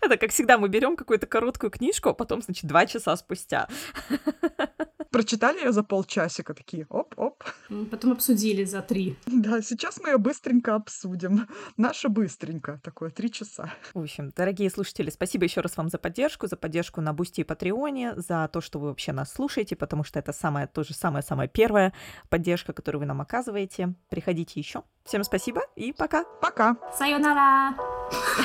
Это, 0.00 0.16
как 0.16 0.30
всегда, 0.30 0.58
мы 0.58 0.68
берем 0.68 0.96
какую-то 0.96 1.26
короткую 1.26 1.70
книжку, 1.70 2.10
а 2.10 2.14
потом, 2.14 2.42
значит, 2.42 2.66
два 2.66 2.86
часа 2.86 3.16
спустя. 3.16 3.68
Прочитали 5.12 5.58
ее 5.58 5.72
за 5.72 5.82
полчасика, 5.82 6.54
такие 6.54 6.86
оп-оп. 6.88 7.44
Потом 7.90 8.12
обсудили 8.12 8.64
за 8.64 8.80
три. 8.80 9.16
Да, 9.42 9.60
сейчас 9.60 10.00
мы 10.00 10.10
ее 10.10 10.18
быстренько 10.18 10.74
обсудим. 10.74 11.48
Наша 11.76 12.08
быстренько, 12.08 12.80
такое, 12.82 13.10
три 13.10 13.30
часа. 13.30 13.72
В 13.92 14.00
общем, 14.00 14.32
дорогие 14.34 14.70
слушатели, 14.70 15.10
спасибо 15.10 15.44
еще 15.44 15.60
раз 15.60 15.76
вам 15.76 15.88
за 15.88 15.98
поддержку, 15.98 16.46
за 16.46 16.56
поддержку 16.56 17.00
на 17.00 17.12
Бусти 17.12 17.40
и 17.40 17.44
Патреоне, 17.44 18.14
за 18.16 18.48
то, 18.52 18.60
что 18.60 18.78
вы 18.78 18.88
вообще 18.88 19.12
нас 19.12 19.32
слушаете, 19.32 19.76
потому 19.76 20.04
что 20.04 20.18
это 20.18 20.32
самое, 20.32 20.66
тоже 20.66 20.94
самая-самая 20.94 21.48
первая 21.48 21.92
поддержка, 22.30 22.72
которую 22.72 23.00
вы 23.00 23.06
нам 23.06 23.20
оказываете. 23.20 23.94
Приходите 24.08 24.60
еще. 24.60 24.82
Всем 25.04 25.24
спасибо 25.24 25.62
и 25.76 25.92
пока. 25.92 26.24
Пока. 26.40 26.76
Сайонара. 26.96 27.74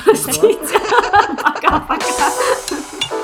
Простите. 0.04 0.78
Пока-пока. 1.42 3.17